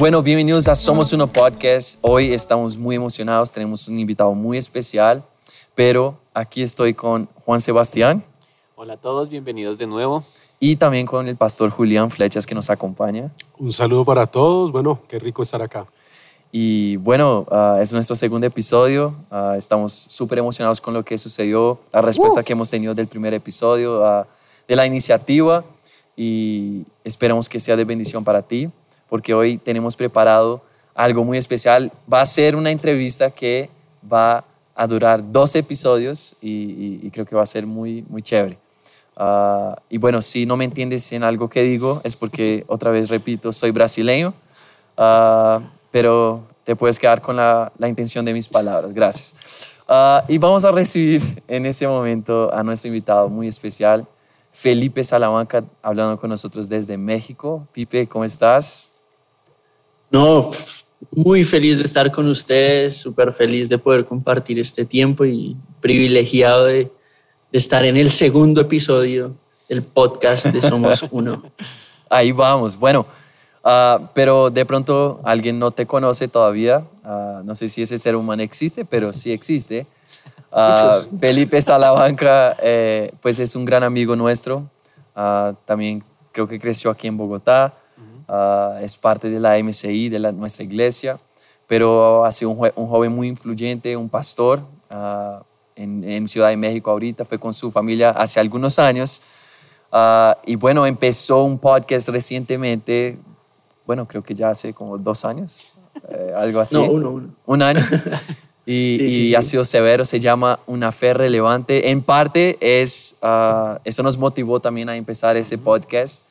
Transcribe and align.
Bueno, 0.00 0.22
bienvenidos 0.22 0.66
a 0.66 0.74
Somos 0.74 1.12
Uno 1.12 1.26
Podcast. 1.26 1.98
Hoy 2.00 2.32
estamos 2.32 2.78
muy 2.78 2.96
emocionados, 2.96 3.52
tenemos 3.52 3.86
un 3.86 3.98
invitado 3.98 4.32
muy 4.32 4.56
especial, 4.56 5.22
pero 5.74 6.18
aquí 6.32 6.62
estoy 6.62 6.94
con 6.94 7.28
Juan 7.44 7.60
Sebastián. 7.60 8.24
Hola 8.76 8.94
a 8.94 8.96
todos, 8.96 9.28
bienvenidos 9.28 9.76
de 9.76 9.86
nuevo. 9.86 10.24
Y 10.58 10.76
también 10.76 11.04
con 11.04 11.28
el 11.28 11.36
pastor 11.36 11.68
Julián 11.68 12.10
Flechas 12.10 12.46
que 12.46 12.54
nos 12.54 12.70
acompaña. 12.70 13.30
Un 13.58 13.74
saludo 13.74 14.06
para 14.06 14.24
todos, 14.24 14.72
bueno, 14.72 15.02
qué 15.06 15.18
rico 15.18 15.42
estar 15.42 15.60
acá. 15.60 15.86
Y 16.50 16.96
bueno, 16.96 17.44
uh, 17.50 17.78
es 17.78 17.92
nuestro 17.92 18.16
segundo 18.16 18.46
episodio. 18.46 19.14
Uh, 19.30 19.52
estamos 19.58 19.92
súper 19.92 20.38
emocionados 20.38 20.80
con 20.80 20.94
lo 20.94 21.04
que 21.04 21.18
sucedió, 21.18 21.78
la 21.92 22.00
respuesta 22.00 22.40
uh. 22.40 22.42
que 22.42 22.54
hemos 22.54 22.70
tenido 22.70 22.94
del 22.94 23.06
primer 23.06 23.34
episodio, 23.34 24.26
de 24.66 24.76
la 24.76 24.86
iniciativa. 24.86 25.62
Y 26.16 26.86
esperamos 27.04 27.50
que 27.50 27.60
sea 27.60 27.76
de 27.76 27.84
bendición 27.84 28.24
para 28.24 28.40
ti, 28.40 28.70
porque 29.10 29.34
hoy 29.34 29.58
tenemos 29.58 29.96
preparado 29.96 30.62
algo 30.94 31.24
muy 31.24 31.36
especial. 31.36 31.92
Va 32.10 32.22
a 32.22 32.26
ser 32.26 32.56
una 32.56 32.70
entrevista 32.70 33.30
que 33.30 33.68
va 34.10 34.44
a 34.74 34.86
durar 34.86 35.20
dos 35.30 35.54
episodios 35.56 36.34
y, 36.40 36.48
y, 36.50 37.00
y 37.02 37.10
creo 37.10 37.26
que 37.26 37.36
va 37.36 37.42
a 37.42 37.46
ser 37.46 37.66
muy, 37.66 38.02
muy 38.08 38.22
chévere. 38.22 38.56
y 39.90 39.98
bueno, 39.98 40.22
si 40.22 40.46
no 40.46 40.56
me 40.56 40.64
entiendes 40.64 41.12
en 41.12 41.24
algo 41.24 41.50
que 41.50 41.62
digo, 41.62 42.00
es 42.04 42.16
porque, 42.16 42.64
otra 42.68 42.90
vez 42.90 43.10
repito, 43.10 43.52
soy 43.52 43.70
brasileño 43.72 44.32
pero 45.90 46.46
te 46.64 46.76
puedes 46.76 46.98
quedar 46.98 47.20
con 47.20 47.36
la, 47.36 47.72
la 47.78 47.88
intención 47.88 48.24
de 48.24 48.32
mis 48.32 48.48
palabras. 48.48 48.92
Gracias. 48.92 49.76
Uh, 49.88 50.20
y 50.28 50.38
vamos 50.38 50.64
a 50.64 50.70
recibir 50.70 51.22
en 51.48 51.66
ese 51.66 51.86
momento 51.86 52.52
a 52.52 52.62
nuestro 52.62 52.88
invitado 52.88 53.28
muy 53.28 53.48
especial, 53.48 54.06
Felipe 54.52 55.02
Salamanca, 55.02 55.64
hablando 55.82 56.16
con 56.16 56.30
nosotros 56.30 56.68
desde 56.68 56.96
México. 56.96 57.66
Pipe, 57.72 58.06
¿cómo 58.06 58.24
estás? 58.24 58.92
No, 60.10 60.50
muy 61.12 61.44
feliz 61.44 61.78
de 61.78 61.84
estar 61.84 62.10
con 62.10 62.28
ustedes, 62.28 62.96
súper 62.96 63.32
feliz 63.32 63.68
de 63.68 63.78
poder 63.78 64.04
compartir 64.04 64.58
este 64.58 64.84
tiempo 64.84 65.24
y 65.24 65.56
privilegiado 65.80 66.66
de, 66.66 66.90
de 67.52 67.58
estar 67.58 67.84
en 67.84 67.96
el 67.96 68.10
segundo 68.10 68.60
episodio 68.60 69.34
del 69.68 69.82
podcast 69.82 70.46
de 70.46 70.60
Somos 70.60 71.04
Uno. 71.10 71.42
Ahí 72.08 72.32
vamos. 72.32 72.76
Bueno, 72.76 73.06
Uh, 73.62 74.06
pero 74.14 74.48
de 74.48 74.64
pronto 74.64 75.20
alguien 75.22 75.58
no 75.58 75.70
te 75.70 75.86
conoce 75.86 76.28
todavía. 76.28 76.84
Uh, 77.04 77.42
no 77.44 77.54
sé 77.54 77.68
si 77.68 77.82
ese 77.82 77.98
ser 77.98 78.16
humano 78.16 78.42
existe, 78.42 78.84
pero 78.84 79.12
sí 79.12 79.32
existe. 79.32 79.86
Uh, 80.50 81.16
Felipe 81.18 81.60
Salamanca, 81.60 82.56
eh, 82.60 83.12
pues 83.20 83.38
es 83.38 83.54
un 83.54 83.64
gran 83.64 83.84
amigo 83.84 84.16
nuestro. 84.16 84.68
también 85.64 86.02
creo 86.32 86.48
que 86.48 86.58
creció 86.58 86.90
aquí 86.90 87.06
en 87.06 87.16
Bogotá. 87.16 87.74
Es 88.80 88.96
parte 88.96 89.30
de 89.30 89.40
la 89.40 89.62
MCI, 89.62 90.08
de 90.08 90.18
la, 90.18 90.32
nuestra 90.32 90.64
iglesia. 90.64 91.18
Pero 91.66 92.24
ha 92.24 92.32
sido 92.32 92.50
un, 92.50 92.70
un 92.74 92.86
joven 92.86 93.12
muy 93.12 93.28
influyente, 93.28 93.96
un 93.96 94.08
pastor 94.08 94.64
en, 95.76 96.02
en, 96.02 96.28
Ciudad 96.28 96.48
de 96.48 96.56
México 96.56 96.90
ahorita. 96.90 97.24
Fue 97.24 97.38
con 97.38 97.52
su 97.52 97.70
familia 97.70 98.10
hace 98.10 98.40
algunos 98.40 98.78
años. 98.78 99.22
y 100.46 100.56
bueno, 100.56 100.86
empezó 100.86 101.44
un 101.44 101.58
podcast 101.58 102.08
recientemente 102.08 103.18
bueno, 103.90 104.06
creo 104.06 104.22
que 104.22 104.36
ya 104.36 104.50
hace 104.50 104.72
como 104.72 104.96
dos 104.98 105.24
años, 105.24 105.66
eh, 106.08 106.32
algo 106.36 106.60
así. 106.60 106.76
No, 106.76 106.84
uno, 106.84 107.10
uno. 107.10 107.34
Un 107.44 107.62
año. 107.62 107.80
Y, 108.66 109.34
ha 109.34 109.42
sido 109.42 109.64
severo, 109.64 110.04
se 110.04 110.20
llama 110.20 110.60
Una 110.66 110.92
Fe 110.92 111.12
Relevante. 111.12 111.90
En 111.90 112.02
parte 112.02 112.56
es, 112.60 113.16
ah, 113.20 113.80
eso 113.84 114.04
nos 114.04 114.16
motivó 114.16 114.60
también 114.60 114.88
a 114.88 114.94
empezar 114.94 115.36
ese 115.36 115.58
podcast. 115.58 116.24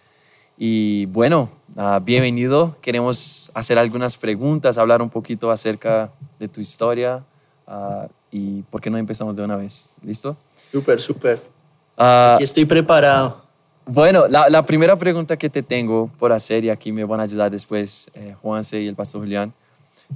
Y 0.61 1.05
bueno, 1.05 1.49
uh, 1.77 2.01
bienvenido. 2.01 2.75
Queremos 2.81 3.49
hacer 3.53 3.79
algunas 3.79 4.17
preguntas, 4.17 4.77
hablar 4.77 5.01
un 5.01 5.09
poquito 5.09 5.51
acerca 5.51 6.11
de 6.37 6.49
tu 6.49 6.59
historia. 6.59 7.23
Uh, 7.65 8.09
y 8.29 8.63
por 8.63 8.81
qué 8.81 8.89
no 8.89 8.97
empezamos 8.97 9.37
de 9.37 9.43
una 9.45 9.55
vez. 9.55 9.89
¿Listo? 10.03 10.35
Súper, 10.69 10.99
súper. 10.99 11.41
Aquí 11.95 12.43
estoy 12.43 12.65
preparado. 12.65 13.41
Bueno, 13.85 14.27
la, 14.27 14.65
primera 14.65 14.97
pregunta 14.97 15.37
que 15.37 15.49
te 15.49 15.63
tengo 15.63 16.11
por 16.19 16.33
hacer, 16.33 16.65
y 16.65 16.69
aquí 16.69 16.91
me 16.91 17.05
van 17.05 17.21
a 17.21 17.23
ayudar 17.23 17.49
después 17.49 18.11
eh, 18.13 18.35
Juanse 18.41 18.81
y 18.81 18.87
el 18.89 18.95
pastor 18.95 19.21
Julián, 19.21 19.53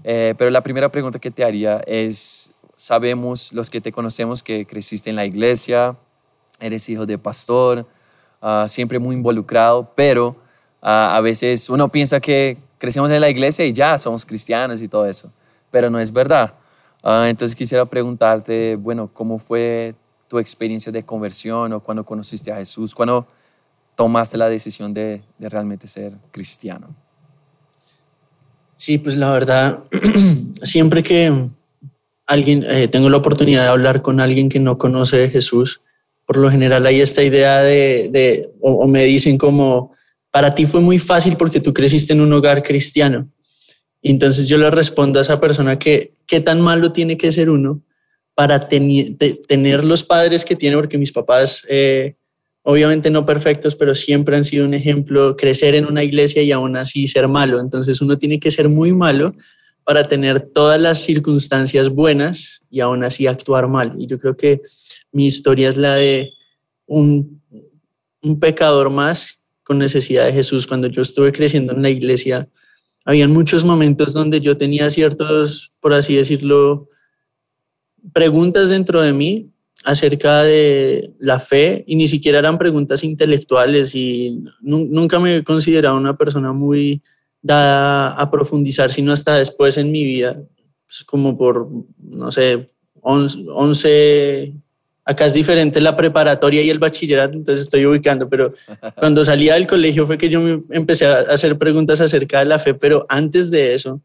eh, 0.03 0.35
pero 0.37 0.51
la 0.51 0.61
primera 0.61 0.91
pregunta 0.91 1.19
que 1.19 1.31
te 1.31 1.45
haría 1.45 1.81
es, 1.87 2.51
sabemos 2.75 3.53
los 3.53 3.69
que 3.69 3.79
te 3.79 3.93
conocemos 3.93 4.43
que 4.43 4.65
creciste 4.65 5.09
en 5.09 5.15
la 5.15 5.25
iglesia, 5.25 5.95
eres 6.59 6.87
hijo 6.89 7.05
de 7.05 7.17
pastor, 7.17 7.87
ah, 8.43 8.65
siempre 8.67 8.99
muy 8.99 9.15
involucrado, 9.15 9.91
pero 9.95 10.35
ah, 10.81 11.15
a 11.15 11.21
veces 11.21 11.69
uno 11.69 11.89
piensa 11.89 12.19
que 12.19 12.57
crecemos 12.77 13.09
en 13.09 13.21
la 13.21 13.29
iglesia 13.29 13.65
y 13.65 13.73
ya 13.73 13.97
somos 13.97 14.25
cristianos 14.25 14.81
y 14.81 14.87
todo 14.87 15.07
eso, 15.07 15.31
pero 15.71 15.89
no 15.89 15.99
es 15.99 16.13
verdad. 16.13 16.53
Ah, 17.01 17.25
entonces 17.29 17.55
quisiera 17.55 17.85
preguntarte, 17.85 18.75
bueno, 18.75 19.09
¿cómo 19.11 19.39
fue 19.39 19.95
tu 20.27 20.37
experiencia 20.37 20.91
de 20.91 21.03
conversión 21.03 21.73
o 21.73 21.79
cuando 21.79 22.05
conociste 22.05 22.51
a 22.51 22.57
Jesús? 22.57 22.93
¿Cuándo 22.93 23.25
tomaste 23.95 24.37
la 24.37 24.49
decisión 24.49 24.93
de, 24.93 25.23
de 25.39 25.49
realmente 25.49 25.87
ser 25.87 26.13
cristiano? 26.31 26.95
Sí, 28.75 28.97
pues 28.97 29.15
la 29.15 29.31
verdad, 29.31 29.79
siempre 30.61 31.01
que 31.01 31.49
alguien, 32.25 32.63
eh, 32.67 32.87
tengo 32.87 33.09
la 33.09 33.17
oportunidad 33.17 33.63
de 33.63 33.69
hablar 33.69 34.01
con 34.01 34.19
alguien 34.19 34.49
que 34.49 34.59
no 34.59 34.77
conoce 34.77 35.17
de 35.17 35.29
Jesús, 35.29 35.81
por 36.25 36.37
lo 36.37 36.49
general 36.49 36.85
hay 36.85 37.01
esta 37.01 37.23
idea 37.23 37.61
de, 37.61 38.49
o, 38.61 38.87
me 38.87 39.03
dicen 39.03 39.37
como, 39.37 39.93
para 40.31 40.55
ti 40.55 40.65
fue 40.65 40.81
muy 40.81 40.99
fácil 40.99 41.37
porque 41.37 41.59
tú 41.59 41.73
creciste 41.73 42.13
en 42.13 42.21
un 42.21 42.33
hogar 42.33 42.63
cristiano. 42.63 43.29
Y 44.01 44.11
entonces 44.11 44.47
yo 44.47 44.57
le 44.57 44.69
respondo 44.69 45.19
a 45.19 45.21
esa 45.21 45.39
persona 45.39 45.79
que, 45.79 46.13
¿qué 46.27 46.41
tan 46.41 46.61
malo 46.61 46.91
tiene 46.91 47.17
que 47.17 47.31
ser 47.31 47.49
uno 47.49 47.81
para 48.35 48.67
tener 48.67 49.85
los 49.85 50.03
padres 50.03 50.43
que 50.43 50.55
tiene? 50.55 50.75
Porque 50.75 50.97
mis 50.97 51.11
papás 51.11 51.65
eh, 51.69 52.15
obviamente 52.63 53.09
no 53.09 53.25
perfectos, 53.25 53.75
pero 53.75 53.93
siempre 53.95 54.35
han 54.35 54.43
sido 54.43 54.65
un 54.65 54.73
ejemplo, 54.73 55.35
crecer 55.37 55.75
en 55.75 55.85
una 55.85 56.03
iglesia 56.03 56.41
y 56.41 56.51
aún 56.51 56.75
así 56.77 57.07
ser 57.07 57.27
malo. 57.27 57.59
Entonces 57.59 58.01
uno 58.01 58.17
tiene 58.17 58.39
que 58.39 58.51
ser 58.51 58.69
muy 58.69 58.91
malo 58.91 59.35
para 59.83 60.03
tener 60.05 60.39
todas 60.39 60.79
las 60.79 60.99
circunstancias 60.99 61.89
buenas 61.89 62.63
y 62.69 62.79
aún 62.79 63.03
así 63.03 63.27
actuar 63.27 63.67
mal. 63.67 63.93
Y 63.97 64.07
yo 64.07 64.19
creo 64.19 64.35
que 64.35 64.61
mi 65.11 65.25
historia 65.25 65.69
es 65.69 65.77
la 65.77 65.95
de 65.95 66.31
un, 66.85 67.41
un 68.21 68.39
pecador 68.39 68.89
más 68.89 69.39
con 69.63 69.77
necesidad 69.77 70.25
de 70.25 70.33
Jesús. 70.33 70.67
Cuando 70.67 70.87
yo 70.87 71.01
estuve 71.01 71.31
creciendo 71.31 71.73
en 71.73 71.81
la 71.81 71.89
iglesia, 71.89 72.47
habían 73.05 73.31
muchos 73.31 73.63
momentos 73.63 74.13
donde 74.13 74.39
yo 74.39 74.57
tenía 74.57 74.89
ciertos, 74.89 75.73
por 75.79 75.93
así 75.93 76.15
decirlo, 76.15 76.89
preguntas 78.13 78.69
dentro 78.69 79.01
de 79.01 79.13
mí 79.13 79.49
acerca 79.83 80.43
de 80.43 81.13
la 81.19 81.39
fe 81.39 81.83
y 81.87 81.95
ni 81.95 82.07
siquiera 82.07 82.39
eran 82.39 82.57
preguntas 82.57 83.03
intelectuales 83.03 83.93
y 83.95 84.43
nunca 84.61 85.19
me 85.19 85.37
he 85.37 85.43
considerado 85.43 85.97
una 85.97 86.15
persona 86.15 86.53
muy 86.53 87.01
dada 87.43 88.13
a 88.13 88.31
profundizar, 88.31 88.91
sino 88.91 89.11
hasta 89.11 89.35
después 89.35 89.77
en 89.77 89.91
mi 89.91 90.03
vida, 90.03 90.41
pues, 90.87 91.03
como 91.03 91.37
por, 91.37 91.67
no 91.99 92.31
sé, 92.31 92.65
11, 93.01 94.53
acá 95.03 95.25
es 95.25 95.33
diferente 95.33 95.81
la 95.81 95.95
preparatoria 95.95 96.61
y 96.61 96.69
el 96.69 96.79
bachillerato, 96.79 97.33
entonces 97.33 97.65
estoy 97.65 97.85
ubicando, 97.85 98.29
pero 98.29 98.53
cuando 98.97 99.23
salía 99.25 99.55
del 99.55 99.67
colegio 99.67 100.07
fue 100.07 100.17
que 100.17 100.29
yo 100.29 100.39
me 100.39 100.63
empecé 100.69 101.05
a 101.05 101.19
hacer 101.19 101.57
preguntas 101.57 101.99
acerca 101.99 102.39
de 102.39 102.45
la 102.45 102.59
fe, 102.59 102.73
pero 102.73 103.05
antes 103.09 103.51
de 103.51 103.75
eso, 103.75 104.01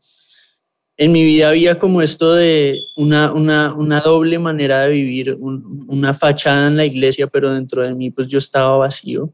en 0.96 1.12
mi 1.12 1.22
vida 1.22 1.50
había 1.50 1.78
como 1.78 2.02
esto 2.02 2.34
de 2.34 2.80
una, 2.96 3.32
una, 3.32 3.72
una 3.72 4.00
doble 4.00 4.36
manera 4.40 4.82
de 4.82 4.90
vivir, 4.90 5.38
una 5.40 6.12
fachada 6.12 6.66
en 6.66 6.76
la 6.76 6.86
iglesia, 6.86 7.28
pero 7.28 7.54
dentro 7.54 7.82
de 7.82 7.94
mí 7.94 8.10
pues 8.10 8.26
yo 8.26 8.38
estaba 8.38 8.76
vacío. 8.78 9.32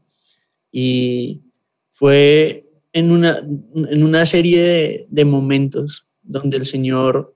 Y 0.71 1.41
fue 1.91 2.64
en 2.95 3.11
una, 3.11 3.39
en 3.39 4.03
una 4.03 4.25
serie 4.25 4.61
de, 4.61 5.07
de 5.09 5.25
momentos 5.25 6.07
donde 6.23 6.55
el 6.55 6.65
Señor 6.65 7.35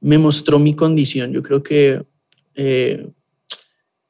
me 0.00 0.16
mostró 0.16 0.58
mi 0.58 0.74
condición. 0.74 1.30
Yo 1.30 1.42
creo 1.42 1.62
que 1.62 2.02
eh, 2.54 3.06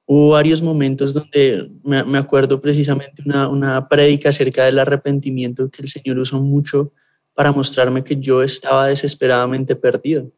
hubo 0.07 0.29
varios 0.29 0.63
momentos 0.63 1.13
donde 1.15 1.69
me, 1.83 2.05
me 2.05 2.17
acuerdo 2.17 2.61
precisamente 2.61 3.23
una, 3.27 3.49
una 3.49 3.89
prédica 3.89 4.29
acerca 4.29 4.65
del 4.65 4.79
arrepentimiento 4.79 5.69
que 5.69 5.83
el 5.83 5.89
Señor 5.89 6.21
usó 6.21 6.41
mucho 6.41 6.93
para 7.35 7.51
mostrarme 7.51 8.05
que 8.05 8.15
yo 8.15 8.41
estaba 8.45 8.87
desesperadamente 8.87 9.75
perdido. 9.75 10.31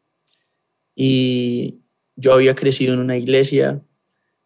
Y 0.95 1.81
yo 2.15 2.33
había 2.33 2.55
crecido 2.55 2.95
en 2.95 2.99
una 2.99 3.15
iglesia, 3.15 3.79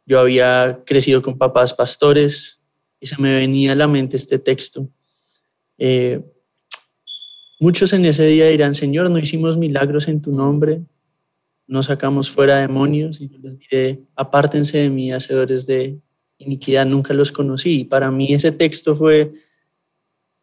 yo 0.05 0.19
había 0.19 0.81
crecido 0.85 1.21
con 1.21 1.37
papás 1.37 1.73
pastores 1.73 2.59
y 2.99 3.07
se 3.07 3.15
me 3.21 3.33
venía 3.33 3.71
a 3.71 3.75
la 3.75 3.87
mente 3.87 4.17
este 4.17 4.39
texto. 4.39 4.89
Eh, 5.79 6.21
muchos 7.59 7.93
en 7.93 8.05
ese 8.05 8.25
día 8.27 8.47
dirán, 8.47 8.75
Señor, 8.75 9.09
no 9.09 9.17
hicimos 9.17 9.57
milagros 9.57 10.07
en 10.07 10.21
tu 10.21 10.31
nombre, 10.31 10.81
no 11.65 11.81
sacamos 11.81 12.29
fuera 12.29 12.57
demonios 12.57 13.21
y 13.21 13.29
yo 13.29 13.37
les 13.39 13.57
diré, 13.57 14.01
apártense 14.15 14.77
de 14.79 14.89
mí, 14.89 15.11
hacedores 15.11 15.65
de 15.65 15.97
iniquidad, 16.37 16.85
nunca 16.85 17.13
los 17.13 17.31
conocí. 17.31 17.81
Y 17.81 17.83
para 17.85 18.11
mí 18.11 18.33
ese 18.33 18.51
texto 18.51 18.95
fue 18.95 19.31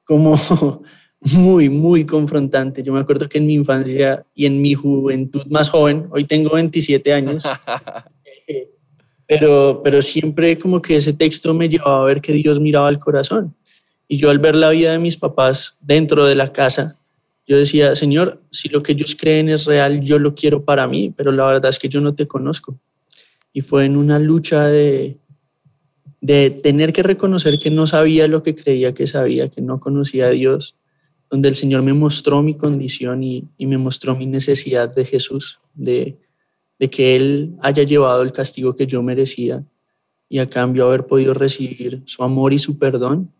como 0.04 0.34
muy, 1.20 1.68
muy 1.68 2.06
confrontante. 2.06 2.82
Yo 2.82 2.92
me 2.92 3.00
acuerdo 3.00 3.28
que 3.28 3.38
en 3.38 3.46
mi 3.46 3.54
infancia 3.54 4.24
y 4.34 4.46
en 4.46 4.62
mi 4.62 4.74
juventud 4.74 5.44
más 5.46 5.68
joven, 5.68 6.06
hoy 6.10 6.24
tengo 6.24 6.54
27 6.54 7.12
años, 7.12 7.44
pero, 9.26 9.80
pero 9.82 10.00
siempre 10.00 10.58
como 10.58 10.80
que 10.80 10.96
ese 10.96 11.12
texto 11.12 11.52
me 11.52 11.68
llevaba 11.68 12.02
a 12.02 12.06
ver 12.06 12.20
que 12.20 12.32
Dios 12.32 12.60
miraba 12.60 12.88
al 12.88 12.98
corazón. 12.98 13.54
Y 14.08 14.18
yo 14.18 14.30
al 14.30 14.38
ver 14.38 14.54
la 14.54 14.70
vida 14.70 14.92
de 14.92 14.98
mis 14.98 15.16
papás 15.16 15.76
dentro 15.80 16.24
de 16.26 16.34
la 16.34 16.52
casa, 16.52 16.98
yo 17.46 17.56
decía, 17.56 17.94
Señor, 17.94 18.42
si 18.50 18.68
lo 18.68 18.82
que 18.82 18.92
ellos 18.92 19.16
creen 19.18 19.48
es 19.48 19.66
real, 19.66 20.00
yo 20.00 20.18
lo 20.18 20.34
quiero 20.34 20.64
para 20.64 20.86
mí, 20.88 21.12
pero 21.16 21.32
la 21.32 21.46
verdad 21.46 21.70
es 21.70 21.78
que 21.78 21.88
yo 21.88 22.00
no 22.00 22.14
te 22.14 22.26
conozco. 22.26 22.78
Y 23.52 23.60
fue 23.60 23.84
en 23.84 23.96
una 23.96 24.18
lucha 24.18 24.66
de, 24.66 25.18
de 26.20 26.50
tener 26.50 26.92
que 26.92 27.02
reconocer 27.02 27.58
que 27.58 27.70
no 27.70 27.86
sabía 27.86 28.26
lo 28.26 28.42
que 28.42 28.54
creía 28.54 28.94
que 28.94 29.06
sabía, 29.06 29.48
que 29.48 29.60
no 29.60 29.78
conocía 29.78 30.26
a 30.26 30.30
Dios, 30.30 30.76
donde 31.30 31.48
el 31.48 31.56
Señor 31.56 31.82
me 31.82 31.92
mostró 31.92 32.42
mi 32.42 32.54
condición 32.54 33.22
y, 33.22 33.48
y 33.56 33.66
me 33.66 33.78
mostró 33.78 34.16
mi 34.16 34.26
necesidad 34.26 34.92
de 34.94 35.04
Jesús, 35.04 35.60
de, 35.74 36.18
de 36.78 36.90
que 36.90 37.16
Él 37.16 37.56
haya 37.60 37.82
llevado 37.82 38.22
el 38.22 38.32
castigo 38.32 38.76
que 38.76 38.86
yo 38.86 39.02
merecía 39.02 39.64
y 40.28 40.38
a 40.38 40.48
cambio 40.48 40.86
haber 40.86 41.06
podido 41.06 41.34
recibir 41.34 42.02
su 42.06 42.22
amor 42.22 42.52
y 42.52 42.58
su 42.58 42.78
perdón. 42.78 43.32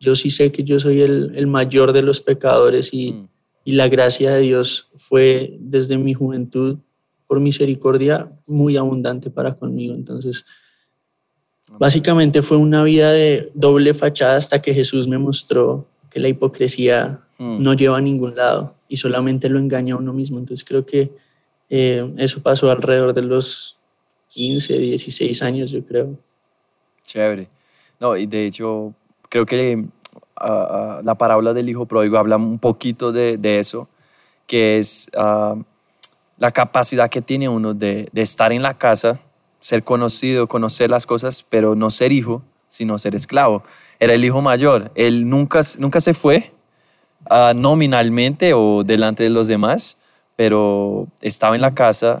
Yo 0.00 0.14
sí 0.16 0.30
sé 0.30 0.52
que 0.52 0.64
yo 0.64 0.80
soy 0.80 1.00
el, 1.00 1.32
el 1.34 1.46
mayor 1.46 1.92
de 1.92 2.02
los 2.02 2.20
pecadores 2.20 2.90
y, 2.92 3.12
Mm. 3.12 3.28
y 3.64 3.72
la 3.72 3.88
gracia 3.88 4.32
de 4.34 4.40
Dios 4.42 4.88
fue 4.96 5.56
desde 5.60 5.96
mi 5.98 6.14
juventud, 6.14 6.78
por 7.26 7.40
misericordia, 7.40 8.30
muy 8.46 8.76
abundante 8.76 9.30
para 9.30 9.54
conmigo. 9.54 9.94
Entonces, 9.94 10.44
básicamente 11.78 12.42
fue 12.42 12.56
una 12.58 12.82
vida 12.84 13.10
de 13.12 13.50
doble 13.54 13.94
fachada 13.94 14.36
hasta 14.36 14.60
que 14.60 14.74
Jesús 14.74 15.08
me 15.08 15.18
mostró 15.18 15.86
que 16.10 16.20
la 16.20 16.28
hipocresía 16.28 17.20
Mm. 17.36 17.62
no 17.64 17.74
lleva 17.74 17.98
a 17.98 18.00
ningún 18.00 18.36
lado 18.36 18.76
y 18.88 18.96
solamente 18.96 19.48
lo 19.48 19.58
engaña 19.58 19.94
a 19.94 19.98
uno 19.98 20.12
mismo. 20.12 20.38
Entonces 20.38 20.64
creo 20.64 20.86
que 20.86 21.10
eh, 21.68 22.14
eso 22.18 22.40
pasó 22.40 22.70
alrededor 22.70 23.12
de 23.12 23.22
los 23.22 23.76
15, 24.28 24.78
16 24.78 25.42
años, 25.42 25.72
yo 25.72 25.84
creo. 25.84 26.16
Chévere. 27.02 27.48
No, 27.98 28.16
y 28.16 28.26
de 28.26 28.46
hecho, 28.46 28.94
creo 29.34 29.46
que 29.46 29.84
ah, 30.36 30.68
ah, 30.70 31.00
la 31.02 31.16
parábola 31.16 31.52
del 31.52 31.68
hijo 31.68 31.86
pródigo 31.86 32.18
habla 32.18 32.36
un 32.36 32.60
poquito 32.60 33.10
de, 33.10 33.36
de 33.36 33.58
eso, 33.58 33.88
que 34.46 34.78
es 34.78 35.08
ah, 35.16 35.56
la 36.38 36.52
capacidad 36.52 37.10
que 37.10 37.20
tiene 37.20 37.48
uno 37.48 37.74
de, 37.74 38.08
de 38.12 38.22
estar 38.22 38.52
en 38.52 38.62
la 38.62 38.78
casa, 38.78 39.18
ser 39.58 39.82
conocido, 39.82 40.46
conocer 40.46 40.88
las 40.88 41.04
cosas, 41.04 41.44
pero 41.48 41.74
no 41.74 41.90
ser 41.90 42.12
hijo, 42.12 42.42
sino 42.68 42.96
ser 42.96 43.16
esclavo. 43.16 43.64
Era 43.98 44.14
el 44.14 44.24
hijo 44.24 44.40
mayor. 44.40 44.92
Él 44.94 45.28
nunca, 45.28 45.62
nunca 45.78 46.00
se 46.00 46.14
fue 46.14 46.52
nominalmente 47.56 48.52
o 48.54 48.84
delante 48.84 49.24
de 49.24 49.30
los 49.30 49.48
demás, 49.48 49.98
pero 50.36 51.08
estaba 51.22 51.56
en 51.56 51.62
la 51.62 51.74
casa 51.74 52.20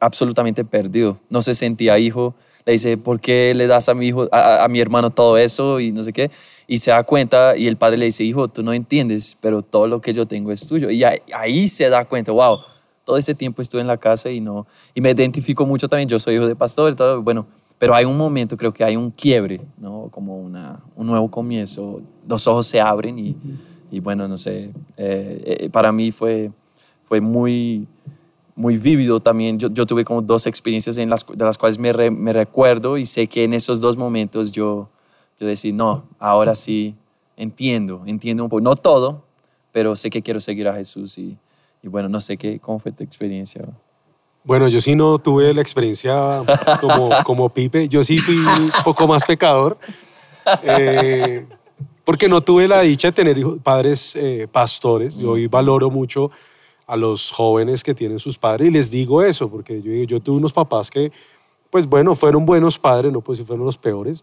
absolutamente 0.00 0.64
perdido. 0.64 1.18
No 1.28 1.42
se 1.42 1.54
sentía 1.54 1.98
hijo. 1.98 2.34
Le 2.64 2.72
dice, 2.72 2.96
¿por 2.96 3.20
qué 3.20 3.52
le 3.54 3.66
das 3.66 3.90
a 3.90 3.94
mi 3.94 4.06
hijo, 4.06 4.28
a, 4.32 4.64
a 4.64 4.68
mi 4.68 4.80
hermano 4.80 5.10
todo 5.10 5.36
eso 5.36 5.80
y 5.80 5.92
no 5.92 6.02
sé 6.02 6.12
qué? 6.14 6.30
Y 6.66 6.78
se 6.78 6.90
da 6.90 7.02
cuenta 7.02 7.56
y 7.56 7.66
el 7.66 7.76
padre 7.76 7.98
le 7.98 8.06
dice, 8.06 8.24
hijo, 8.24 8.48
tú 8.48 8.62
no 8.62 8.72
entiendes, 8.72 9.36
pero 9.40 9.62
todo 9.62 9.86
lo 9.86 10.00
que 10.00 10.12
yo 10.14 10.26
tengo 10.26 10.50
es 10.50 10.66
tuyo. 10.66 10.90
Y 10.90 11.04
ahí, 11.04 11.18
ahí 11.34 11.68
se 11.68 11.88
da 11.90 12.04
cuenta, 12.06 12.32
wow, 12.32 12.58
todo 13.04 13.18
ese 13.18 13.34
tiempo 13.34 13.60
estuve 13.60 13.82
en 13.82 13.86
la 13.86 13.98
casa 13.98 14.30
y 14.30 14.40
no, 14.40 14.66
y 14.94 15.00
me 15.02 15.10
identifico 15.10 15.66
mucho 15.66 15.88
también. 15.88 16.08
Yo 16.08 16.18
soy 16.18 16.36
hijo 16.36 16.46
de 16.46 16.56
pastor 16.56 16.94
todo, 16.94 17.22
bueno, 17.22 17.46
pero 17.78 17.94
hay 17.94 18.06
un 18.06 18.16
momento, 18.16 18.56
creo 18.56 18.72
que 18.72 18.82
hay 18.82 18.96
un 18.96 19.10
quiebre, 19.10 19.60
¿no? 19.76 20.08
Como 20.10 20.38
una, 20.38 20.80
un 20.96 21.06
nuevo 21.06 21.30
comienzo. 21.30 22.00
Los 22.26 22.46
ojos 22.46 22.66
se 22.66 22.80
abren 22.80 23.18
y, 23.18 23.36
y 23.90 24.00
bueno, 24.00 24.26
no 24.26 24.38
sé, 24.38 24.70
eh, 24.96 25.58
eh, 25.60 25.68
para 25.70 25.92
mí 25.92 26.10
fue, 26.12 26.50
fue 27.02 27.20
muy, 27.20 27.86
muy 28.56 28.78
vívido 28.78 29.20
también. 29.20 29.58
Yo, 29.58 29.68
yo 29.68 29.84
tuve 29.84 30.04
como 30.04 30.22
dos 30.22 30.46
experiencias 30.46 30.96
en 30.96 31.10
las, 31.10 31.26
de 31.26 31.44
las 31.44 31.58
cuales 31.58 31.78
me, 31.78 31.92
re- 31.92 32.10
me 32.10 32.32
recuerdo 32.32 32.96
y 32.96 33.04
sé 33.04 33.26
que 33.26 33.44
en 33.44 33.52
esos 33.52 33.80
dos 33.80 33.98
momentos 33.98 34.52
yo, 34.52 34.88
yo 35.38 35.46
decía, 35.46 35.72
no, 35.72 36.04
ahora 36.18 36.54
sí 36.54 36.94
entiendo, 37.36 38.02
entiendo 38.06 38.44
un 38.44 38.48
poco, 38.50 38.60
no 38.60 38.74
todo, 38.76 39.24
pero 39.72 39.96
sé 39.96 40.10
que 40.10 40.22
quiero 40.22 40.40
seguir 40.40 40.68
a 40.68 40.74
Jesús 40.74 41.18
y, 41.18 41.36
y 41.82 41.88
bueno, 41.88 42.08
no 42.08 42.20
sé 42.20 42.36
qué, 42.36 42.58
cómo 42.60 42.78
fue 42.78 42.92
tu 42.92 43.02
experiencia. 43.02 43.62
Bueno, 44.44 44.68
yo 44.68 44.80
sí 44.80 44.94
no 44.94 45.18
tuve 45.18 45.52
la 45.54 45.62
experiencia 45.62 46.42
como, 46.80 47.08
como 47.24 47.48
Pipe. 47.48 47.88
Yo 47.88 48.04
sí 48.04 48.18
fui 48.18 48.36
un 48.36 48.70
poco 48.84 49.06
más 49.08 49.24
pecador. 49.24 49.78
eh, 50.62 51.46
porque 52.04 52.28
no 52.28 52.42
tuve 52.42 52.68
la 52.68 52.82
dicha 52.82 53.08
de 53.08 53.12
tener 53.12 53.38
hijos- 53.38 53.58
padres 53.62 54.14
eh, 54.16 54.46
pastores. 54.50 55.16
Yo 55.16 55.30
hoy 55.32 55.46
valoro 55.46 55.90
mucho 55.90 56.30
a 56.86 56.96
los 56.96 57.30
jóvenes 57.30 57.82
que 57.82 57.94
tienen 57.94 58.18
sus 58.18 58.36
padres 58.36 58.68
y 58.68 58.70
les 58.70 58.90
digo 58.90 59.22
eso, 59.22 59.48
porque 59.50 59.80
yo, 59.80 59.90
yo 60.04 60.20
tuve 60.20 60.36
unos 60.36 60.52
papás 60.52 60.90
que, 60.90 61.10
pues 61.70 61.86
bueno, 61.86 62.14
fueron 62.14 62.44
buenos 62.44 62.78
padres, 62.78 63.10
no 63.10 63.22
pues 63.22 63.38
si 63.38 63.44
fueron 63.44 63.64
los 63.64 63.78
peores, 63.78 64.22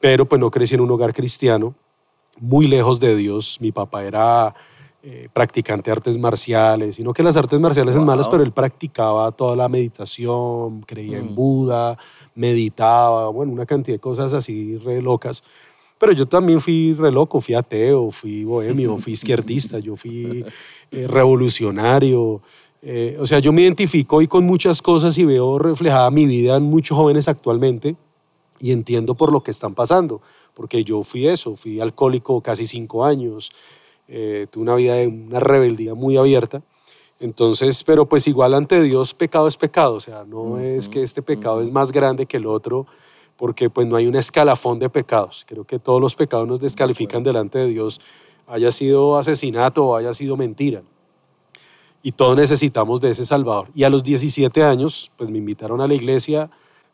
pero 0.00 0.26
pues 0.26 0.40
no 0.40 0.50
crecí 0.50 0.74
en 0.74 0.80
un 0.80 0.90
hogar 0.90 1.12
cristiano, 1.14 1.74
muy 2.38 2.66
lejos 2.66 3.00
de 3.00 3.16
Dios. 3.16 3.58
Mi 3.60 3.72
papá 3.72 4.04
era 4.04 4.54
eh, 5.02 5.28
practicante 5.32 5.88
de 5.88 5.92
artes 5.92 6.18
marciales, 6.18 6.98
y 6.98 7.04
no 7.04 7.12
que 7.12 7.22
las 7.22 7.36
artes 7.36 7.60
marciales 7.60 7.94
son 7.94 8.04
malas, 8.04 8.26
Wow. 8.26 8.32
pero 8.32 8.42
él 8.42 8.50
practicaba 8.52 9.30
toda 9.32 9.54
la 9.54 9.68
meditación, 9.68 10.80
creía 10.82 11.18
en 11.18 11.30
Mm. 11.32 11.34
Buda, 11.36 11.96
meditaba, 12.34 13.28
bueno, 13.30 13.52
una 13.52 13.66
cantidad 13.66 13.94
de 13.96 14.00
cosas 14.00 14.32
así 14.32 14.76
re 14.78 15.00
locas. 15.00 15.44
Pero 15.98 16.12
yo 16.12 16.26
también 16.26 16.60
fui 16.60 16.92
re 16.92 17.10
loco, 17.12 17.40
fui 17.40 17.54
ateo, 17.54 18.10
fui 18.10 18.44
bohemio, 18.44 18.96
fui 18.98 19.12
izquierdista, 19.18 19.78
yo 19.78 19.94
fui 19.96 20.44
eh, 20.90 21.06
revolucionario. 21.06 22.40
eh, 22.82 23.16
o 23.18 23.26
sea, 23.26 23.38
yo 23.38 23.52
me 23.52 23.62
identifico 23.62 24.16
hoy 24.16 24.26
con 24.26 24.44
muchas 24.44 24.82
cosas 24.82 25.16
y 25.18 25.24
veo 25.24 25.58
reflejada 25.58 26.10
mi 26.10 26.26
vida 26.26 26.56
en 26.56 26.64
muchos 26.64 26.96
jóvenes 26.96 27.28
actualmente 27.28 27.96
y 28.58 28.72
entiendo 28.72 29.14
por 29.14 29.32
lo 29.32 29.42
que 29.42 29.50
están 29.50 29.74
pasando, 29.74 30.20
porque 30.54 30.84
yo 30.84 31.02
fui 31.02 31.26
eso, 31.26 31.56
fui 31.56 31.80
alcohólico 31.80 32.40
casi 32.40 32.66
cinco 32.66 33.04
años, 33.04 33.50
eh, 34.08 34.46
tuve 34.50 34.62
una 34.62 34.74
vida 34.74 34.94
de 34.94 35.06
una 35.08 35.40
rebeldía 35.40 35.94
muy 35.94 36.16
abierta. 36.16 36.62
Entonces, 37.18 37.82
pero 37.82 38.06
pues 38.06 38.26
igual 38.28 38.54
ante 38.54 38.82
Dios 38.82 39.14
pecado 39.14 39.48
es 39.48 39.56
pecado, 39.56 39.94
o 39.94 40.00
sea, 40.00 40.24
no 40.24 40.58
es 40.58 40.88
que 40.88 41.02
este 41.02 41.22
pecado 41.22 41.62
es 41.62 41.70
más 41.70 41.90
grande 41.90 42.26
que 42.26 42.36
el 42.36 42.46
otro, 42.46 42.86
porque 43.36 43.70
pues 43.70 43.86
no 43.86 43.96
hay 43.96 44.06
un 44.06 44.16
escalafón 44.16 44.78
de 44.78 44.90
pecados. 44.90 45.44
Creo 45.46 45.64
que 45.64 45.78
todos 45.78 46.00
los 46.00 46.14
pecados 46.14 46.46
nos 46.46 46.60
descalifican 46.60 47.22
delante 47.22 47.58
de 47.58 47.68
Dios, 47.68 48.00
haya 48.46 48.70
sido 48.70 49.16
asesinato 49.16 49.86
o 49.86 49.96
haya 49.96 50.12
sido 50.12 50.36
mentira. 50.36 50.82
Y 52.02 52.12
todos 52.12 52.36
necesitamos 52.36 53.00
de 53.00 53.10
ese 53.10 53.24
Salvador. 53.24 53.68
Y 53.74 53.84
a 53.84 53.90
los 53.90 54.04
17 54.04 54.62
años, 54.62 55.10
pues 55.16 55.30
me 55.30 55.38
invitaron 55.38 55.80
a 55.80 55.88
la 55.88 55.94
iglesia 55.94 56.50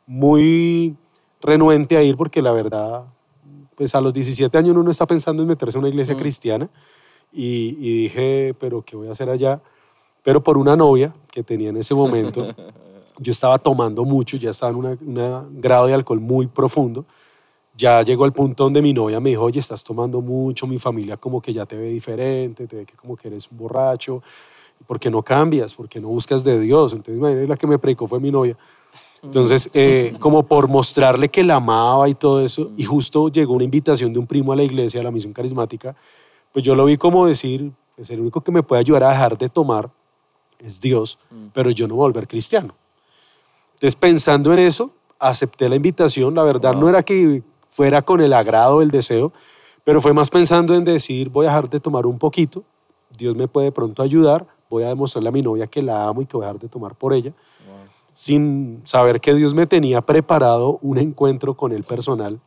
muy 0.06 0.96
renuente 1.42 1.96
a 1.96 2.02
ir 2.02 2.16
porque 2.16 2.40
la 2.40 2.52
verdad, 2.52 3.04
pues 3.74 3.94
a 3.94 4.00
los 4.00 4.14
17 4.14 4.56
años 4.56 4.72
uno 4.72 4.82
no 4.82 4.90
está 4.90 5.06
pensando 5.06 5.42
en 5.42 5.48
meterse 5.48 5.76
en 5.76 5.80
una 5.80 5.88
iglesia 5.88 6.16
cristiana. 6.16 6.70
Y, 7.32 7.76
y 7.80 8.02
dije, 8.02 8.54
pero 8.58 8.82
¿qué 8.82 8.96
voy 8.96 9.08
a 9.08 9.12
hacer 9.12 9.28
allá? 9.28 9.60
Pero 10.22 10.42
por 10.42 10.56
una 10.56 10.76
novia 10.76 11.14
que 11.30 11.42
tenía 11.42 11.70
en 11.70 11.76
ese 11.76 11.94
momento, 11.94 12.46
yo 13.18 13.32
estaba 13.32 13.58
tomando 13.58 14.04
mucho, 14.04 14.36
ya 14.36 14.50
estaba 14.50 14.72
en 14.72 14.78
un 14.78 15.60
grado 15.60 15.86
de 15.86 15.94
alcohol 15.94 16.20
muy 16.20 16.46
profundo. 16.46 17.04
Ya 17.74 18.02
llegó 18.02 18.24
al 18.24 18.32
punto 18.32 18.64
donde 18.64 18.82
mi 18.82 18.92
novia 18.92 19.18
me 19.18 19.30
dijo, 19.30 19.44
oye, 19.44 19.58
estás 19.58 19.82
tomando 19.82 20.20
mucho, 20.20 20.66
mi 20.66 20.78
familia 20.78 21.16
como 21.16 21.40
que 21.40 21.52
ya 21.52 21.64
te 21.64 21.76
ve 21.76 21.88
diferente, 21.88 22.66
te 22.66 22.76
ve 22.76 22.86
que 22.86 22.94
como 22.94 23.16
que 23.16 23.28
eres 23.28 23.50
un 23.50 23.56
borracho, 23.56 24.22
¿por 24.86 25.00
qué 25.00 25.10
no 25.10 25.22
cambias? 25.22 25.74
¿Por 25.74 25.88
qué 25.88 25.98
no 26.00 26.08
buscas 26.08 26.44
de 26.44 26.60
Dios? 26.60 26.92
Entonces, 26.92 27.16
imagínate, 27.16 27.46
la 27.46 27.56
que 27.56 27.66
me 27.66 27.78
predicó 27.78 28.06
fue 28.06 28.20
mi 28.20 28.30
novia. 28.30 28.56
Entonces, 29.22 29.70
eh, 29.72 30.14
como 30.18 30.42
por 30.42 30.68
mostrarle 30.68 31.28
que 31.28 31.44
la 31.44 31.56
amaba 31.56 32.08
y 32.08 32.14
todo 32.14 32.40
eso, 32.40 32.72
y 32.76 32.84
justo 32.84 33.28
llegó 33.28 33.54
una 33.54 33.64
invitación 33.64 34.12
de 34.12 34.18
un 34.18 34.26
primo 34.26 34.52
a 34.52 34.56
la 34.56 34.64
iglesia, 34.64 35.00
a 35.00 35.04
la 35.04 35.12
misión 35.12 35.32
carismática, 35.32 35.94
pues 36.52 36.64
yo 36.64 36.74
lo 36.74 36.84
vi 36.84 36.96
como 36.96 37.26
decir, 37.26 37.70
pues 37.94 38.10
el 38.10 38.20
único 38.20 38.40
que 38.40 38.50
me 38.50 38.62
puede 38.62 38.80
ayudar 38.80 39.04
a 39.04 39.10
dejar 39.10 39.38
de 39.38 39.48
tomar 39.48 39.90
es 40.58 40.80
Dios, 40.80 41.18
pero 41.52 41.70
yo 41.70 41.86
no 41.86 41.94
voy 41.94 42.04
a 42.04 42.08
volver 42.08 42.26
cristiano. 42.26 42.74
Entonces, 43.74 43.96
pensando 43.96 44.52
en 44.52 44.58
eso, 44.58 44.92
acepté 45.18 45.68
la 45.68 45.76
invitación. 45.76 46.34
La 46.34 46.42
verdad 46.42 46.74
no 46.74 46.88
era 46.88 47.02
que 47.02 47.42
fuera 47.68 48.02
con 48.02 48.20
el 48.20 48.32
agrado, 48.32 48.82
el 48.82 48.90
deseo, 48.90 49.32
pero 49.84 50.00
fue 50.00 50.12
más 50.12 50.30
pensando 50.30 50.74
en 50.74 50.84
decir, 50.84 51.30
voy 51.30 51.46
a 51.46 51.48
dejar 51.48 51.70
de 51.70 51.80
tomar 51.80 52.06
un 52.06 52.18
poquito, 52.18 52.62
Dios 53.16 53.34
me 53.34 53.48
puede 53.48 53.66
de 53.66 53.72
pronto 53.72 54.02
ayudar, 54.02 54.46
voy 54.68 54.84
a 54.84 54.88
demostrarle 54.88 55.28
a 55.28 55.32
mi 55.32 55.42
novia 55.42 55.66
que 55.66 55.82
la 55.82 56.08
amo 56.08 56.22
y 56.22 56.26
que 56.26 56.36
voy 56.36 56.44
a 56.44 56.48
dejar 56.48 56.60
de 56.60 56.68
tomar 56.68 56.94
por 56.94 57.12
ella, 57.12 57.32
sin 58.14 58.82
saber 58.84 59.20
que 59.20 59.34
Dios 59.34 59.54
me 59.54 59.66
tenía 59.66 60.00
preparado 60.02 60.78
un 60.82 60.98
encuentro 60.98 61.54
con 61.54 61.72
el 61.72 61.82
personal 61.84 62.40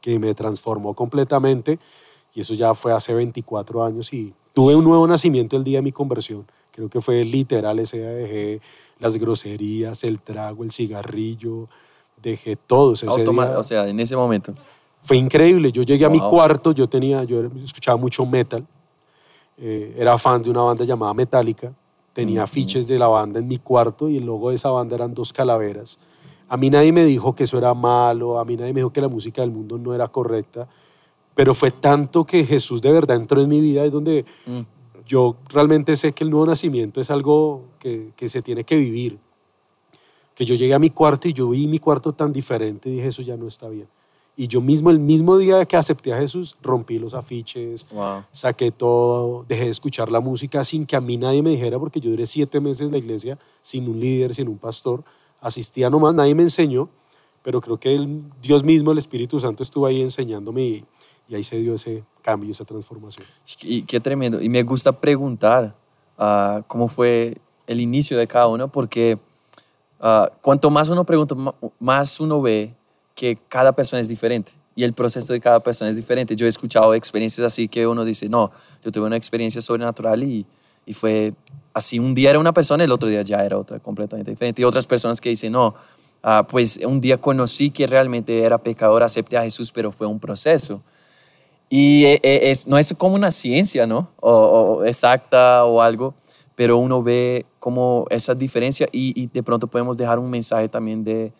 que 0.00 0.18
me 0.18 0.34
transformó 0.34 0.94
completamente 0.94 1.78
y 2.34 2.40
eso 2.40 2.54
ya 2.54 2.74
fue 2.74 2.92
hace 2.92 3.14
24 3.14 3.84
años 3.84 4.12
y 4.12 4.34
tuve 4.52 4.74
un 4.74 4.84
nuevo 4.84 5.06
nacimiento 5.06 5.56
el 5.56 5.64
día 5.64 5.78
de 5.78 5.82
mi 5.82 5.92
conversión. 5.92 6.46
Creo 6.70 6.88
que 6.90 7.00
fue 7.00 7.24
literal, 7.24 7.78
ese 7.78 7.98
día 7.98 8.08
dejé 8.10 8.60
las 8.98 9.16
groserías, 9.16 10.04
el 10.04 10.20
trago, 10.20 10.62
el 10.64 10.70
cigarrillo, 10.72 11.68
dejé 12.20 12.56
todo. 12.56 12.92
Ese 12.92 13.06
Automa- 13.06 13.46
día 13.46 13.58
o 13.58 13.62
sea, 13.62 13.88
en 13.88 13.98
ese 14.00 14.16
momento. 14.16 14.52
fue 15.02 15.16
increíble. 15.16 15.72
Yo 15.72 15.82
llegué 15.84 16.04
a 16.04 16.10
mi 16.10 16.18
cuarto, 16.20 16.72
yo 16.72 16.88
tenía, 16.88 17.24
yo 17.24 17.42
escuchaba 17.64 17.96
mucho 17.96 18.26
metal. 18.26 18.66
eh, 19.58 19.94
era 19.98 20.18
fan 20.18 20.42
de 20.42 20.50
una 20.50 20.60
banda 20.60 20.84
llamada 20.84 21.14
Metallica, 21.14 21.72
tenía 22.16 22.44
afiches 22.44 22.86
de 22.86 22.98
la 22.98 23.08
banda 23.08 23.40
en 23.40 23.46
mi 23.46 23.58
cuarto 23.58 24.08
y 24.08 24.16
el 24.16 24.24
logo 24.24 24.48
de 24.48 24.56
esa 24.56 24.70
banda 24.70 24.96
eran 24.96 25.12
dos 25.12 25.34
calaveras. 25.34 25.98
A 26.48 26.56
mí 26.56 26.70
nadie 26.70 26.90
me 26.90 27.04
dijo 27.04 27.34
que 27.34 27.44
eso 27.44 27.58
era 27.58 27.74
malo, 27.74 28.38
a 28.38 28.44
mí 28.46 28.56
nadie 28.56 28.72
me 28.72 28.80
dijo 28.80 28.90
que 28.90 29.02
la 29.02 29.08
música 29.08 29.42
del 29.42 29.50
mundo 29.50 29.76
no 29.76 29.94
era 29.94 30.08
correcta, 30.08 30.66
pero 31.34 31.52
fue 31.52 31.72
tanto 31.72 32.24
que 32.24 32.42
Jesús 32.46 32.80
de 32.80 32.90
verdad 32.90 33.18
entró 33.18 33.42
en 33.42 33.50
mi 33.50 33.60
vida, 33.60 33.84
es 33.84 33.92
donde 33.92 34.24
mm. 34.46 34.60
yo 35.04 35.36
realmente 35.50 35.94
sé 35.94 36.12
que 36.12 36.24
el 36.24 36.30
nuevo 36.30 36.46
nacimiento 36.46 37.02
es 37.02 37.10
algo 37.10 37.64
que, 37.78 38.12
que, 38.16 38.30
se 38.30 38.40
tiene 38.40 38.64
que 38.64 38.78
vivir. 38.78 39.18
Que 40.34 40.46
yo 40.46 40.54
llegué 40.54 40.72
a 40.72 40.78
mi 40.78 40.88
cuarto 40.88 41.28
y 41.28 41.34
yo 41.34 41.50
vi 41.50 41.66
mi 41.66 41.80
cuarto 41.80 42.14
tan 42.14 42.32
diferente 42.32 42.88
y 42.88 42.92
dije, 42.92 43.08
eso 43.08 43.20
ya 43.20 43.36
no 43.36 43.46
está 43.46 43.68
bien. 43.68 43.88
Y 44.38 44.48
yo 44.48 44.60
mismo, 44.60 44.90
el 44.90 44.98
mismo 44.98 45.38
día 45.38 45.64
que 45.64 45.76
acepté 45.76 46.12
a 46.12 46.18
Jesús, 46.18 46.58
rompí 46.60 46.98
los 46.98 47.14
afiches, 47.14 47.86
saqué 48.32 48.70
todo, 48.70 49.46
dejé 49.48 49.64
de 49.64 49.70
escuchar 49.70 50.10
la 50.10 50.20
música 50.20 50.62
sin 50.62 50.84
que 50.84 50.94
a 50.94 51.00
mí 51.00 51.16
nadie 51.16 51.42
me 51.42 51.50
dijera, 51.50 51.78
porque 51.78 52.00
yo 52.00 52.10
duré 52.10 52.26
siete 52.26 52.60
meses 52.60 52.86
en 52.86 52.92
la 52.92 52.98
iglesia 52.98 53.38
sin 53.62 53.88
un 53.88 53.98
líder, 53.98 54.34
sin 54.34 54.48
un 54.48 54.58
pastor. 54.58 55.04
Asistía 55.40 55.88
nomás, 55.88 56.14
nadie 56.14 56.34
me 56.34 56.42
enseñó, 56.42 56.90
pero 57.42 57.62
creo 57.62 57.80
que 57.80 57.94
el, 57.94 58.24
Dios 58.42 58.62
mismo, 58.62 58.92
el 58.92 58.98
Espíritu 58.98 59.40
Santo, 59.40 59.62
estuvo 59.62 59.86
ahí 59.86 60.02
enseñándome 60.02 60.62
y, 60.62 60.84
ahí 61.34 61.42
se 61.42 61.56
dio 61.56 61.72
ese 61.74 62.04
cambio, 62.20 62.50
esa 62.50 62.66
transformación. 62.66 63.26
Y 63.62 63.82
qué 63.82 64.00
tremendo. 64.00 64.42
Y 64.42 64.50
me 64.50 64.62
gusta 64.64 65.00
preguntar 65.00 65.74
uh, 66.18 66.62
cómo 66.66 66.88
fue 66.88 67.38
el 67.66 67.80
inicio 67.80 68.18
de 68.18 68.26
cada 68.26 68.48
uno, 68.48 68.70
porque 68.70 69.18
uh, 70.00 70.26
cuanto 70.42 70.68
más 70.68 70.90
uno 70.90 71.04
pregunta, 71.04 71.34
más 71.80 72.20
uno 72.20 72.42
ve 72.42 72.76
que 73.16 73.36
cada 73.48 73.72
persona 73.72 74.00
es 74.00 74.08
diferente 74.08 74.52
y 74.76 74.84
el 74.84 74.92
proceso 74.92 75.32
de 75.32 75.40
cada 75.40 75.58
persona 75.60 75.90
es 75.90 75.96
diferente. 75.96 76.36
Yo 76.36 76.46
he 76.46 76.50
escuchado 76.50 76.94
experiencias 76.94 77.44
así 77.44 77.66
que 77.66 77.86
uno 77.86 78.04
dice, 78.04 78.28
no, 78.28 78.52
yo 78.84 78.92
tuve 78.92 79.06
una 79.06 79.16
experiencia 79.16 79.62
sobrenatural 79.62 80.22
y, 80.22 80.46
y 80.84 80.92
fue 80.92 81.32
así, 81.72 81.98
un 81.98 82.14
día 82.14 82.30
era 82.30 82.38
una 82.38 82.52
persona, 82.52 82.84
el 82.84 82.92
otro 82.92 83.08
día 83.08 83.22
ya 83.22 83.44
era 83.44 83.58
otra 83.58 83.80
completamente 83.80 84.30
diferente. 84.30 84.60
Y 84.60 84.66
otras 84.66 84.86
personas 84.86 85.20
que 85.20 85.30
dicen, 85.30 85.52
no, 85.52 85.74
ah, 86.22 86.46
pues 86.46 86.78
un 86.84 87.00
día 87.00 87.18
conocí 87.18 87.70
que 87.70 87.86
realmente 87.86 88.42
era 88.42 88.58
pecador, 88.58 89.02
acepté 89.02 89.38
a 89.38 89.42
Jesús, 89.42 89.72
pero 89.72 89.90
fue 89.90 90.06
un 90.06 90.20
proceso. 90.20 90.82
Y 91.70 92.04
e, 92.04 92.20
e, 92.22 92.50
es, 92.50 92.66
no 92.66 92.76
es 92.76 92.94
como 92.98 93.14
una 93.14 93.30
ciencia, 93.30 93.86
¿no? 93.86 94.10
O, 94.20 94.84
exacta 94.84 95.64
o 95.64 95.80
algo, 95.80 96.14
pero 96.54 96.76
uno 96.76 97.02
ve 97.02 97.46
como 97.58 98.04
esa 98.10 98.34
diferencia 98.34 98.86
y 98.92 99.26
de 99.28 99.42
pronto 99.42 99.66
podemos 99.68 99.96
dejar 99.96 100.18
un 100.18 100.28
mensaje 100.28 100.68
también 100.68 101.02
de, 101.02 101.32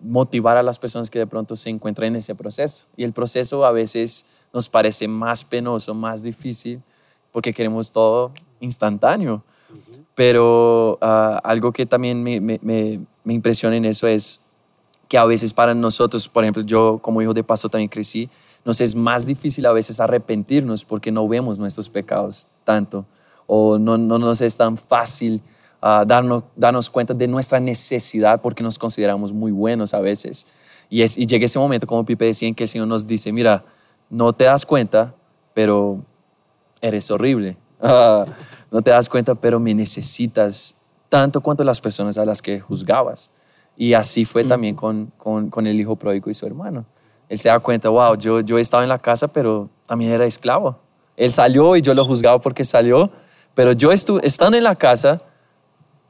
motivar 0.00 0.56
a 0.56 0.62
las 0.62 0.78
personas 0.78 1.10
que 1.10 1.18
de 1.18 1.26
pronto 1.26 1.56
se 1.56 1.70
encuentran 1.70 2.08
en 2.08 2.16
ese 2.16 2.34
proceso. 2.34 2.86
Y 2.96 3.04
el 3.04 3.12
proceso 3.12 3.64
a 3.64 3.72
veces 3.72 4.24
nos 4.52 4.68
parece 4.68 5.08
más 5.08 5.44
penoso, 5.44 5.94
más 5.94 6.22
difícil, 6.22 6.82
porque 7.32 7.52
queremos 7.52 7.92
todo 7.92 8.32
instantáneo. 8.60 9.44
Pero 10.14 10.98
ah, 11.00 11.40
algo 11.44 11.72
que 11.72 11.86
también 11.86 12.22
me, 12.22 12.40
me, 12.40 12.58
me, 12.62 13.32
impresiona 13.32 13.76
en 13.76 13.84
eso 13.84 14.06
es 14.06 14.40
que 15.08 15.18
a 15.18 15.24
veces 15.24 15.52
para 15.52 15.74
nosotros, 15.74 16.28
por 16.28 16.44
ejemplo, 16.44 16.62
yo 16.62 16.98
como 17.00 17.22
hijo 17.22 17.34
de 17.34 17.44
pastor 17.44 17.70
también 17.70 17.88
crecí, 17.88 18.28
nos 18.64 18.80
es 18.80 18.94
más 18.94 19.24
difícil 19.26 19.66
a 19.66 19.72
veces 19.72 20.00
arrepentirnos 20.00 20.84
porque 20.84 21.10
no 21.10 21.26
vemos 21.26 21.58
nuestros 21.58 21.88
pecados 21.88 22.46
tanto 22.64 23.06
o 23.46 23.78
no, 23.78 23.98
no 23.98 24.18
nos 24.18 24.40
es 24.40 24.56
tan 24.56 24.76
fácil 24.76 25.42
darnos, 25.80 26.44
darnos 26.56 26.90
cuenta 26.90 27.14
de 27.14 27.26
nuestra 27.28 27.60
necesidad 27.60 28.40
porque 28.40 28.62
nos 28.62 28.78
consideramos 28.78 29.32
muy 29.32 29.52
buenos 29.52 29.94
a 29.94 30.00
veces. 30.00 30.46
Y, 30.88 31.02
es, 31.02 31.16
y 31.16 31.26
llega 31.26 31.46
ese 31.46 31.58
momento, 31.58 31.86
como 31.86 32.04
Pipe 32.04 32.26
decía, 32.26 32.48
en 32.48 32.54
que 32.54 32.64
el 32.64 32.68
Señor 32.68 32.88
nos 32.88 33.06
dice, 33.06 33.32
mira, 33.32 33.64
no 34.08 34.32
te 34.32 34.44
das 34.44 34.66
cuenta, 34.66 35.14
pero 35.54 36.04
eres 36.80 37.10
horrible. 37.10 37.56
no 37.80 38.82
te 38.82 38.90
das 38.90 39.08
cuenta, 39.08 39.34
pero 39.34 39.60
me 39.60 39.74
necesitas 39.74 40.76
tanto 41.08 41.40
cuanto 41.40 41.64
las 41.64 41.80
personas 41.80 42.18
a 42.18 42.24
las 42.24 42.42
que 42.42 42.60
juzgabas. 42.60 43.30
Y 43.76 43.94
así 43.94 44.24
fue 44.24 44.44
también 44.44 44.74
con, 44.74 45.12
con, 45.16 45.48
con, 45.48 45.66
el 45.66 45.80
hijo 45.80 45.96
pródigo 45.96 46.28
y 46.28 46.34
su 46.34 46.46
hermano. 46.46 46.84
Él 47.28 47.38
se 47.38 47.48
da 47.48 47.58
cuenta, 47.60 47.88
wow, 47.88 48.16
yo, 48.16 48.40
yo 48.40 48.58
he 48.58 48.60
estado 48.60 48.82
en 48.82 48.88
la 48.88 48.98
casa, 48.98 49.28
pero 49.28 49.70
también 49.86 50.12
era 50.12 50.26
esclavo. 50.26 50.78
Él 51.16 51.30
salió 51.30 51.76
y 51.76 51.82
yo 51.82 51.94
lo 51.94 52.04
juzgaba 52.04 52.40
porque 52.40 52.64
salió, 52.64 53.10
pero 53.54 53.72
yo 53.72 53.92
estuve, 53.92 54.26
estando 54.26 54.56
en 54.56 54.64
la 54.64 54.74
casa, 54.74 55.22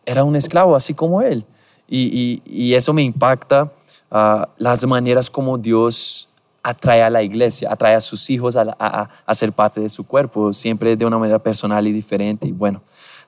era 0.06 0.24
un 0.24 0.36
esclavo, 0.36 0.74
así 0.76 0.94
como 0.94 1.22
él. 1.22 1.44
Y, 1.88 2.40
y, 2.44 2.74
eso 2.74 2.92
me 2.92 3.02
impacta 3.02 3.72
uh, 4.12 4.44
las 4.58 4.86
maneras 4.86 5.28
como 5.28 5.58
Dios 5.58 6.28
atrae 6.62 7.02
a 7.02 7.10
la 7.10 7.20
iglesia, 7.20 7.72
atrae 7.72 7.96
a 7.96 8.00
sus 8.00 8.30
hijos 8.30 8.54
a, 8.54 8.76
a, 8.78 9.10
a, 9.26 9.34
ser 9.34 9.52
parte 9.52 9.80
de 9.80 9.88
su 9.88 10.04
cuerpo, 10.04 10.52
siempre 10.52 10.94
de 10.94 11.04
una 11.04 11.18
manera 11.18 11.40
personal 11.40 11.84
y 11.88 11.92
diferente. 11.92 12.46
Y 12.46 12.52
bueno, 12.52 12.80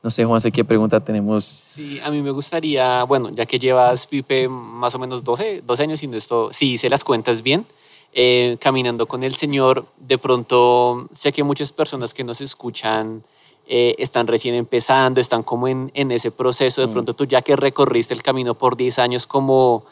no 0.03 0.11
sé, 0.11 0.25
Juan, 0.25 0.41
qué 0.53 0.65
pregunta 0.65 0.99
tenemos. 0.99 1.45
Sí, 1.45 2.01
a 2.05 2.11
mí 2.11 2.21
me 2.23 2.33
gustaría, 2.33 3.05
bueno, 3.05 3.31
ya 3.31 3.47
que 3.47 3.59
llevas, 3.59 4.07
Pipe, 4.07 4.49
más 4.49 4.95
o 4.95 4.99
menos 4.99 5.23
12, 5.23 5.63
12 5.65 5.83
años 5.83 5.99
haciendo 5.99 6.17
esto, 6.17 6.53
si 6.53 6.73
hice 6.73 6.91
las 6.91 7.05
cuentas 7.05 7.43
bien, 7.43 7.67
eh, 8.13 8.57
caminando 8.61 9.07
con 9.07 9.23
el 9.23 9.35
Señor, 9.35 9.87
de 9.99 10.19
pronto 10.19 11.09
sé 11.13 11.33
que 11.33 11.45
muchas 11.45 11.73
personas 11.73 12.13
que 12.13 12.25
nos 12.25 12.41
escuchan 12.41 13.23
eh, 13.67 13.95
están 13.99 14.27
recién 14.27 14.55
empezando, 14.55 15.21
están 15.21 15.43
como 15.43 15.69
en, 15.69 15.91
en 15.95 16.11
ese 16.11 16.31
proceso. 16.31 16.81
De 16.81 16.89
mm. 16.89 16.93
pronto 16.93 17.15
tú 17.15 17.25
ya 17.25 17.43
que 17.43 17.57
recorriste 17.57 18.15
el 18.15 18.23
camino 18.23 18.55
por 18.55 18.77
10 18.77 18.99
años, 18.99 19.27
como, 19.27 19.85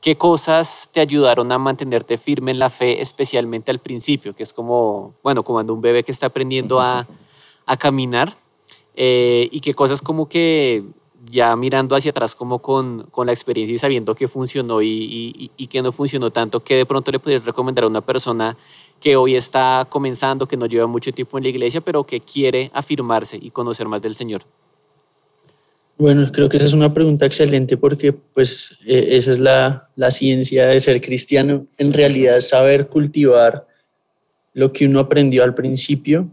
¿qué 0.00 0.16
cosas 0.16 0.88
te 0.92 1.00
ayudaron 1.00 1.52
a 1.52 1.58
mantenerte 1.58 2.18
firme 2.18 2.50
en 2.50 2.58
la 2.58 2.70
fe, 2.70 3.00
especialmente 3.00 3.70
al 3.70 3.78
principio? 3.78 4.34
Que 4.34 4.42
es 4.42 4.52
como, 4.52 5.14
bueno, 5.22 5.42
como 5.42 5.56
cuando 5.56 5.74
un 5.74 5.80
bebé 5.80 6.04
que 6.04 6.12
está 6.12 6.26
aprendiendo 6.26 6.80
a, 6.80 7.06
a 7.66 7.76
caminar. 7.76 8.36
Eh, 8.96 9.48
y 9.52 9.60
qué 9.60 9.74
cosas 9.74 10.02
como 10.02 10.28
que 10.28 10.82
ya 11.30 11.54
mirando 11.56 11.94
hacia 11.94 12.10
atrás 12.10 12.34
como 12.34 12.58
con, 12.58 13.06
con 13.10 13.26
la 13.26 13.32
experiencia 13.32 13.74
y 13.74 13.78
sabiendo 13.78 14.14
que 14.14 14.28
funcionó 14.28 14.82
y, 14.82 14.88
y, 14.88 15.50
y, 15.56 15.66
que 15.66 15.82
no 15.82 15.92
funcionó 15.92 16.30
tanto, 16.30 16.64
que 16.64 16.76
de 16.76 16.86
pronto 16.86 17.10
le 17.10 17.18
podrías 17.18 17.44
recomendar 17.44 17.84
a 17.84 17.88
una 17.88 18.00
persona 18.00 18.56
que 19.00 19.16
hoy 19.16 19.36
está 19.36 19.86
comenzando, 19.88 20.46
que 20.46 20.56
no 20.56 20.66
lleva 20.66 20.86
mucho 20.86 21.12
tiempo 21.12 21.38
en 21.38 21.44
la 21.44 21.50
iglesia, 21.50 21.80
pero 21.80 22.04
que 22.04 22.20
quiere 22.20 22.70
afirmarse 22.72 23.38
y 23.40 23.50
conocer 23.50 23.86
más 23.88 24.02
del 24.02 24.14
Señor? 24.14 24.42
Bueno, 25.96 26.30
creo 26.30 26.48
que 26.48 26.58
esa 26.58 26.66
es 26.66 26.72
una 26.72 26.94
pregunta 26.94 27.26
excelente 27.26 27.76
porque 27.76 28.12
pues 28.12 28.78
e, 28.86 29.16
esa 29.16 29.32
es 29.32 29.40
la, 29.40 29.88
la 29.96 30.10
ciencia 30.12 30.66
de 30.66 30.80
ser 30.80 31.00
cristiano. 31.00 31.66
En 31.76 31.92
realidad, 31.92 32.40
saber 32.40 32.86
cultivar 32.86 33.66
lo 34.54 34.72
que 34.72 34.86
uno 34.86 35.00
aprendió 35.00 35.42
al 35.42 35.54
principio 35.54 36.28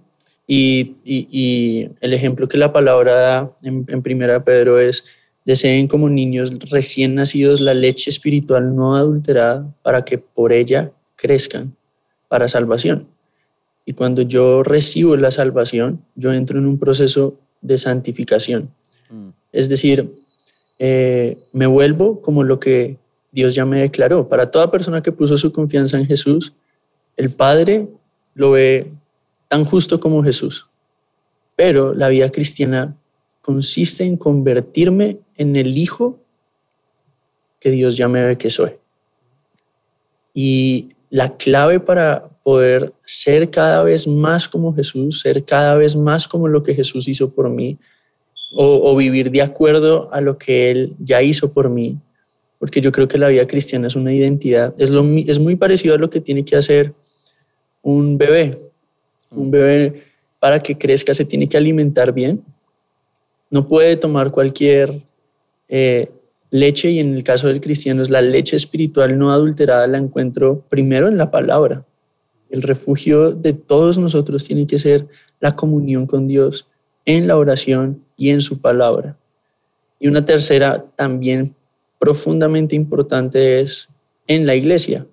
y, 0.45 0.97
y, 1.03 1.27
y 1.31 1.89
el 2.01 2.13
ejemplo 2.13 2.47
que 2.47 2.57
la 2.57 2.71
palabra 2.71 3.15
da 3.15 3.55
en, 3.63 3.85
en 3.87 4.03
Primera 4.03 4.43
Pedro 4.43 4.79
es 4.79 5.03
deseen 5.45 5.87
como 5.87 6.09
niños 6.09 6.51
recién 6.69 7.15
nacidos 7.15 7.59
la 7.59 7.73
leche 7.73 8.09
espiritual 8.09 8.75
no 8.75 8.95
adulterada 8.95 9.73
para 9.81 10.05
que 10.05 10.17
por 10.17 10.53
ella 10.53 10.91
crezcan 11.15 11.75
para 12.35 12.49
salvación. 12.49 13.07
Y 13.85 13.93
cuando 13.93 14.21
yo 14.21 14.61
recibo 14.61 15.15
la 15.15 15.31
salvación, 15.31 16.03
yo 16.15 16.33
entro 16.33 16.59
en 16.59 16.65
un 16.65 16.77
proceso 16.77 17.39
de 17.61 17.77
santificación. 17.77 18.71
Mm. 19.09 19.29
Es 19.53 19.69
decir, 19.69 20.13
eh, 20.77 21.37
me 21.53 21.65
vuelvo 21.65 22.21
como 22.21 22.43
lo 22.43 22.59
que 22.59 22.97
Dios 23.31 23.55
ya 23.55 23.65
me 23.65 23.79
declaró. 23.79 24.27
Para 24.27 24.51
toda 24.51 24.69
persona 24.69 25.01
que 25.01 25.13
puso 25.13 25.37
su 25.37 25.53
confianza 25.53 25.97
en 25.97 26.07
Jesús, 26.07 26.51
el 27.15 27.29
Padre 27.29 27.87
lo 28.33 28.51
ve 28.51 28.91
tan 29.47 29.63
justo 29.63 30.01
como 30.01 30.21
Jesús. 30.21 30.67
Pero 31.55 31.93
la 31.93 32.09
vida 32.09 32.29
cristiana 32.33 32.97
consiste 33.41 34.03
en 34.03 34.17
convertirme 34.17 35.19
en 35.37 35.55
el 35.55 35.77
Hijo 35.77 36.19
que 37.61 37.71
Dios 37.71 37.95
ya 37.95 38.09
me 38.09 38.25
ve 38.25 38.37
que 38.37 38.49
soy. 38.49 38.71
Y 40.33 40.89
la 41.15 41.37
clave 41.37 41.79
para 41.79 42.27
poder 42.43 42.91
ser 43.05 43.49
cada 43.49 43.81
vez 43.83 44.05
más 44.05 44.49
como 44.49 44.75
Jesús, 44.75 45.21
ser 45.21 45.45
cada 45.45 45.77
vez 45.77 45.95
más 45.95 46.27
como 46.27 46.49
lo 46.49 46.61
que 46.61 46.73
Jesús 46.73 47.07
hizo 47.07 47.29
por 47.29 47.49
mí, 47.49 47.77
o, 48.53 48.93
vivir 48.97 49.31
de 49.31 49.41
acuerdo 49.41 50.13
a 50.13 50.19
lo 50.19 50.37
que 50.37 50.71
Él 50.71 50.93
ya 50.99 51.21
hizo 51.21 51.53
por 51.53 51.69
mí, 51.69 51.97
porque 52.59 52.81
yo 52.81 52.91
creo 52.91 53.07
que 53.07 53.17
la 53.17 53.29
vida 53.29 53.47
cristiana 53.47 53.87
es 53.87 53.95
una 53.95 54.11
identidad, 54.11 54.73
es, 54.77 54.89
lo, 54.89 55.05
es 55.19 55.39
muy 55.39 55.55
parecido 55.55 55.95
a 55.95 55.97
lo 55.97 56.09
que 56.09 56.19
tiene 56.19 56.43
que 56.43 56.57
hacer 56.57 56.93
un 57.81 58.17
bebé. 58.17 58.59
Un 59.31 59.51
bebé 59.51 60.03
para 60.39 60.61
que 60.61 60.77
crezca 60.77 61.13
se 61.13 61.23
tiene 61.23 61.47
que 61.47 61.55
alimentar 61.55 62.11
bien, 62.11 62.43
no 63.49 63.69
puede 63.69 63.95
tomar 63.95 64.31
cualquier 64.31 65.01
eh, 65.69 66.09
leche 66.59 66.89
y 66.89 66.99
en 66.99 67.13
el 67.13 67.23
caso 67.23 67.47
del 67.47 67.61
cristiano 67.61 68.01
es 68.01 68.09
la 68.09 68.21
leche 68.21 68.55
espiritual 68.55 69.17
no 69.17 69.31
adulterada 69.31 69.87
la 69.87 69.97
encuentro 69.97 70.63
primero 70.69 71.07
en 71.07 71.17
la 71.17 71.29
palabra. 71.29 71.85
El 72.49 72.61
refugio 72.61 73.31
de 73.31 73.53
todos 73.53 73.97
nosotros 73.97 74.43
tiene 74.45 74.65
que 74.65 74.79
ser 74.79 75.07
la 75.39 75.55
comunión 75.55 76.07
con 76.07 76.27
Dios 76.27 76.67
en 77.05 77.27
la 77.27 77.37
oración 77.37 78.03
y 78.15 78.29
en 78.29 78.41
su 78.41 78.61
palabra. 78.61 79.17
Y 79.99 80.07
una 80.07 80.25
tercera 80.25 80.85
también 80.95 81.55
profundamente 81.99 82.75
importante 82.75 83.59
es 83.59 83.89
en 84.27 84.45
la 84.45 84.55
iglesia. 84.55 85.05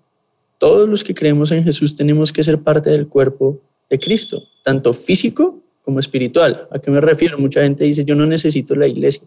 Todos 0.59 0.89
los 0.89 1.03
que 1.03 1.15
creemos 1.15 1.51
en 1.51 1.65
Jesús 1.65 1.97
tenemos 1.97 2.33
que 2.33 2.45
ser 2.45 2.61
parte 2.61 2.91
del 2.91 3.09
cuerpo 3.09 3.61
de 3.91 3.99
Cristo, 3.99 4.45
tanto 4.63 4.95
físico 4.95 5.61
como 5.85 5.99
espiritual. 5.99 6.69
¿A 6.71 6.79
qué 6.79 6.91
me 6.91 7.01
refiero? 7.01 7.39
Mucha 7.39 7.63
gente 7.63 7.85
dice, 7.85 8.05
yo 8.05 8.15
no 8.15 8.27
necesito 8.27 8.77
la 8.77 8.87
iglesia. 8.87 9.27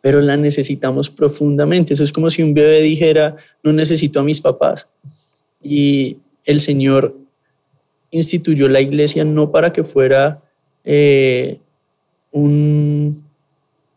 Pero 0.00 0.20
la 0.20 0.36
necesitamos 0.36 1.10
profundamente. 1.10 1.94
Eso 1.94 2.04
es 2.04 2.12
como 2.12 2.30
si 2.30 2.42
un 2.42 2.54
bebé 2.54 2.80
dijera, 2.82 3.36
no 3.62 3.72
necesito 3.72 4.20
a 4.20 4.24
mis 4.24 4.40
papás. 4.40 4.86
Y 5.62 6.18
el 6.44 6.60
Señor 6.60 7.16
instituyó 8.10 8.68
la 8.68 8.80
iglesia 8.80 9.24
no 9.24 9.50
para 9.50 9.72
que 9.72 9.84
fuera 9.84 10.42
eh, 10.84 11.58
un, 12.30 13.24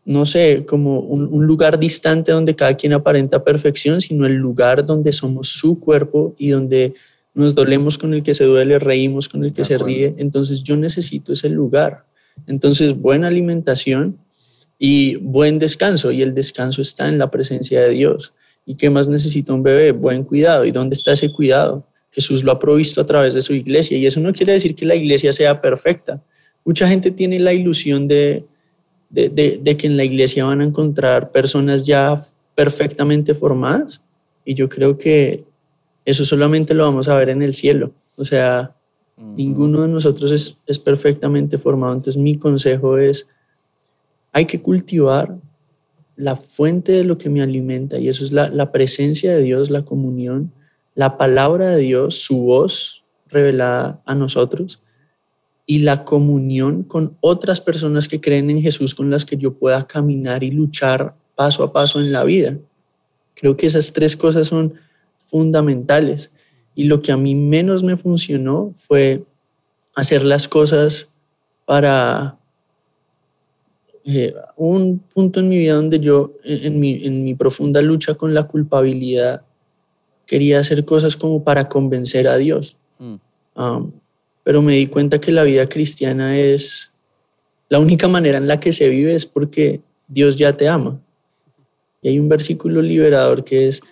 no 0.04 0.24
sé, 0.24 0.64
como 0.66 1.00
un, 1.00 1.26
un, 1.26 1.46
lugar 1.46 1.78
distante 1.78 2.32
donde 2.32 2.54
cada 2.54 2.74
quien 2.74 2.92
aparenta 2.92 3.44
perfección, 3.44 4.00
sino 4.00 4.26
el 4.26 4.34
lugar 4.34 4.86
donde 4.86 5.12
somos 5.12 5.48
su 5.48 5.78
cuerpo 5.80 6.34
y 6.38 6.50
donde 6.50 6.94
nos 7.34 7.54
dolemos 7.54 7.98
con 7.98 8.14
el 8.14 8.22
que 8.22 8.32
se 8.32 8.44
duele, 8.44 8.78
reímos 8.78 9.28
con 9.28 9.44
el 9.44 9.52
que 9.52 9.64
se 9.64 9.76
ríe. 9.76 10.14
Entonces 10.16 10.62
yo 10.62 10.76
necesito 10.76 11.34
ese 11.34 11.50
lugar. 11.50 12.06
Entonces 12.46 12.98
buena 12.98 13.28
alimentación 13.28 14.18
y 14.78 15.16
buen 15.16 15.58
descanso. 15.58 16.10
Y 16.10 16.22
el 16.22 16.34
descanso 16.34 16.82
está 16.82 17.08
en 17.08 17.18
la 17.18 17.30
presencia 17.30 17.82
de 17.82 17.90
Dios. 17.90 18.32
¿Y 18.64 18.74
qué 18.74 18.90
más 18.90 19.08
necesita 19.08 19.52
un 19.52 19.62
bebé? 19.62 19.92
Buen 19.92 20.24
cuidado. 20.24 20.64
¿Y 20.64 20.70
dónde 20.70 20.94
está 20.94 21.12
ese 21.12 21.32
cuidado? 21.32 21.86
Jesús 22.10 22.42
lo 22.42 22.52
ha 22.52 22.58
provisto 22.58 23.00
a 23.00 23.06
través 23.06 23.34
de 23.34 23.42
su 23.42 23.54
iglesia. 23.54 23.96
Y 23.96 24.06
eso 24.06 24.20
no 24.20 24.32
quiere 24.32 24.52
decir 24.52 24.74
que 24.74 24.86
la 24.86 24.94
iglesia 24.94 25.32
sea 25.32 25.60
perfecta. 25.60 26.22
Mucha 26.64 26.88
gente 26.88 27.10
tiene 27.10 27.38
la 27.38 27.52
ilusión 27.52 28.08
de, 28.08 28.44
de, 29.10 29.60
de 29.62 29.76
que 29.76 29.86
en 29.86 29.96
la 29.96 30.04
iglesia 30.04 30.44
van 30.44 30.60
a 30.60 30.64
encontrar 30.64 31.30
personas 31.30 31.84
ya 31.84 32.22
perfectamente 32.54 33.34
formadas. 33.34 34.02
Y 34.44 34.54
yo 34.54 34.68
creo 34.68 34.98
que 34.98 35.44
eso 36.04 36.24
solamente 36.24 36.74
lo 36.74 36.84
vamos 36.84 37.08
a 37.08 37.16
ver 37.16 37.28
en 37.28 37.42
el 37.42 37.54
cielo. 37.54 37.92
O 38.16 38.24
sea, 38.24 38.74
ninguno 39.16 39.82
de 39.82 39.88
nosotros 39.88 40.32
es, 40.32 40.58
es, 40.66 40.78
perfectamente 40.78 41.58
formado. 41.58 41.94
Entonces 41.94 42.20
mi 42.20 42.38
consejo 42.38 42.96
es, 42.98 43.26
hay 44.36 44.44
que 44.44 44.60
cultivar 44.60 45.38
la 46.14 46.36
fuente 46.36 46.92
de 46.92 47.04
lo 47.04 47.16
que 47.16 47.30
me 47.30 47.40
alimenta 47.40 47.98
y 47.98 48.10
eso 48.10 48.22
es 48.22 48.32
la, 48.32 48.50
la 48.50 48.70
presencia 48.70 49.34
de 49.34 49.42
Dios, 49.42 49.70
la 49.70 49.86
comunión, 49.86 50.52
la 50.94 51.16
palabra 51.16 51.70
de 51.70 51.78
Dios, 51.78 52.16
su 52.20 52.42
voz 52.42 53.02
revelada 53.28 54.02
a 54.04 54.14
nosotros 54.14 54.82
y 55.64 55.78
la 55.78 56.04
comunión 56.04 56.82
con 56.82 57.16
otras 57.22 57.62
personas 57.62 58.08
que 58.08 58.20
creen 58.20 58.50
en 58.50 58.60
Jesús 58.60 58.94
con 58.94 59.08
las 59.08 59.24
que 59.24 59.38
yo 59.38 59.54
pueda 59.54 59.86
caminar 59.86 60.44
y 60.44 60.50
luchar 60.50 61.14
paso 61.34 61.64
a 61.64 61.72
paso 61.72 61.98
en 61.98 62.12
la 62.12 62.22
vida. 62.22 62.58
Creo 63.36 63.56
que 63.56 63.64
esas 63.64 63.94
tres 63.94 64.18
cosas 64.18 64.48
son 64.48 64.74
fundamentales. 65.24 66.30
Y 66.74 66.84
lo 66.84 67.00
que 67.00 67.10
a 67.10 67.16
mí 67.16 67.34
menos 67.34 67.82
me 67.82 67.96
funcionó 67.96 68.74
fue 68.76 69.24
hacer 69.94 70.26
las 70.26 70.46
cosas 70.46 71.08
para 71.64 72.36
eh, 74.06 74.32
un 74.56 75.00
punto 75.00 75.40
en 75.40 75.48
mi 75.48 75.58
vida 75.58 75.74
donde 75.74 75.98
yo, 75.98 76.32
en 76.44 76.78
mi, 76.78 77.04
en 77.04 77.24
mi 77.24 77.34
profunda 77.34 77.82
lucha 77.82 78.14
con 78.14 78.34
la 78.34 78.46
culpabilidad, 78.46 79.42
quería 80.26 80.60
hacer 80.60 80.84
cosas 80.84 81.16
como 81.16 81.42
para 81.42 81.68
convencer 81.68 82.28
a 82.28 82.36
Dios. 82.36 82.76
Mm. 82.98 83.14
Um, 83.56 83.92
pero 84.44 84.62
me 84.62 84.74
di 84.76 84.86
cuenta 84.86 85.20
que 85.20 85.32
la 85.32 85.42
vida 85.42 85.68
cristiana 85.68 86.38
es 86.38 86.92
la 87.68 87.80
única 87.80 88.06
manera 88.06 88.38
en 88.38 88.46
la 88.46 88.60
que 88.60 88.72
se 88.72 88.88
vive 88.88 89.14
es 89.16 89.26
porque 89.26 89.80
Dios 90.06 90.36
ya 90.36 90.56
te 90.56 90.68
ama. 90.68 91.00
Y 92.00 92.08
hay 92.08 92.18
un 92.20 92.28
versículo 92.28 92.80
liberador 92.82 93.42
que 93.42 93.68
es, 93.68 93.82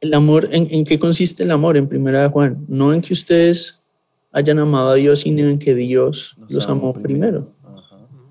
el 0.00 0.14
amor, 0.14 0.48
¿en, 0.50 0.84
qué 0.84 0.98
consiste 0.98 1.44
el 1.44 1.52
amor? 1.52 1.76
En 1.76 1.88
primera 1.88 2.24
de 2.24 2.28
Juan, 2.28 2.64
no 2.66 2.92
en 2.92 3.02
que 3.02 3.12
ustedes 3.12 3.80
hayan 4.32 4.58
amado 4.58 4.90
a 4.90 4.94
Dios, 4.96 5.20
sino 5.20 5.48
en 5.48 5.60
que 5.60 5.76
Dios 5.76 6.36
los 6.50 6.68
amó 6.68 6.92
primero. 6.92 7.52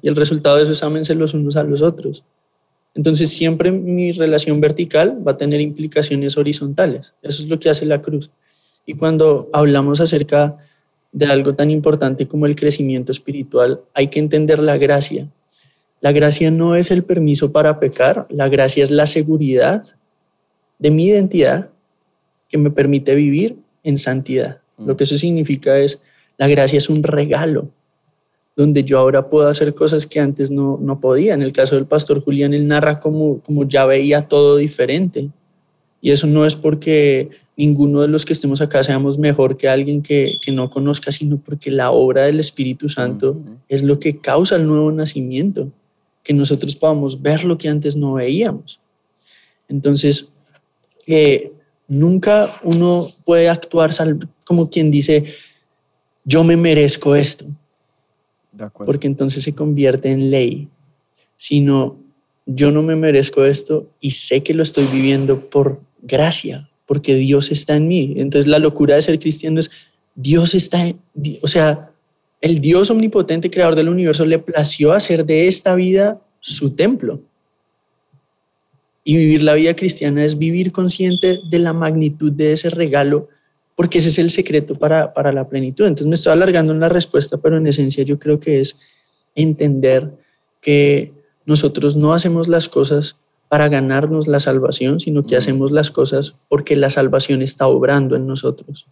Y 0.02 0.08
el 0.08 0.16
resultado 0.16 0.58
de 0.58 0.64
eso 0.64 0.72
es 0.72 0.84
ámense 0.84 1.16
los 1.16 1.34
unos 1.34 1.56
a 1.56 1.64
los 1.64 1.82
otros. 1.82 2.24
Entonces 2.94 3.30
siempre 3.30 3.72
mi 3.72 4.12
relación 4.12 4.60
vertical 4.60 5.26
va 5.26 5.34
a 5.34 5.38
tener 5.38 5.62
implicaciones 5.62 6.38
horizontales. 6.38 7.14
Eso 7.22 7.44
es 7.44 7.50
lo 7.50 7.60
que 7.60 7.70
hace 7.70 7.86
la 7.86 8.02
cruz. 8.02 8.32
Y 8.86 8.96
cuando 8.96 9.50
hablamos 9.54 10.02
acerca 10.02 10.56
de 11.12 11.26
algo 11.26 11.56
tan 11.56 11.70
importante 11.70 12.28
como 12.28 12.46
el 12.46 12.56
crecimiento 12.56 13.12
espiritual, 13.12 13.82
hay 13.94 14.08
que 14.08 14.20
entender 14.20 14.60
la 14.60 14.78
gracia. 14.78 15.28
La 16.02 16.12
gracia 16.12 16.50
no 16.52 16.76
es 16.76 16.90
el 16.90 17.04
permiso 17.04 17.52
para 17.52 17.80
pecar, 17.80 18.26
la 18.30 18.50
gracia 18.50 18.84
es 18.84 18.92
la 18.92 19.06
seguridad 19.06 19.84
de 20.80 20.90
mi 20.90 21.06
identidad 21.06 21.70
que 22.50 22.58
me 22.58 22.72
permite 22.72 23.14
vivir 23.14 23.58
en 23.84 23.98
santidad. 23.98 24.62
Mm. 24.78 24.88
Lo 24.88 24.98
que 24.98 25.04
eso 25.04 25.18
significa 25.18 25.78
es, 25.78 26.02
la 26.38 26.48
gracia 26.48 26.78
es 26.78 26.90
un 26.90 27.04
regalo, 27.04 27.70
donde 28.56 28.84
yo 28.84 29.00
ahora 29.00 29.30
puedo 29.30 29.48
hacer 29.48 29.74
cosas 29.74 30.06
que 30.06 30.20
antes 30.20 30.52
no, 30.52 30.78
no 30.82 31.00
podía. 31.00 31.34
En 31.34 31.42
el 31.42 31.54
caso 31.54 31.76
del 31.76 31.86
pastor 31.86 32.22
Julián, 32.22 32.54
él 32.54 32.68
narra 32.68 33.00
como, 33.00 33.40
como 33.40 33.68
ya 33.68 33.86
veía 33.86 34.28
todo 34.28 34.58
diferente. 34.58 35.30
Y 36.02 36.12
eso 36.12 36.28
no 36.28 36.46
es 36.46 36.56
porque 36.56 37.30
ninguno 37.56 38.02
de 38.02 38.08
los 38.08 38.26
que 38.26 38.34
estemos 38.34 38.60
acá 38.60 38.84
seamos 38.84 39.18
mejor 39.18 39.56
que 39.56 39.70
alguien 39.70 40.02
que, 40.02 40.38
que 40.42 40.52
no 40.52 40.70
conozca, 40.70 41.12
sino 41.12 41.38
porque 41.38 41.70
la 41.70 41.92
obra 41.92 42.24
del 42.24 42.40
Espíritu 42.40 42.90
Santo 42.90 43.38
es 43.70 43.84
lo 43.84 44.00
que 44.00 44.18
causa 44.18 44.56
el 44.56 44.68
nuevo 44.68 44.92
nacimiento, 44.92 45.70
que 46.24 46.34
nosotros 46.34 46.76
podamos 46.76 47.22
ver 47.22 47.44
lo 47.44 47.58
que 47.58 47.70
antes 47.70 47.96
no 47.96 48.14
veíamos. 48.14 48.80
Entonces, 49.70 50.32
que 51.06 51.54
nunca 51.88 52.50
uno 52.64 53.10
puede 53.26 53.48
actuar 53.48 53.92
como 54.44 54.70
quien 54.70 54.92
dice, 54.92 55.24
yo 56.26 56.44
me 56.44 56.58
merezco 56.58 57.16
esto. 57.16 57.46
Porque 58.86 59.08
entonces 59.08 59.44
se 59.44 59.54
convierte 59.54 60.10
en 60.10 60.30
ley. 60.30 60.68
Sino, 61.38 61.98
yo 62.46 62.72
no 62.72 62.82
me 62.82 62.96
merezco 62.96 63.46
esto 63.46 63.90
y 64.00 64.12
sé 64.12 64.44
que 64.44 64.54
lo 64.54 64.64
estoy 64.64 64.86
viviendo 64.92 65.50
por 65.50 65.82
gracia, 66.02 66.70
porque 66.86 67.16
Dios 67.16 67.52
está 67.52 67.76
en 67.76 67.88
mí. 67.88 68.14
Entonces 68.18 68.48
la 68.48 68.60
locura 68.60 68.96
de 68.96 69.02
ser 69.02 69.20
cristiano 69.20 69.60
es, 69.60 69.72
Dios 70.16 70.54
está, 70.54 70.86
en, 70.86 71.00
o 71.42 71.48
sea, 71.48 71.92
el 72.42 72.60
Dios 72.60 72.90
omnipotente, 72.90 73.52
creador 73.52 73.76
del 73.76 73.90
universo, 73.90 74.26
le 74.26 74.40
plació 74.40 74.92
hacer 74.92 75.26
de 75.26 75.48
esta 75.48 75.76
vida 75.76 76.20
su 76.40 76.72
templo. 76.72 77.22
Y 79.04 79.16
vivir 79.18 79.44
la 79.44 79.54
vida 79.54 79.76
cristiana 79.76 80.26
es 80.26 80.38
vivir 80.38 80.72
consciente 80.72 81.40
de 81.50 81.60
la 81.60 81.74
magnitud 81.74 82.32
de 82.32 82.54
ese 82.54 82.70
regalo, 82.70 83.30
porque 83.76 84.00
ese 84.00 84.10
es 84.10 84.20
el 84.20 84.30
secreto 84.30 84.76
para, 84.76 85.14
para 85.14 85.32
la 85.32 85.48
plenitud. 85.48 85.86
Entonces 85.86 86.08
me 86.08 86.16
estoy 86.16 86.34
alargando 86.34 86.74
en 86.74 86.80
la 86.80 86.90
respuesta, 86.90 87.38
pero 87.38 87.58
en 87.58 87.68
esencia 87.68 88.04
yo 88.04 88.20
creo 88.20 88.40
que 88.40 88.62
es 88.62 88.80
entender 89.36 90.12
que 90.60 91.14
nosotros 91.46 91.98
no 91.98 92.14
hacemos 92.14 92.48
las 92.48 92.70
cosas 92.70 93.18
para 93.50 93.68
ganarnos 93.68 94.28
la 94.28 94.40
salvación, 94.40 95.00
sino 95.00 95.24
que 95.24 95.36
hacemos 95.36 95.72
las 95.72 95.92
cosas 95.92 96.36
porque 96.48 96.76
la 96.76 96.90
salvación 96.90 97.42
está 97.42 97.68
obrando 97.68 98.16
en 98.16 98.28
nosotros. 98.28 98.88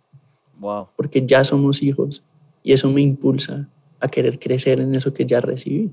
Wow. 0.59 0.89
Porque 0.95 1.25
ya 1.25 1.45
somos 1.45 1.81
hijos 1.81 2.23
y 2.63 2.73
eso 2.73 2.89
me 2.89 3.01
impulsa 3.01 3.69
a 3.99 4.09
querer 4.09 4.39
crecer 4.39 4.81
en 4.81 4.95
eso 4.95 5.13
que 5.13 5.25
ya 5.25 5.39
recibí. 5.39 5.91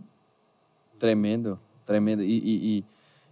Tremendo, 0.98 1.60
tremendo. 1.84 2.24
y, 2.24 2.42
y 2.42 2.84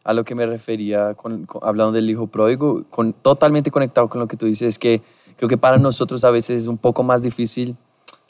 a 0.05 0.13
lo 0.13 0.25
que 0.25 0.35
me 0.35 0.45
refería 0.47 1.15
con, 1.15 1.47
hablando 1.63 1.93
del 1.93 2.09
hijo 2.09 2.27
pródigo, 2.27 2.85
con, 2.91 3.15
totalmente 3.15 3.71
conectado 3.71 4.09
con 4.09 4.21
lo 4.21 4.29
que 4.29 4.37
tú 4.37 4.47
dices, 4.47 4.69
es 4.69 4.79
que 4.79 5.03
creo 5.37 5.49
que 5.49 5.59
para 5.59 5.79
nosotros 5.79 6.25
a 6.25 6.31
veces 6.31 6.63
es 6.63 6.67
un 6.67 6.79
poco 6.79 7.03
más 7.03 7.23
difícil 7.23 7.77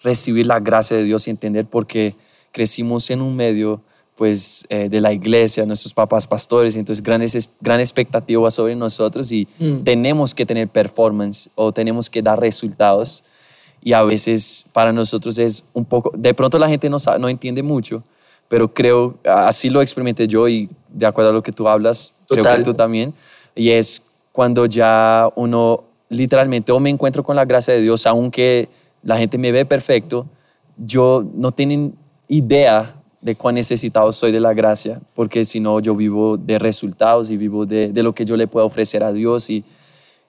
recibir 0.03 0.47
la 0.47 0.61
gracia 0.61 0.97
de 0.97 1.05
Dios 1.05 1.27
y 1.27 1.31
entender 1.31 1.67
por 1.67 1.87
qué 1.87 2.17
crecimos 2.53 3.11
en 3.11 3.21
un 3.21 3.35
medio 3.35 3.83
pues 4.15 4.65
eh, 4.69 4.89
de 4.89 5.01
la 5.01 5.13
iglesia, 5.13 5.67
nuestros 5.67 5.93
papás 5.93 6.27
pastores, 6.27 6.77
entonces 6.77 7.03
gran, 7.03 7.21
gran 7.61 7.81
expectativa 7.81 8.49
sobre 8.51 8.77
nosotros 8.77 9.33
y 9.33 9.49
mm. 9.59 9.83
tenemos 9.83 10.35
que 10.35 10.47
tener 10.47 10.69
performance 10.69 11.51
o 11.57 11.73
tenemos 11.73 12.09
que 12.09 12.23
dar 12.23 12.39
resultados 12.39 13.25
y 13.83 13.93
a 13.93 14.03
veces 14.03 14.67
para 14.73 14.93
nosotros 14.93 15.39
es 15.39 15.65
un 15.73 15.85
poco, 15.85 16.13
de 16.17 16.33
pronto 16.33 16.59
la 16.59 16.69
gente 16.69 16.89
no, 16.89 16.97
no 17.19 17.29
entiende 17.29 17.63
mucho, 17.63 18.05
pero 18.47 18.73
creo, 18.73 19.19
así 19.25 19.69
lo 19.69 19.83
experimenté 19.83 20.29
yo 20.29 20.49
y 20.49 20.71
de 20.89 21.07
acuerdo 21.07 21.31
a 21.31 21.33
lo 21.33 21.43
que 21.43 21.51
tú 21.51 21.69
hablas, 21.69 22.15
creo 22.29 22.45
que 22.45 22.63
tú 22.63 22.73
también, 22.73 23.15
y 23.57 23.71
es 23.71 24.03
cuando 24.31 24.67
ya 24.67 25.29
uno 25.35 25.85
literalmente 26.17 26.73
o 26.73 26.81
me 26.81 26.91
encuentro 26.91 27.23
con 27.23 27.37
la 27.37 27.45
gracia 27.45 27.75
de 27.75 27.83
Dios, 27.83 28.07
aunque 28.07 28.69
la 29.03 29.17
gente 29.17 29.39
me 29.39 29.53
ve 29.53 29.65
perfecto, 29.65 30.27
yo 30.77 31.25
no 31.35 31.53
tengo 31.53 31.93
idea 32.29 32.97
de 33.21 33.37
cuán 33.37 33.55
necesitado 33.55 34.13
soy 34.13 34.33
de 34.33 34.41
la 34.41 34.53
gracia, 34.53 35.01
porque 35.15 35.45
si 35.45 35.61
no 35.61 35.81
yo 35.81 35.95
vivo 35.97 36.37
de 36.37 36.59
resultados 36.59 37.31
y 37.31 37.37
vivo 37.37 37.65
de, 37.67 37.91
lo 38.03 38.15
que 38.15 38.25
yo 38.25 38.37
le 38.37 38.47
puedo 38.47 38.67
ofrecer 38.67 39.03
a 39.03 39.13
Dios 39.13 39.51
y, 39.51 39.65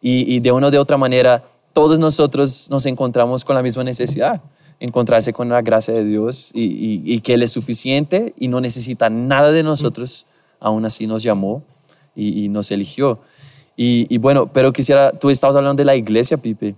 y, 0.02 0.36
y 0.36 0.40
de 0.40 0.52
una 0.52 0.68
o 0.68 0.72
de 0.72 0.80
otra 0.80 0.98
manera 0.98 1.44
todos 1.74 2.00
nosotros 2.00 2.70
nos 2.70 2.86
encontramos 2.86 3.44
con 3.44 3.56
la 3.56 3.62
misma 3.62 3.84
necesidad 3.84 4.42
encontrarse 4.80 5.34
con 5.34 5.50
la 5.50 5.62
gracia 5.62 5.94
de 5.94 6.04
Dios 6.04 6.52
y, 6.54 7.20
que 7.22 7.34
Él 7.36 7.44
es 7.44 7.52
suficiente 7.52 8.34
y 8.38 8.48
no 8.48 8.62
necesita 8.62 9.10
nada 9.10 9.52
de 9.52 9.64
nosotros, 9.64 10.26
aún 10.60 10.86
así 10.86 11.08
nos 11.08 11.24
llamó 11.24 11.64
y, 12.16 12.50
nos 12.50 12.72
eligió. 12.72 13.20
Y, 13.78 14.18
bueno, 14.20 14.52
pero 14.52 14.72
quisiera, 14.72 15.12
tú 15.12 15.30
estabas 15.30 15.56
hablando 15.56 15.82
de 15.82 15.86
la 15.86 15.96
iglesia, 15.96 16.38
Pipe, 16.38 16.76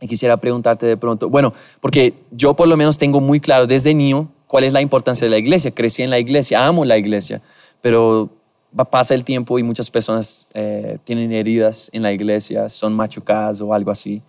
y 0.00 0.08
quisiera 0.08 0.38
preguntarte 0.38 0.86
de 0.86 0.96
pronto, 0.96 1.28
bueno, 1.28 1.52
porque 1.80 2.14
yo 2.30 2.54
por 2.54 2.66
lo 2.66 2.76
menos 2.76 2.96
tengo 2.96 3.20
muy 3.20 3.40
claro 3.40 3.66
desde 3.66 3.92
niño, 3.92 4.30
cuál 4.46 4.64
es 4.64 4.72
la 4.72 4.80
importancia 4.80 5.26
de 5.26 5.30
la 5.30 5.38
iglesia. 5.38 5.70
Crecí 5.70 6.02
en 6.02 6.10
la 6.10 6.18
iglesia, 6.18 6.66
amo 6.66 6.84
la 6.84 6.96
iglesia, 6.96 7.42
pero 7.80 8.30
pasa 8.90 9.14
el 9.14 9.24
tiempo 9.24 9.58
y 9.58 9.62
muchas 9.62 9.90
personas 9.90 10.46
eh, 10.54 10.98
tienen 11.04 11.32
heridas 11.32 11.90
en 11.92 12.02
la 12.02 12.12
iglesia, 12.12 12.68
son 12.68 12.94
machucadas 12.94 13.60
o 13.60 13.74
algo 13.74 13.90
así. 13.90 14.22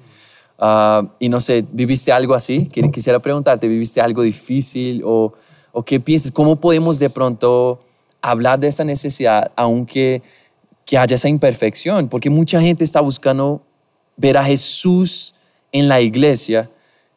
Ah, 0.59 1.03
y 1.17 1.29
no 1.29 1.39
sé, 1.39 1.65
¿viviste 1.71 2.11
algo 2.11 2.35
así? 2.35 2.67
Quisiera 2.67 3.19
preguntarte, 3.19 3.67
¿viviste 3.67 4.01
algo 4.01 4.21
difícil 4.21 5.01
o, 5.03 5.33
o 5.71 5.83
qué 5.83 5.99
piensas? 5.99 6.31
¿Cómo 6.31 6.59
podemos 6.59 6.99
de 6.99 7.09
pronto 7.09 7.79
hablar 8.21 8.59
de 8.59 8.67
esa 8.67 8.83
necesidad 8.83 9.51
aunque 9.55 10.21
que 10.91 10.97
haya 10.97 11.15
esa 11.15 11.29
imperfección? 11.29 12.09
Porque 12.09 12.29
mucha 12.29 12.59
gente 12.59 12.83
está 12.83 12.99
buscando 12.99 13.61
ver 14.17 14.35
a 14.35 14.43
Jesús 14.43 15.33
en 15.71 15.87
la 15.87 16.01
iglesia 16.01 16.69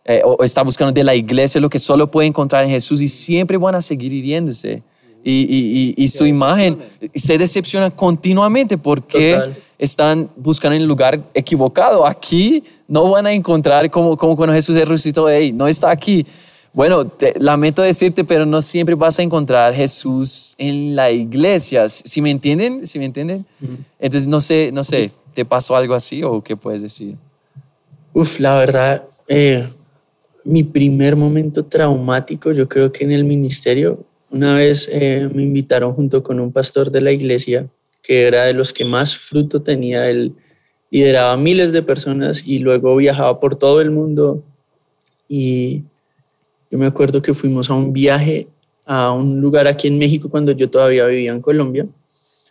eh, 0.05 0.23
o 0.25 0.45
está 0.45 0.63
buscando 0.63 0.93
de 0.93 1.03
la 1.03 1.17
iglesia 1.17 1.61
lo 1.61 1.69
que 1.69 1.81
solo 1.81 2.09
puede 2.09 2.29
encontrar 2.29 2.63
en 2.63 2.71
Jesús 2.71 3.01
y 3.01 3.09
siempre 3.09 3.57
van 3.57 3.75
a 3.75 3.83
seguir 3.83 4.13
hiriéndose. 4.13 4.81
Y, 5.25 5.33
y, 5.51 5.95
y, 5.97 6.07
su 6.07 6.25
imagen 6.25 6.79
se 7.17 7.37
decepciona 7.37 7.91
continuamente 7.91 8.79
porque 8.79 9.55
están 9.77 10.31
buscando 10.37 10.77
en 10.77 10.83
el 10.83 10.87
lugar 10.87 11.21
equivocado. 11.35 12.07
Aquí 12.07 12.63
no 12.87 13.11
van 13.11 13.27
a 13.27 13.33
encontrar 13.33 13.91
como, 13.91 14.17
como 14.17 14.37
cuando 14.37 14.55
Jesús 14.55 14.77
es 14.77 14.87
resucitó, 14.87 15.29
hey, 15.29 15.53
no 15.53 15.67
está 15.67 15.91
aquí. 15.91 16.25
Bueno, 16.75 17.09
lamento 17.39 17.83
decirte, 17.83 18.25
pero 18.25 18.45
no 18.45 18.61
siempre 18.61 18.97
vas 18.97 19.21
a 19.21 19.23
encontrar 19.23 19.73
Jesús 19.73 20.57
en 20.59 20.97
la 20.97 21.09
iglesia. 21.09 21.89
¿Si 21.89 22.21
me 22.21 22.33
entienden? 22.33 22.85
¿Si 22.85 22.99
me 22.99 23.05
entienden? 23.05 23.47
Entonces, 24.01 24.27
no 24.27 24.41
sé, 24.41 24.71
no 24.73 24.83
sé, 24.83 25.13
¿te 25.35 25.45
pasó 25.45 25.77
algo 25.77 25.95
así 25.95 26.25
o 26.25 26.43
qué 26.43 26.57
puedes 26.57 26.83
decir? 26.83 27.15
Uf, 28.13 28.41
la 28.41 28.59
verdad, 28.59 29.05
eh, 29.29 29.69
mi 30.43 30.65
primer 30.65 31.15
momento 31.15 31.65
traumático, 31.65 32.51
yo 32.51 32.69
creo 32.69 32.91
que 32.91 33.05
en 33.05 33.13
el 33.13 33.23
ministerio, 33.23 34.05
una 34.29 34.57
vez 34.57 34.89
eh, 34.91 35.29
me 35.33 35.45
invitaron 35.45 35.95
junto 35.95 36.25
con 36.25 36.41
un 36.41 36.51
pastor 36.51 36.91
de 36.91 37.01
la 37.01 37.13
iglesia, 37.13 37.69
que 38.03 38.27
era 38.27 38.47
de 38.47 38.53
los 38.53 38.73
que 38.73 38.85
más 38.85 39.17
fruto 39.17 39.63
tenía, 39.63 40.11
él 40.11 40.35
lideraba 40.91 41.37
miles 41.37 41.71
de 41.71 41.83
personas 41.83 42.43
y 42.45 42.59
luego 42.59 42.97
viajaba 42.97 43.39
por 43.39 43.55
todo 43.55 43.81
el 43.81 43.93
mundo. 43.93 44.43
Y 45.29 45.85
yo 46.75 46.79
me 46.79 46.87
acuerdo 46.87 47.23
que 47.23 47.35
fuimos 47.35 47.71
a 47.71 47.75
un 47.75 47.93
viaje 47.93 48.49
a 48.85 49.13
un 49.13 49.41
lugar 49.41 49.69
aquí 49.69 49.87
en 49.87 49.97
México 49.97 50.29
cuando 50.29 50.51
yo 50.51 50.69
todavía 50.69 51.07
vivía 51.07 51.31
en 51.31 51.41
Colombia, 51.41 51.87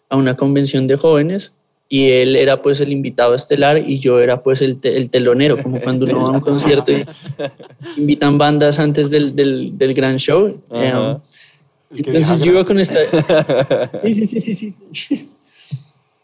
a 0.07 0.15
una 0.15 0.38
convención 0.38 0.88
de 0.88 0.95
jóvenes 0.95 1.51
y 1.89 2.09
él 2.09 2.38
era 2.38 2.62
pues 2.62 2.79
el 2.79 2.93
invitado 2.93 3.36
estelar 3.36 3.79
y 3.79 3.99
yo 3.99 4.21
era 4.21 4.41
pues 4.41 4.62
el, 4.62 4.79
el 4.83 5.09
telonero, 5.09 5.57
como 5.57 5.77
cuando 5.81 6.05
uno 6.05 6.21
va 6.21 6.27
a 6.29 6.31
un 6.31 6.39
concierto 6.39 6.93
y 6.93 7.03
invitan 7.97 8.38
bandas 8.38 8.79
antes 8.79 9.09
del, 9.09 9.36
del, 9.36 9.77
del 9.77 9.93
gran 9.93 10.15
show. 10.15 10.57
Eh, 10.71 11.17
entonces 11.93 12.39
yo 12.39 12.53
iba 12.53 12.63
con 12.63 12.79
esta... 12.79 12.99
Sí, 14.03 14.25
sí, 14.25 14.39
sí, 14.39 14.73
sí. 14.93 15.29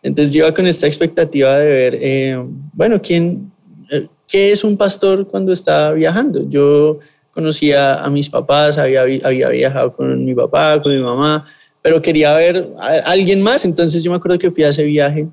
Entonces 0.01 0.33
yo 0.33 0.45
iba 0.45 0.53
con 0.53 0.67
esta 0.67 0.87
expectativa 0.87 1.59
de 1.59 1.67
ver, 1.67 1.97
eh, 1.99 2.45
bueno, 2.71 3.01
¿quién, 3.01 3.51
eh, 3.91 4.07
¿qué 4.25 4.53
es 4.53 4.63
un 4.63 4.77
pastor 4.77 5.27
cuando 5.27 5.51
está 5.51 5.91
viajando? 5.91 6.49
Yo 6.49 6.99
conocía 7.39 8.03
a 8.03 8.09
mis 8.09 8.29
papás, 8.29 8.77
había, 8.77 9.01
había 9.01 9.49
viajado 9.49 9.93
con 9.93 10.25
mi 10.25 10.35
papá, 10.35 10.81
con 10.81 10.93
mi 10.93 11.01
mamá, 11.01 11.45
pero 11.81 12.01
quería 12.01 12.33
ver 12.33 12.69
a 12.77 13.11
alguien 13.11 13.41
más, 13.41 13.63
entonces 13.63 14.03
yo 14.03 14.11
me 14.11 14.17
acuerdo 14.17 14.37
que 14.37 14.51
fui 14.51 14.63
a 14.63 14.69
ese 14.69 14.83
viaje 14.83 15.27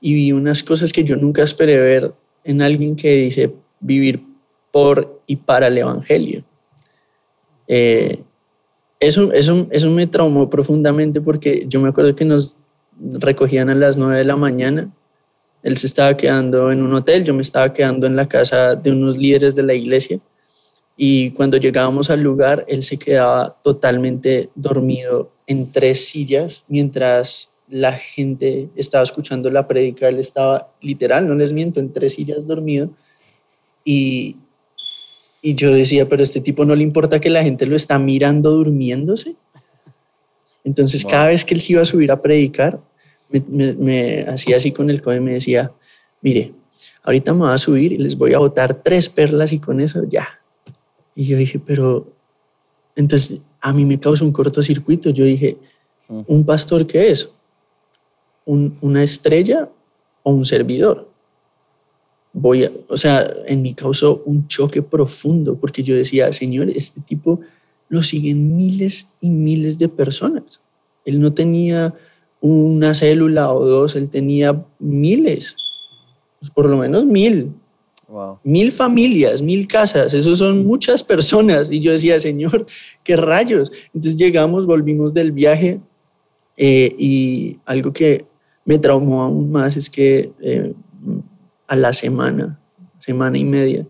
y 0.00 0.14
vi 0.14 0.32
unas 0.32 0.62
cosas 0.64 0.92
que 0.92 1.04
yo 1.04 1.14
nunca 1.14 1.44
esperé 1.44 1.78
ver 1.78 2.12
en 2.42 2.62
alguien 2.62 2.96
que 2.96 3.14
dice 3.14 3.52
vivir 3.78 4.24
por 4.72 5.20
y 5.26 5.36
para 5.36 5.68
el 5.68 5.78
Evangelio. 5.78 6.42
Eh, 7.68 8.20
eso, 8.98 9.32
eso, 9.32 9.68
eso 9.70 9.90
me 9.90 10.08
traumó 10.08 10.50
profundamente 10.50 11.20
porque 11.20 11.64
yo 11.68 11.80
me 11.80 11.90
acuerdo 11.90 12.16
que 12.16 12.24
nos 12.24 12.56
recogían 12.98 13.70
a 13.70 13.74
las 13.76 13.96
9 13.96 14.18
de 14.18 14.24
la 14.24 14.36
mañana. 14.36 14.90
Él 15.62 15.76
se 15.76 15.86
estaba 15.86 16.16
quedando 16.16 16.72
en 16.72 16.82
un 16.82 16.92
hotel, 16.94 17.22
yo 17.22 17.34
me 17.34 17.42
estaba 17.42 17.72
quedando 17.72 18.06
en 18.06 18.16
la 18.16 18.26
casa 18.26 18.74
de 18.74 18.90
unos 18.90 19.16
líderes 19.16 19.54
de 19.54 19.62
la 19.62 19.74
iglesia. 19.74 20.18
Y 21.02 21.30
cuando 21.30 21.56
llegábamos 21.56 22.10
al 22.10 22.20
lugar, 22.20 22.66
él 22.68 22.82
se 22.82 22.98
quedaba 22.98 23.56
totalmente 23.62 24.50
dormido 24.54 25.32
en 25.46 25.72
tres 25.72 26.10
sillas 26.10 26.62
mientras 26.68 27.48
la 27.70 27.94
gente 27.94 28.68
estaba 28.76 29.02
escuchando 29.02 29.48
la 29.50 29.66
prédica, 29.66 30.10
él 30.10 30.18
estaba 30.18 30.74
literal, 30.82 31.26
no 31.26 31.34
les 31.34 31.52
miento, 31.52 31.80
en 31.80 31.90
tres 31.90 32.12
sillas 32.12 32.46
dormido. 32.46 32.90
Y, 33.82 34.36
y 35.40 35.54
yo 35.54 35.72
decía, 35.72 36.06
pero 36.06 36.20
a 36.20 36.24
este 36.24 36.42
tipo 36.42 36.66
no 36.66 36.74
le 36.74 36.82
importa 36.82 37.18
que 37.18 37.30
la 37.30 37.42
gente 37.42 37.64
lo 37.64 37.76
está 37.76 37.98
mirando 37.98 38.50
durmiéndose. 38.50 39.36
Entonces, 40.64 41.06
cada 41.06 41.28
vez 41.28 41.46
que 41.46 41.54
él 41.54 41.62
se 41.62 41.72
iba 41.72 41.80
a 41.80 41.86
subir 41.86 42.12
a 42.12 42.20
predicar, 42.20 42.78
me, 43.30 44.26
hacía 44.28 44.58
así 44.58 44.70
con 44.70 44.90
el 44.90 45.00
codo 45.00 45.14
y 45.14 45.20
me 45.20 45.32
decía, 45.32 45.72
mire, 46.20 46.52
ahorita 47.02 47.32
me 47.32 47.46
voy 47.46 47.52
a 47.52 47.56
subir 47.56 47.94
y 47.94 47.96
les 47.96 48.18
voy 48.18 48.34
a 48.34 48.38
botar 48.38 48.82
tres 48.82 49.08
perlas 49.08 49.54
y 49.54 49.60
con 49.60 49.80
eso 49.80 50.04
ya. 50.06 50.39
Y 51.20 51.26
yo 51.26 51.36
dije, 51.36 51.58
pero 51.58 52.06
entonces 52.96 53.42
a 53.60 53.74
mí 53.74 53.84
me 53.84 54.00
causa 54.00 54.24
un 54.24 54.32
cortocircuito. 54.32 55.10
Yo 55.10 55.22
dije, 55.26 55.58
mm. 56.08 56.20
¿un 56.26 56.46
pastor 56.46 56.86
qué 56.86 57.10
es? 57.10 57.28
una 58.46 59.02
estrella 59.02 59.68
o 60.22 60.32
un 60.32 60.46
servidor. 60.46 61.10
Voy 62.32 62.64
a, 62.64 62.72
o 62.88 62.96
sea, 62.96 63.30
en 63.46 63.60
mí 63.60 63.74
causó 63.74 64.22
un 64.24 64.48
choque 64.48 64.80
profundo 64.80 65.56
porque 65.56 65.82
yo 65.82 65.94
decía, 65.94 66.32
Señor, 66.32 66.70
este 66.70 67.02
tipo 67.02 67.40
lo 67.90 68.02
siguen 68.02 68.56
miles 68.56 69.06
y 69.20 69.28
miles 69.28 69.76
de 69.78 69.90
personas. 69.90 70.62
Él 71.04 71.20
no 71.20 71.34
tenía 71.34 71.94
una 72.40 72.94
célula 72.94 73.52
o 73.52 73.66
dos, 73.66 73.94
él 73.94 74.08
tenía 74.08 74.64
miles, 74.78 75.54
por 76.54 76.66
lo 76.70 76.78
menos 76.78 77.04
mil. 77.04 77.52
Mil 78.42 78.72
familias, 78.72 79.40
mil 79.40 79.68
casas, 79.68 80.12
eso 80.14 80.34
son 80.34 80.66
muchas 80.66 81.02
personas. 81.04 81.70
Y 81.70 81.80
yo 81.80 81.92
decía, 81.92 82.18
Señor, 82.18 82.66
qué 83.04 83.16
rayos. 83.16 83.70
Entonces 83.94 84.16
llegamos, 84.16 84.66
volvimos 84.66 85.14
del 85.14 85.32
viaje 85.32 85.80
eh, 86.56 86.94
y 86.98 87.58
algo 87.64 87.92
que 87.92 88.26
me 88.64 88.78
traumó 88.78 89.22
aún 89.22 89.50
más 89.50 89.76
es 89.76 89.88
que 89.88 90.32
eh, 90.40 90.74
a 91.66 91.76
la 91.76 91.92
semana, 91.92 92.58
semana 92.98 93.38
y 93.38 93.44
media, 93.44 93.86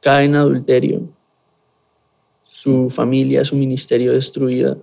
cae 0.00 0.24
en 0.24 0.34
adulterio, 0.34 1.08
su 2.42 2.90
familia, 2.90 3.44
su 3.44 3.54
ministerio 3.54 4.12
destruida. 4.12 4.76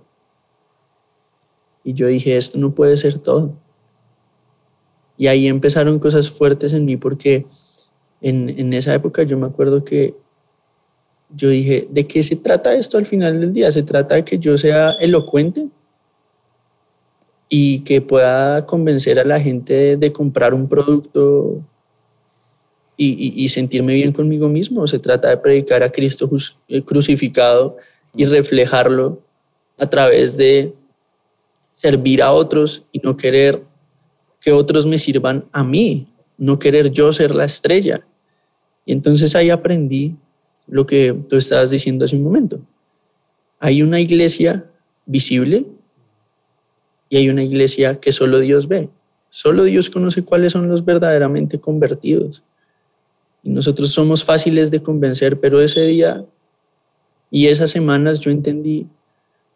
Y 1.83 1.93
yo 1.93 2.07
dije, 2.07 2.37
esto 2.37 2.57
no 2.57 2.73
puede 2.73 2.95
ser 2.95 3.19
todo. 3.19 3.53
Y 5.17 5.27
ahí 5.27 5.47
empezaron 5.47 5.99
cosas 5.99 6.29
fuertes 6.29 6.73
en 6.73 6.85
mí 6.85 6.97
porque 6.97 7.45
en, 8.21 8.49
en 8.49 8.73
esa 8.73 8.93
época 8.93 9.23
yo 9.23 9.37
me 9.37 9.47
acuerdo 9.47 9.83
que 9.83 10.15
yo 11.35 11.49
dije, 11.49 11.87
¿de 11.89 12.05
qué 12.05 12.21
se 12.23 12.35
trata 12.35 12.75
esto 12.75 12.97
al 12.97 13.05
final 13.05 13.39
del 13.39 13.53
día? 13.53 13.71
¿Se 13.71 13.83
trata 13.83 14.15
de 14.15 14.23
que 14.23 14.37
yo 14.37 14.57
sea 14.57 14.91
elocuente? 14.99 15.67
y 17.49 17.79
que 17.79 18.01
pueda 18.01 18.65
convencer 18.65 19.19
a 19.19 19.23
la 19.23 19.39
gente 19.39 19.97
de, 19.97 20.11
comprar 20.11 20.53
un 20.53 20.67
producto 20.67 21.61
y, 22.97 23.47
sentirme 23.49 23.93
bien 23.93 24.13
conmigo 24.13 24.47
mismo. 24.47 24.87
Se 24.87 24.99
trata 24.99 25.29
de 25.29 25.37
predicar 25.37 25.83
a 25.83 25.91
Cristo 25.91 26.29
eh, 26.67 26.81
crucificado 26.81 27.77
y 28.15 28.25
reflejarlo 28.25 29.21
a 29.77 29.89
través 29.89 30.37
de 30.37 30.73
servir 31.73 32.21
a 32.23 32.31
otros 32.31 32.83
y 32.91 32.99
no 32.99 33.17
querer 33.17 33.61
que 34.45 34.51
otros 34.51 34.85
me 34.85 34.99
sirvan 34.99 35.45
a 35.51 35.63
mí, 35.63 36.05
no 36.37 36.59
querer 36.59 36.91
yo 36.91 37.11
ser 37.11 37.33
la 37.33 37.45
estrella. 37.45 38.05
Y 38.85 38.93
entonces 38.93 39.35
ahí 39.35 39.49
aprendí 39.49 40.15
lo 40.67 40.85
que 40.85 41.15
tú 41.27 41.35
estabas 41.35 41.71
diciendo 41.71 42.05
hace 42.05 42.15
un 42.15 42.21
momento. 42.21 42.59
Hay 43.59 43.81
una 43.81 43.99
iglesia 43.99 44.63
visible 45.07 45.65
y 47.09 47.17
hay 47.17 47.29
una 47.29 47.43
iglesia 47.43 47.99
que 47.99 48.11
solo 48.11 48.39
Dios 48.39 48.67
ve. 48.67 48.87
Solo 49.31 49.63
Dios 49.63 49.89
conoce 49.89 50.23
cuáles 50.23 50.51
son 50.51 50.69
los 50.69 50.85
verdaderamente 50.85 51.59
convertidos. 51.59 52.43
Y 53.41 53.49
nosotros 53.49 53.89
somos 53.89 54.23
fáciles 54.23 54.69
de 54.69 54.83
convencer, 54.83 55.39
pero 55.39 55.59
ese 55.59 55.87
día 55.87 56.23
y 57.31 57.47
esas 57.47 57.71
semanas 57.71 58.19
yo 58.19 58.29
entendí 58.29 58.85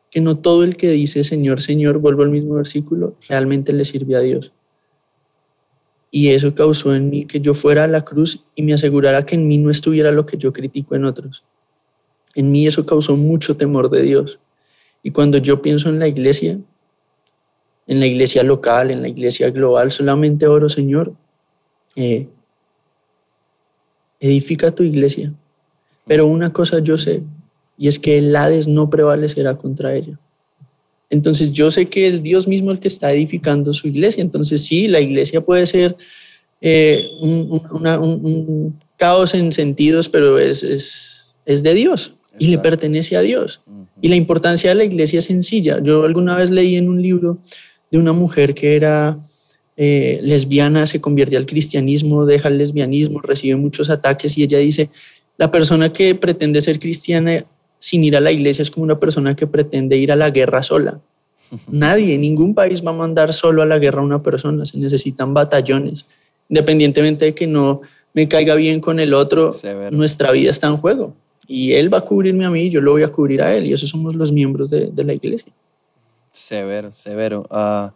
que 0.10 0.20
no 0.20 0.40
todo 0.40 0.64
el 0.64 0.78
que 0.78 0.90
dice 0.90 1.24
Señor, 1.24 1.62
Señor, 1.62 2.00
vuelvo 2.00 2.24
al 2.24 2.32
mismo 2.32 2.56
versículo, 2.56 3.16
realmente 3.28 3.72
le 3.72 3.86
sirve 3.86 4.16
a 4.16 4.22
Dios. 4.22 4.52
Y 6.12 6.30
eso 6.30 6.56
causó 6.56 6.96
en 6.96 7.10
mí 7.10 7.26
que 7.26 7.40
yo 7.40 7.54
fuera 7.54 7.84
a 7.84 7.88
la 7.88 8.04
cruz 8.04 8.46
y 8.56 8.64
me 8.64 8.74
asegurara 8.74 9.26
que 9.26 9.36
en 9.36 9.48
mí 9.48 9.58
no 9.58 9.70
estuviera 9.70 10.12
lo 10.12 10.26
que 10.26 10.38
yo 10.38 10.52
critico 10.52 10.96
en 10.96 11.06
otros. 11.06 11.44
En 12.36 12.52
mí 12.52 12.66
eso 12.66 12.86
causó 12.86 13.16
mucho 13.16 13.58
temor 13.58 13.90
de 13.90 14.02
Dios. 14.02 14.40
Y 15.04 15.12
cuando 15.12 15.38
yo 15.38 15.62
pienso 15.62 15.90
en 15.90 16.00
la 16.00 16.08
iglesia, 16.08 16.60
en 17.90 18.00
la 18.00 18.06
iglesia 18.06 18.44
local, 18.44 18.92
en 18.92 19.02
la 19.02 19.08
iglesia 19.08 19.50
global. 19.50 19.92
Solamente 19.92 20.46
oro, 20.46 20.70
Señor, 20.70 21.14
eh, 21.96 22.28
edifica 24.20 24.72
tu 24.72 24.84
iglesia. 24.84 25.34
Pero 26.06 26.28
una 26.28 26.54
cosa 26.54 26.80
yo 26.80 27.00
sé, 27.00 27.24
y 27.78 27.88
es 27.88 27.98
que 27.98 28.20
el 28.20 28.36
Hades 28.36 28.68
no 28.68 28.92
prevalecerá 28.92 29.58
contra 29.58 29.96
ella. 29.96 30.20
Entonces 31.10 31.52
yo 31.52 31.72
sé 31.72 31.88
que 31.88 32.08
es 32.08 32.22
Dios 32.22 32.48
mismo 32.48 32.72
el 32.72 32.80
que 32.80 32.88
está 32.88 33.12
edificando 33.12 33.74
su 33.74 33.88
iglesia. 33.88 34.22
Entonces 34.22 34.64
sí, 34.66 34.88
la 34.88 35.00
iglesia 35.00 35.42
puede 35.42 35.66
ser 35.66 35.98
eh, 36.62 37.10
un, 37.22 38.80
caos 38.98 39.34
en 39.34 39.52
sentidos, 39.52 40.10
pero 40.10 40.38
es, 40.40 40.64
es, 40.64 41.36
es 41.46 41.64
de 41.64 41.74
Dios 41.74 42.14
y 42.38 42.48
le 42.48 42.58
pertenece 42.58 43.18
a 43.18 43.22
Dios. 43.22 43.62
Y 44.02 44.08
la 44.08 44.16
importancia 44.16 44.70
de 44.70 44.76
la 44.76 44.84
iglesia 44.84 45.20
es 45.20 45.26
sencilla. 45.26 45.80
Yo 45.82 46.04
alguna 46.04 46.36
vez 46.36 46.50
leí 46.50 46.76
en 46.76 46.88
un 46.88 47.02
libro 47.02 47.40
de 47.92 47.98
una 47.98 48.14
mujer 48.14 48.54
que 48.54 48.76
era 48.76 49.20
eh, 49.76 50.20
lesbiana, 50.22 50.86
se 50.86 51.02
convierte 51.02 51.38
al 51.38 51.46
cristianismo, 51.46 52.26
deja 52.26 52.48
el 52.50 52.58
lesbianismo, 52.58 53.22
recibe 53.22 53.56
muchos 53.56 53.90
ataques 53.90 54.38
y 54.38 54.44
ella 54.44 54.60
dice, 54.60 54.90
la 55.38 55.52
persona 55.52 55.92
que 55.92 56.16
pretende 56.16 56.62
ser 56.62 56.80
cristiana 56.80 57.46
sin 57.80 58.04
ir 58.04 58.16
a 58.16 58.20
la 58.20 58.32
iglesia 58.32 58.62
es 58.62 58.70
como 58.70 58.84
una 58.84 59.00
persona 59.00 59.36
que 59.36 59.48
pretende 59.48 59.98
ir 59.98 60.12
a 60.12 60.16
la 60.16 60.30
guerra 60.30 60.62
sola. 60.62 61.00
Nadie, 61.72 62.18
ningún 62.18 62.54
país 62.54 62.86
va 62.86 62.92
a 62.92 62.94
mandar 62.94 63.34
solo 63.34 63.62
a 63.62 63.66
la 63.66 63.80
guerra 63.80 64.02
a 64.02 64.06
una 64.06 64.22
persona, 64.22 64.66
se 64.66 64.78
necesitan 64.78 65.34
batallones. 65.34 66.06
Independientemente 66.50 67.26
de 67.26 67.34
que 67.34 67.48
no 67.48 67.82
me 68.14 68.28
caiga 68.28 68.56
bien 68.56 68.82
con 68.82 69.00
el 69.00 69.14
otro, 69.14 69.52
nuestra 69.92 70.32
vida 70.32 70.52
está 70.52 70.68
en 70.68 70.78
juego. 70.78 71.14
Y 71.48 71.74
él 71.74 71.92
va 71.92 72.00
a 72.00 72.02
cubrirme 72.02 72.46
a 72.46 72.50
mí, 72.50 72.70
yo 72.70 72.82
lo 72.82 72.92
voy 72.92 73.04
a 73.04 73.12
cubrir 73.12 73.42
a 73.42 73.56
él, 73.56 73.66
y 73.66 73.74
esos 73.74 73.90
somos 73.90 74.16
los 74.16 74.32
miembros 74.32 74.70
de, 74.70 74.92
la 74.96 75.14
iglesia. 75.14 75.52
Severo, 76.32 76.92
severo. 76.92 77.46
Ah, 77.50 77.92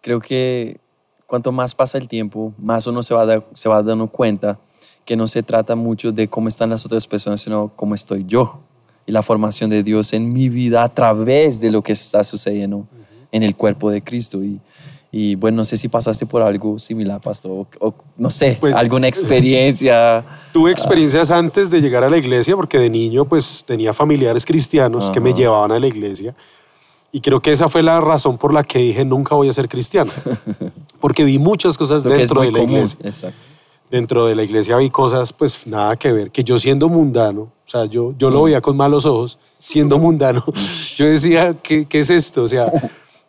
creo 0.00 0.20
que 0.20 0.78
cuanto 1.26 1.52
más 1.52 1.74
pasa 1.74 1.98
el 1.98 2.08
tiempo, 2.08 2.52
más 2.58 2.86
uno 2.86 3.02
se 3.02 3.14
va, 3.14 3.44
se 3.52 3.68
va 3.68 3.82
dando 3.82 4.08
cuenta 4.08 4.58
que 5.04 5.16
no 5.16 5.26
se 5.26 5.42
trata 5.42 5.76
mucho 5.76 6.12
de 6.12 6.28
cómo 6.28 6.48
están 6.48 6.70
las 6.70 6.84
otras 6.86 7.06
personas, 7.06 7.40
sino 7.40 7.72
cómo 7.76 7.94
estoy 7.94 8.24
yo 8.26 8.60
y 9.06 9.12
la 9.12 9.22
formación 9.22 9.70
de 9.70 9.82
Dios 9.82 10.12
en 10.12 10.32
mi 10.32 10.48
vida 10.48 10.84
a 10.84 10.92
través 10.92 11.60
de 11.60 11.70
lo 11.70 11.82
que 11.82 11.92
está 11.92 12.22
sucediendo 12.24 12.86
en 13.30 13.42
el 13.42 13.56
cuerpo 13.56 13.90
de 13.90 14.02
Cristo. 14.02 14.42
Y, 14.42 14.60
y, 15.10 15.34
bueno, 15.34 15.58
no 15.58 15.64
sé 15.64 15.76
si 15.76 15.88
pasaste 15.88 16.24
por 16.26 16.42
algo 16.42 16.78
similar, 16.78 17.20
pastor, 17.20 17.66
o, 17.80 17.94
no 18.16 18.30
sé, 18.30 18.56
pues, 18.60 18.76
alguna 18.76 19.08
experiencia. 19.08 20.24
Tuve 20.52 20.70
experiencias 20.70 21.30
antes 21.30 21.70
de 21.70 21.80
llegar 21.80 22.04
a 22.04 22.10
la 22.10 22.18
iglesia, 22.18 22.56
porque 22.56 22.78
de 22.78 22.90
niño 22.90 23.24
pues 23.24 23.64
tenía 23.66 23.92
familiares 23.92 24.44
cristianos 24.44 25.10
que 25.10 25.20
me 25.20 25.34
llevaban 25.34 25.72
a 25.72 25.78
la 25.78 25.86
iglesia. 25.86 26.34
Y 27.14 27.20
creo 27.20 27.42
que 27.42 27.52
esa 27.52 27.68
fue 27.68 27.82
la 27.82 28.00
razón 28.00 28.38
por 28.38 28.54
la 28.54 28.64
que 28.64 28.78
dije 28.78 29.04
nunca 29.04 29.34
voy 29.34 29.48
a 29.48 29.52
ser 29.52 29.68
cristiano. 29.68 30.10
Porque 30.98 31.24
vi 31.24 31.38
muchas 31.38 31.76
cosas 31.76 32.02
dentro 32.04 32.40
de 32.40 32.50
la 32.50 32.62
iglesia. 32.62 32.98
Exacto 33.02 33.52
dentro 33.92 34.24
de 34.24 34.34
la 34.34 34.42
iglesia 34.42 34.78
vi 34.78 34.88
cosas 34.88 35.34
pues 35.34 35.66
nada 35.66 35.96
que 35.96 36.10
ver, 36.10 36.30
que 36.30 36.42
yo 36.42 36.58
siendo 36.58 36.88
mundano, 36.88 37.42
o 37.42 37.70
sea, 37.70 37.84
yo, 37.84 38.14
yo 38.16 38.30
lo 38.30 38.40
mm. 38.40 38.44
veía 38.46 38.60
con 38.62 38.74
malos 38.74 39.04
ojos, 39.04 39.38
siendo 39.58 39.98
mundano, 39.98 40.42
yo 40.96 41.04
decía, 41.04 41.52
¿qué, 41.62 41.84
¿qué, 41.84 42.00
es 42.00 42.08
esto? 42.08 42.44
O 42.44 42.48
sea, 42.48 42.72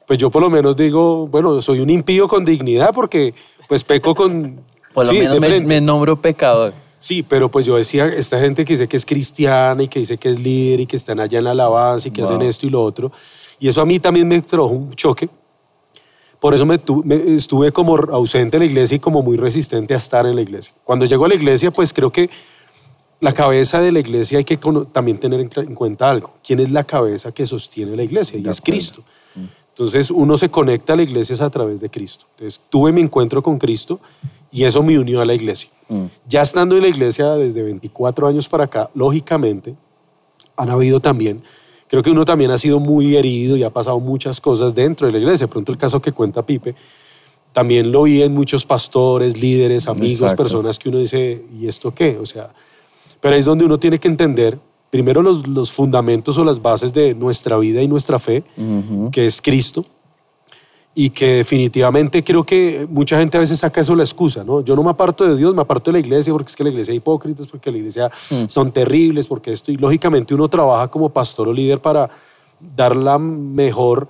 pues 0.07 0.17
yo 0.17 0.31
por 0.31 0.41
lo 0.41 0.49
menos 0.49 0.77
digo, 0.77 1.27
bueno, 1.27 1.61
soy 1.61 1.81
un 1.81 1.89
impío 1.89 2.29
con 2.29 2.45
dignidad 2.45 2.93
porque 2.93 3.33
pues 3.67 3.83
peco 3.83 4.15
con... 4.15 4.61
Por 4.93 5.07
lo 5.07 5.13
menos 5.13 5.63
me, 5.63 5.81
nombro 5.81 6.21
pecador. 6.21 6.71
Sí, 6.99 7.23
pero 7.23 7.49
pues 7.49 7.65
yo 7.65 7.77
decía, 7.77 8.05
esta 8.05 8.39
gente 8.39 8.63
que 8.63 8.73
dice 8.73 8.87
que 8.87 8.95
es 8.95 9.07
cristiana 9.07 9.81
y 9.81 9.87
que 9.87 9.97
dice 9.97 10.19
que 10.19 10.29
es 10.29 10.39
líder 10.39 10.81
y 10.81 10.85
que 10.85 10.97
están 10.97 11.19
allá 11.19 11.39
en 11.39 11.45
la 11.45 11.51
alabanza 11.51 12.09
y 12.09 12.11
que 12.11 12.21
hacen 12.21 12.43
esto 12.43 12.67
y 12.67 12.69
lo 12.69 12.83
otro, 12.83 13.11
y 13.59 13.67
eso 13.67 13.81
a 13.81 13.87
mí 13.87 13.99
también 13.99 14.27
me 14.27 14.39
trajo 14.43 14.67
un 14.67 14.93
choque, 14.93 15.27
por 16.43 16.53
eso 16.53 16.65
me, 16.65 16.77
estuve 17.37 17.71
como 17.71 17.95
ausente 17.95 18.59
de 18.59 18.65
la 18.65 18.69
iglesia 18.69 18.95
y 18.95 18.99
como 18.99 19.23
muy 19.23 19.37
resistente 19.37 19.93
a 19.93 19.97
estar 19.97 20.25
en 20.25 20.35
la 20.35 20.41
iglesia. 20.41 20.75
Cuando 20.83 21.05
llego 21.05 21.23
a 21.23 21.29
la 21.29 21.35
iglesia, 21.35 21.71
pues 21.71 21.93
creo 21.93 22.11
que 22.11 22.29
la 23.21 23.31
cabeza 23.31 23.79
de 23.79 23.93
la 23.93 23.99
iglesia 23.99 24.39
hay 24.39 24.43
que 24.43 24.59
también 24.91 25.21
tener 25.21 25.39
en 25.39 25.73
cuenta 25.73 26.11
algo. 26.11 26.33
¿Quién 26.45 26.59
es 26.59 26.69
la 26.69 26.83
cabeza 26.83 27.31
que 27.31 27.47
sostiene 27.47 27.95
la 27.95 28.03
iglesia? 28.03 28.37
Y 28.37 28.49
es 28.49 28.59
Cristo. 28.59 29.05
Entonces 29.69 30.11
uno 30.11 30.35
se 30.35 30.49
conecta 30.49 30.91
a 30.91 30.95
la 30.97 31.03
iglesia 31.03 31.33
a 31.45 31.49
través 31.49 31.79
de 31.79 31.89
Cristo. 31.89 32.25
Entonces 32.31 32.59
tuve 32.67 32.91
mi 32.91 32.99
encuentro 32.99 33.41
con 33.41 33.57
Cristo 33.57 34.01
y 34.51 34.65
eso 34.65 34.83
me 34.83 34.99
unió 34.99 35.21
a 35.21 35.25
la 35.25 35.35
iglesia. 35.35 35.69
Mm. 35.87 36.07
Ya 36.27 36.41
estando 36.41 36.75
en 36.75 36.81
la 36.81 36.89
iglesia 36.89 37.35
desde 37.35 37.63
24 37.63 38.27
años 38.27 38.49
para 38.49 38.65
acá, 38.65 38.89
lógicamente 38.93 39.77
han 40.57 40.69
habido 40.69 40.99
también 40.99 41.41
creo 41.93 42.01
que 42.01 42.09
uno 42.09 42.25
también 42.25 42.49
ha 42.49 42.57
sido 42.57 42.79
muy 42.79 43.15
herido 43.15 43.55
y 43.55 43.61
ha 43.61 43.69
pasado 43.69 43.99
muchas 43.99 44.41
cosas 44.41 44.73
dentro 44.73 45.05
de 45.05 45.13
la 45.13 45.19
iglesia. 45.19 45.45
De 45.45 45.51
pronto 45.51 45.71
el 45.71 45.77
caso 45.77 46.01
que 46.01 46.11
cuenta 46.11 46.43
Pipe, 46.43 46.73
también 47.51 47.91
lo 47.91 48.01
vi 48.01 48.23
en 48.23 48.33
muchos 48.33 48.65
pastores, 48.65 49.37
líderes, 49.37 49.87
amigos, 49.87 50.33
personas 50.33 50.79
que 50.79 50.89
uno 50.89 50.97
dice, 50.97 51.45
¿y 51.55 51.67
esto 51.67 51.93
qué? 51.93 52.17
O 52.19 52.25
sea, 52.25 52.49
pero 53.21 53.35
ahí 53.35 53.41
es 53.41 53.45
donde 53.45 53.65
uno 53.65 53.77
tiene 53.77 53.99
que 53.99 54.07
entender 54.07 54.57
primero 54.89 55.21
los, 55.21 55.47
los 55.47 55.71
fundamentos 55.71 56.35
o 56.39 56.43
las 56.43 56.59
bases 56.59 56.93
de 56.93 57.13
nuestra 57.13 57.59
vida 57.59 57.79
y 57.79 57.87
nuestra 57.87 58.17
fe, 58.17 58.43
que 59.11 59.27
es 59.27 59.39
Cristo, 59.39 59.85
y 60.95 61.09
que 61.09 61.37
definitivamente 61.37 62.23
creo 62.23 62.43
que 62.43 62.87
mucha 62.89 63.17
gente 63.17 63.37
a 63.37 63.39
veces 63.39 63.59
saca 63.59 63.81
eso 63.81 63.95
la 63.95 64.03
excusa, 64.03 64.43
¿no? 64.43 64.61
Yo 64.61 64.75
no 64.75 64.83
me 64.83 64.91
aparto 64.91 65.25
de 65.25 65.35
Dios, 65.35 65.55
me 65.55 65.61
aparto 65.61 65.91
de 65.91 65.99
la 65.99 66.05
iglesia 66.05 66.31
porque 66.31 66.49
es 66.49 66.55
que 66.55 66.63
la 66.63 66.69
iglesia 66.69 66.91
es 66.91 66.97
hipócritas, 66.97 67.47
porque 67.47 67.71
la 67.71 67.77
iglesia 67.77 68.11
mm. 68.29 68.45
son 68.47 68.71
terribles, 68.71 69.25
porque 69.25 69.51
esto, 69.51 69.71
y 69.71 69.77
lógicamente 69.77 70.35
uno 70.35 70.47
trabaja 70.47 70.89
como 70.89 71.09
pastor 71.09 71.47
o 71.47 71.53
líder 71.53 71.81
para 71.81 72.09
dar 72.75 72.95
la 72.95 73.17
mejor 73.17 74.07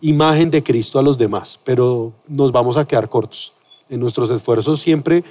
imagen 0.00 0.50
de 0.50 0.62
Cristo 0.62 0.98
a 0.98 1.02
los 1.02 1.18
demás, 1.18 1.58
pero 1.64 2.12
nos 2.28 2.52
vamos 2.52 2.76
a 2.76 2.86
quedar 2.86 3.08
cortos. 3.08 3.52
En 3.88 3.98
nuestros 3.98 4.30
esfuerzos 4.30 4.80
siempre 4.80 5.24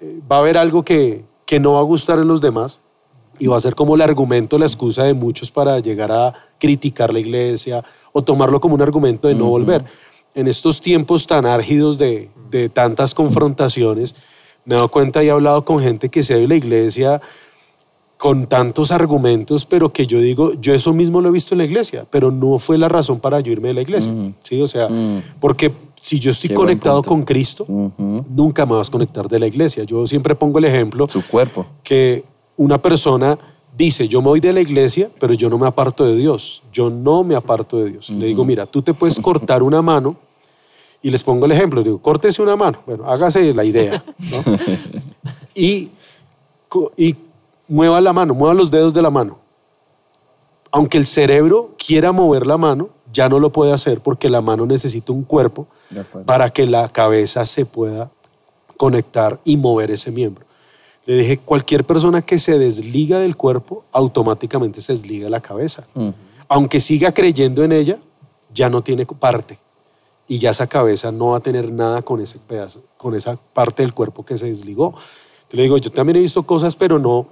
eh, 0.00 0.20
va 0.30 0.36
a 0.36 0.38
haber 0.38 0.56
algo 0.56 0.84
que, 0.84 1.24
que 1.44 1.58
no 1.58 1.72
va 1.72 1.80
a 1.80 1.82
gustar 1.82 2.20
en 2.20 2.28
los 2.28 2.40
demás 2.40 2.80
y 3.40 3.48
va 3.48 3.56
a 3.56 3.60
ser 3.60 3.74
como 3.74 3.96
el 3.96 4.00
argumento, 4.00 4.58
la 4.58 4.66
excusa 4.66 5.02
de 5.02 5.12
muchos 5.12 5.50
para 5.50 5.80
llegar 5.80 6.12
a 6.12 6.32
criticar 6.58 7.12
la 7.12 7.18
iglesia 7.18 7.84
o 8.12 8.22
tomarlo 8.22 8.60
como 8.60 8.76
un 8.76 8.82
argumento 8.82 9.26
de 9.26 9.34
no 9.34 9.46
volver 9.46 9.84
en 10.36 10.46
estos 10.46 10.80
tiempos 10.80 11.26
tan 11.26 11.46
árgidos 11.46 11.98
de, 11.98 12.30
de 12.50 12.68
tantas 12.68 13.14
confrontaciones, 13.14 14.14
me 14.64 14.74
he 14.74 14.76
dado 14.76 14.90
cuenta 14.90 15.24
y 15.24 15.28
he 15.28 15.30
hablado 15.30 15.64
con 15.64 15.80
gente 15.80 16.10
que 16.10 16.22
se 16.22 16.34
ha 16.34 16.36
ido 16.36 16.46
a 16.46 16.48
la 16.50 16.56
iglesia 16.56 17.22
con 18.18 18.46
tantos 18.46 18.92
argumentos, 18.92 19.64
pero 19.64 19.92
que 19.92 20.06
yo 20.06 20.20
digo, 20.20 20.52
yo 20.60 20.74
eso 20.74 20.92
mismo 20.92 21.20
lo 21.20 21.30
he 21.30 21.32
visto 21.32 21.54
en 21.54 21.58
la 21.58 21.64
iglesia, 21.64 22.06
pero 22.10 22.30
no 22.30 22.58
fue 22.58 22.78
la 22.78 22.88
razón 22.88 23.18
para 23.18 23.40
yo 23.40 23.52
irme 23.52 23.68
de 23.68 23.74
la 23.74 23.82
iglesia. 23.82 24.12
¿sí? 24.42 24.60
O 24.60 24.68
sea, 24.68 24.88
porque 25.40 25.72
si 26.00 26.18
yo 26.18 26.30
estoy 26.30 26.50
conectado 26.50 27.02
con 27.02 27.24
Cristo, 27.24 27.66
nunca 27.68 28.66
me 28.66 28.74
vas 28.74 28.88
a 28.88 28.92
conectar 28.92 29.28
de 29.28 29.38
la 29.38 29.46
iglesia. 29.46 29.84
Yo 29.84 30.06
siempre 30.06 30.34
pongo 30.34 30.58
el 30.58 30.66
ejemplo. 30.66 31.06
Su 31.08 31.26
cuerpo. 31.26 31.66
Que 31.82 32.24
una 32.56 32.80
persona 32.80 33.38
dice, 33.76 34.08
yo 34.08 34.22
me 34.22 34.28
voy 34.28 34.40
de 34.40 34.52
la 34.52 34.60
iglesia, 34.60 35.10
pero 35.20 35.34
yo 35.34 35.50
no 35.50 35.58
me 35.58 35.66
aparto 35.66 36.04
de 36.04 36.16
Dios. 36.16 36.62
Yo 36.72 36.88
no 36.88 37.22
me 37.22 37.34
aparto 37.34 37.78
de 37.78 37.90
Dios. 37.90 38.10
Le 38.10 38.26
digo, 38.26 38.44
mira, 38.44 38.66
tú 38.66 38.80
te 38.82 38.94
puedes 38.94 39.20
cortar 39.20 39.62
una 39.62 39.82
mano 39.82 40.25
y 41.02 41.10
les 41.10 41.22
pongo 41.22 41.46
el 41.46 41.52
ejemplo, 41.52 41.82
digo, 41.82 41.98
córtese 41.98 42.42
una 42.42 42.56
mano, 42.56 42.80
bueno, 42.86 43.08
hágase 43.10 43.52
la 43.54 43.64
idea, 43.64 44.04
¿no? 44.18 44.58
y, 45.54 45.90
y 46.96 47.16
mueva 47.68 48.00
la 48.00 48.12
mano, 48.12 48.34
mueva 48.34 48.54
los 48.54 48.70
dedos 48.70 48.94
de 48.94 49.02
la 49.02 49.10
mano. 49.10 49.38
Aunque 50.72 50.98
el 50.98 51.06
cerebro 51.06 51.74
quiera 51.78 52.12
mover 52.12 52.46
la 52.46 52.56
mano, 52.56 52.90
ya 53.12 53.28
no 53.28 53.38
lo 53.38 53.52
puede 53.52 53.72
hacer 53.72 54.00
porque 54.00 54.28
la 54.28 54.40
mano 54.40 54.66
necesita 54.66 55.12
un 55.12 55.22
cuerpo 55.22 55.66
para 56.26 56.50
que 56.50 56.66
la 56.66 56.88
cabeza 56.88 57.46
se 57.46 57.64
pueda 57.64 58.10
conectar 58.76 59.40
y 59.44 59.56
mover 59.56 59.90
ese 59.90 60.10
miembro. 60.10 60.44
Le 61.06 61.14
dije, 61.18 61.38
cualquier 61.38 61.84
persona 61.84 62.20
que 62.20 62.38
se 62.38 62.58
desliga 62.58 63.20
del 63.20 63.36
cuerpo, 63.36 63.84
automáticamente 63.92 64.80
se 64.80 64.92
desliga 64.92 65.30
la 65.30 65.40
cabeza. 65.40 65.86
Aunque 66.48 66.80
siga 66.80 67.14
creyendo 67.14 67.62
en 67.62 67.72
ella, 67.72 67.98
ya 68.52 68.68
no 68.68 68.82
tiene 68.82 69.06
parte 69.06 69.58
y 70.28 70.38
ya 70.38 70.50
esa 70.50 70.66
cabeza 70.66 71.12
no 71.12 71.28
va 71.28 71.38
a 71.38 71.40
tener 71.40 71.70
nada 71.70 72.02
con 72.02 72.20
ese 72.20 72.38
pedazo, 72.38 72.82
con 72.96 73.14
esa 73.14 73.36
parte 73.36 73.82
del 73.82 73.94
cuerpo 73.94 74.24
que 74.24 74.36
se 74.36 74.46
desligó. 74.46 74.94
Te 75.48 75.56
le 75.56 75.64
digo, 75.64 75.78
yo 75.78 75.90
también 75.90 76.16
he 76.16 76.20
visto 76.20 76.42
cosas, 76.42 76.74
pero 76.74 76.98
no, 76.98 77.28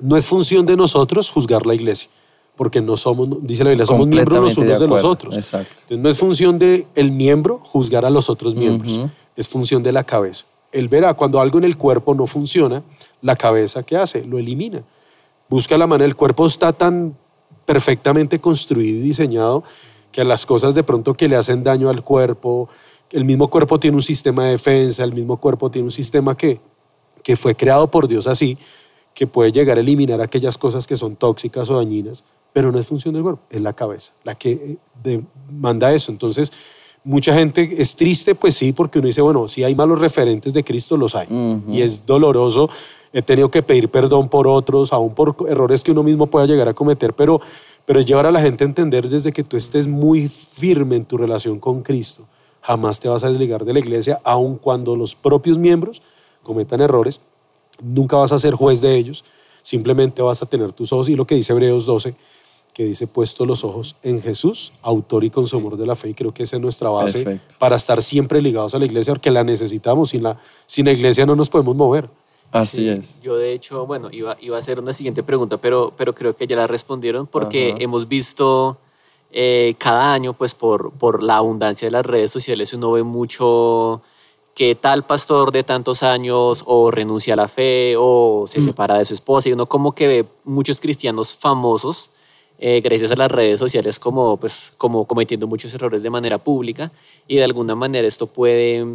no 0.00 0.16
es 0.16 0.26
función 0.26 0.66
de 0.66 0.76
nosotros 0.76 1.30
juzgar 1.30 1.64
la 1.64 1.74
iglesia, 1.74 2.10
porque 2.56 2.80
no 2.80 2.96
somos, 2.96 3.28
dice 3.42 3.64
la 3.64 3.70
Biblia, 3.70 3.86
somos 3.86 4.06
miembros 4.06 4.40
los 4.40 4.56
unos 4.58 4.78
de, 4.78 4.86
los 4.86 5.04
otros. 5.04 5.34
Entonces 5.36 5.98
no 5.98 6.08
es 6.08 6.18
función 6.18 6.58
del 6.58 6.86
el 6.94 7.12
miembro 7.12 7.60
juzgar 7.60 8.04
a 8.04 8.10
los 8.10 8.28
otros 8.28 8.54
miembros, 8.54 9.00
es 9.36 9.48
función 9.48 9.82
de 9.82 9.92
la 9.92 10.04
cabeza. 10.04 10.44
Él 10.70 10.88
verá 10.88 11.14
cuando 11.14 11.40
algo 11.40 11.58
en 11.58 11.64
el 11.64 11.78
cuerpo 11.78 12.14
no 12.14 12.26
funciona, 12.26 12.82
la 13.22 13.36
cabeza 13.36 13.82
¿qué 13.84 13.96
hace? 13.96 14.26
Lo 14.26 14.38
elimina. 14.38 14.82
Busca 15.48 15.78
la 15.78 15.86
manera, 15.86 16.06
el 16.06 16.16
cuerpo 16.16 16.46
está 16.46 16.72
tan 16.72 17.16
perfectamente 17.64 18.40
construido 18.40 18.98
y 18.98 19.00
diseñado 19.00 19.62
que 20.14 20.24
las 20.24 20.46
cosas 20.46 20.76
de 20.76 20.84
pronto 20.84 21.14
que 21.14 21.26
le 21.26 21.34
hacen 21.34 21.64
daño 21.64 21.90
al 21.90 22.04
cuerpo, 22.04 22.68
el 23.10 23.24
mismo 23.24 23.50
cuerpo 23.50 23.80
tiene 23.80 23.96
un 23.96 24.02
sistema 24.02 24.44
de 24.44 24.52
defensa, 24.52 25.02
el 25.02 25.12
mismo 25.12 25.38
cuerpo 25.38 25.72
tiene 25.72 25.86
un 25.86 25.90
sistema 25.90 26.36
que, 26.36 26.60
que 27.24 27.34
fue 27.34 27.56
creado 27.56 27.90
por 27.90 28.06
Dios 28.06 28.28
así, 28.28 28.56
que 29.12 29.26
puede 29.26 29.50
llegar 29.50 29.76
a 29.76 29.80
eliminar 29.80 30.20
aquellas 30.20 30.56
cosas 30.56 30.86
que 30.86 30.96
son 30.96 31.16
tóxicas 31.16 31.68
o 31.68 31.78
dañinas, 31.78 32.22
pero 32.52 32.70
no 32.70 32.78
es 32.78 32.86
función 32.86 33.12
del 33.12 33.24
cuerpo, 33.24 33.42
es 33.50 33.60
la 33.60 33.72
cabeza, 33.72 34.12
la 34.22 34.36
que 34.36 34.78
eh, 35.02 35.22
manda 35.50 35.92
eso. 35.92 36.12
Entonces, 36.12 36.52
mucha 37.02 37.34
gente 37.34 37.74
es 37.78 37.96
triste, 37.96 38.36
pues 38.36 38.54
sí, 38.54 38.72
porque 38.72 39.00
uno 39.00 39.08
dice, 39.08 39.20
bueno, 39.20 39.48
si 39.48 39.64
hay 39.64 39.74
malos 39.74 39.98
referentes 39.98 40.54
de 40.54 40.62
Cristo, 40.62 40.96
los 40.96 41.16
hay. 41.16 41.26
Y 41.68 41.82
es 41.82 42.06
doloroso 42.06 42.70
he 43.14 43.22
tenido 43.22 43.48
que 43.48 43.62
pedir 43.62 43.88
perdón 43.88 44.28
por 44.28 44.48
otros, 44.48 44.92
aún 44.92 45.14
por 45.14 45.36
errores 45.48 45.84
que 45.84 45.92
uno 45.92 46.02
mismo 46.02 46.26
pueda 46.26 46.46
llegar 46.46 46.68
a 46.68 46.74
cometer, 46.74 47.14
pero, 47.14 47.40
pero 47.86 48.00
llevar 48.00 48.26
a 48.26 48.30
la 48.30 48.40
gente 48.40 48.64
a 48.64 48.66
entender 48.66 49.08
desde 49.08 49.32
que 49.32 49.44
tú 49.44 49.56
estés 49.56 49.86
muy 49.86 50.28
firme 50.28 50.96
en 50.96 51.04
tu 51.04 51.16
relación 51.16 51.58
con 51.60 51.82
Cristo, 51.82 52.26
jamás 52.60 52.98
te 52.98 53.08
vas 53.08 53.24
a 53.24 53.28
desligar 53.28 53.64
de 53.64 53.74
la 53.74 53.78
iglesia, 53.78 54.20
aun 54.24 54.56
cuando 54.56 54.96
los 54.96 55.14
propios 55.14 55.58
miembros 55.58 56.02
cometan 56.42 56.80
errores, 56.80 57.20
nunca 57.82 58.16
vas 58.16 58.32
a 58.32 58.38
ser 58.38 58.54
juez 58.54 58.80
de 58.80 58.96
ellos, 58.96 59.24
simplemente 59.62 60.22
vas 60.22 60.42
a 60.42 60.46
tener 60.46 60.72
tus 60.72 60.92
ojos. 60.92 61.08
Y 61.08 61.14
lo 61.14 61.26
que 61.26 61.34
dice 61.34 61.52
Hebreos 61.52 61.84
12, 61.84 62.14
que 62.72 62.84
dice 62.84 63.06
puesto 63.06 63.44
los 63.44 63.64
ojos 63.64 63.96
en 64.02 64.20
Jesús, 64.22 64.72
autor 64.82 65.24
y 65.24 65.30
consumidor 65.30 65.76
de 65.76 65.86
la 65.86 65.94
fe, 65.94 66.10
y 66.10 66.14
creo 66.14 66.32
que 66.32 66.42
esa 66.42 66.56
es 66.56 66.62
nuestra 66.62 66.88
base 66.88 67.40
para 67.58 67.76
estar 67.76 68.02
siempre 68.02 68.40
ligados 68.40 68.74
a 68.74 68.78
la 68.78 68.86
iglesia, 68.86 69.12
porque 69.12 69.30
la 69.30 69.44
necesitamos, 69.44 70.10
sin 70.10 70.22
la, 70.22 70.38
sin 70.66 70.86
la 70.86 70.92
iglesia 70.92 71.26
no 71.26 71.36
nos 71.36 71.48
podemos 71.48 71.76
mover. 71.76 72.08
Así 72.54 72.88
es. 72.88 73.20
Yo 73.20 73.36
de 73.36 73.52
hecho, 73.52 73.84
bueno, 73.84 74.08
iba, 74.12 74.36
iba 74.40 74.54
a 74.54 74.60
hacer 74.60 74.78
una 74.78 74.92
siguiente 74.92 75.24
pregunta, 75.24 75.56
pero, 75.58 75.92
pero 75.96 76.14
creo 76.14 76.36
que 76.36 76.46
ya 76.46 76.54
la 76.54 76.68
respondieron 76.68 77.26
porque 77.26 77.74
hemos 77.80 78.06
visto 78.06 78.78
eh, 79.32 79.74
cada 79.76 80.12
año, 80.12 80.34
pues 80.34 80.54
por, 80.54 80.92
por 80.92 81.20
la 81.22 81.38
abundancia 81.38 81.86
de 81.86 81.90
las 81.90 82.06
redes 82.06 82.30
sociales, 82.30 82.72
uno 82.72 82.92
ve 82.92 83.02
mucho 83.02 84.02
que 84.54 84.76
tal 84.76 85.04
pastor 85.04 85.50
de 85.50 85.64
tantos 85.64 86.04
años 86.04 86.62
o 86.66 86.92
renuncia 86.92 87.34
a 87.34 87.36
la 87.36 87.48
fe 87.48 87.96
o 87.98 88.44
se 88.46 88.60
mm. 88.60 88.64
separa 88.64 88.98
de 88.98 89.04
su 89.04 89.14
esposa 89.14 89.48
y 89.48 89.52
uno 89.52 89.66
como 89.66 89.92
que 89.92 90.06
ve 90.06 90.24
muchos 90.44 90.80
cristianos 90.80 91.34
famosos 91.34 92.12
eh, 92.60 92.80
gracias 92.80 93.10
a 93.10 93.16
las 93.16 93.32
redes 93.32 93.58
sociales 93.58 93.98
como, 93.98 94.36
pues, 94.36 94.74
como 94.78 95.06
cometiendo 95.06 95.48
muchos 95.48 95.74
errores 95.74 96.04
de 96.04 96.10
manera 96.10 96.38
pública 96.38 96.92
y 97.26 97.34
de 97.34 97.44
alguna 97.44 97.74
manera 97.74 98.06
esto 98.06 98.28
puede 98.28 98.86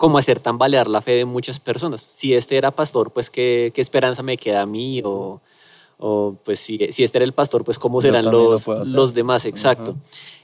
como 0.00 0.16
hacer 0.16 0.40
tambalear 0.40 0.88
la 0.88 1.02
fe 1.02 1.12
de 1.12 1.26
muchas 1.26 1.60
personas. 1.60 2.06
Si 2.08 2.32
este 2.32 2.56
era 2.56 2.70
pastor, 2.70 3.12
pues 3.12 3.28
qué, 3.28 3.70
qué 3.74 3.82
esperanza 3.82 4.22
me 4.22 4.38
queda 4.38 4.62
a 4.62 4.66
mí 4.66 5.02
o, 5.04 5.42
o 5.98 6.36
pues 6.42 6.58
si, 6.58 6.78
si, 6.90 7.04
este 7.04 7.18
era 7.18 7.26
el 7.26 7.34
pastor, 7.34 7.64
pues 7.64 7.78
cómo 7.78 8.00
serán 8.00 8.24
los, 8.24 8.66
los 8.66 9.12
demás, 9.12 9.44
exacto. 9.44 9.96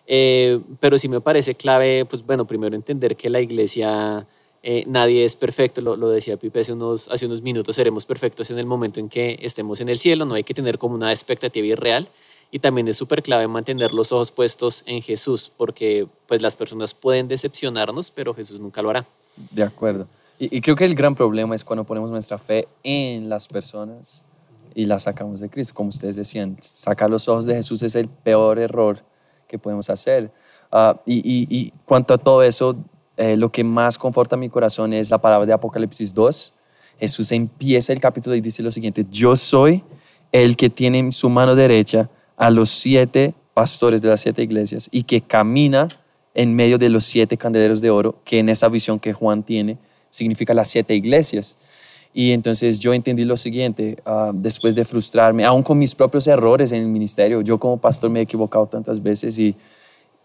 Eh, 0.06 0.60
pero 0.78 0.98
sí 0.98 1.08
me 1.08 1.22
parece 1.22 1.54
clave, 1.54 2.04
pues 2.04 2.22
bueno, 2.22 2.46
primero 2.46 2.76
entender 2.76 3.16
que 3.16 3.30
la 3.30 3.40
iglesia... 3.40 4.26
Eh, 4.62 4.82
nadie 4.88 5.24
es 5.24 5.36
perfecto, 5.36 5.80
lo, 5.80 5.94
lo, 5.94 6.08
decía 6.08 6.36
Pipe 6.36 6.58
hace 6.58 6.72
unos, 6.72 7.06
hace 7.06 7.26
unos 7.26 7.40
minutos, 7.40 7.76
seremos 7.76 8.04
perfectos 8.04 8.50
en 8.50 8.58
el 8.58 8.66
momento 8.66 8.98
en 8.98 9.08
que 9.08 9.38
estemos 9.40 9.80
en 9.80 9.88
el 9.88 9.96
cielo, 10.00 10.24
no 10.24 10.34
hay 10.34 10.42
que 10.42 10.54
tener 10.54 10.76
como 10.76 10.96
una 10.96 11.12
expectativa 11.12 11.68
irreal 11.68 12.08
y 12.50 12.58
también 12.58 12.88
es 12.88 12.96
súper 12.96 13.22
clave 13.22 13.48
mantener 13.48 13.92
los 13.92 14.12
ojos 14.12 14.32
puestos 14.32 14.82
en 14.86 15.02
Jesús, 15.02 15.52
porque 15.56 16.06
pues 16.26 16.42
las 16.42 16.56
personas 16.56 16.94
pueden 16.94 17.28
decepcionarnos, 17.28 18.10
pero 18.10 18.34
Jesús 18.34 18.60
nunca 18.60 18.82
lo 18.82 18.90
hará. 18.90 19.06
De 19.50 19.62
acuerdo. 19.62 20.06
Y, 20.38 20.60
creo 20.60 20.76
que 20.76 20.84
el 20.84 20.94
gran 20.94 21.14
problema 21.14 21.54
es 21.54 21.64
cuando 21.64 21.84
ponemos 21.84 22.10
nuestra 22.10 22.36
fe 22.36 22.68
en 22.82 23.28
las 23.28 23.48
personas 23.48 24.22
y 24.74 24.84
la 24.84 24.98
sacamos 24.98 25.40
de 25.40 25.48
Cristo. 25.48 25.72
Como 25.74 25.88
ustedes 25.88 26.16
decían, 26.16 26.56
sacar 26.60 27.08
los 27.08 27.26
ojos 27.28 27.46
de 27.46 27.54
Jesús 27.54 27.82
es 27.82 27.94
el 27.94 28.08
peor 28.08 28.58
error 28.58 28.98
que 29.48 29.58
podemos 29.58 29.88
hacer. 29.88 30.30
Uh, 30.70 30.94
y, 31.06 31.46
y, 31.48 31.72
cuanto 31.86 32.12
a 32.12 32.18
todo 32.18 32.42
eso, 32.42 32.76
eh, 33.16 33.36
lo 33.36 33.50
que 33.50 33.64
más 33.64 33.96
conforta 33.96 34.36
mi 34.36 34.50
corazón 34.50 34.92
es 34.92 35.10
la 35.10 35.18
palabra 35.18 35.46
de 35.46 35.54
Apocalipsis 35.54 36.12
2. 36.12 36.54
Jesús 36.98 37.32
empieza 37.32 37.92
el 37.94 38.00
capítulo 38.00 38.36
y 38.36 38.40
dice 38.40 38.62
lo 38.62 38.70
siguiente, 38.70 39.06
yo 39.10 39.36
soy 39.36 39.82
el 40.32 40.56
que 40.56 40.68
tiene 40.68 40.98
en 40.98 41.12
su 41.12 41.30
mano 41.30 41.54
derecha 41.54 42.10
a 42.36 42.50
los 42.50 42.70
siete 42.70 43.34
pastores 43.54 44.02
de 44.02 44.08
las 44.08 44.20
siete 44.20 44.42
iglesias 44.42 44.88
y 44.90 45.02
que 45.02 45.20
camina 45.20 45.88
en 46.34 46.54
medio 46.54 46.78
de 46.78 46.90
los 46.90 47.04
siete 47.04 47.36
candeleros 47.36 47.80
de 47.80 47.90
oro, 47.90 48.20
que 48.24 48.38
en 48.38 48.48
esa 48.48 48.68
visión 48.68 48.98
que 48.98 49.12
Juan 49.12 49.42
tiene 49.42 49.78
significa 50.10 50.52
las 50.52 50.68
siete 50.68 50.94
iglesias. 50.94 51.56
Y 52.12 52.32
entonces 52.32 52.78
yo 52.78 52.94
entendí 52.94 53.24
lo 53.24 53.36
siguiente, 53.36 53.96
uh, 54.06 54.32
después 54.32 54.74
de 54.74 54.84
frustrarme, 54.84 55.44
aún 55.44 55.62
con 55.62 55.78
mis 55.78 55.94
propios 55.94 56.26
errores 56.26 56.72
en 56.72 56.82
el 56.82 56.88
ministerio, 56.88 57.42
yo 57.42 57.58
como 57.58 57.78
pastor 57.78 58.10
me 58.10 58.20
he 58.20 58.22
equivocado 58.22 58.66
tantas 58.66 59.02
veces 59.02 59.38
y 59.38 59.56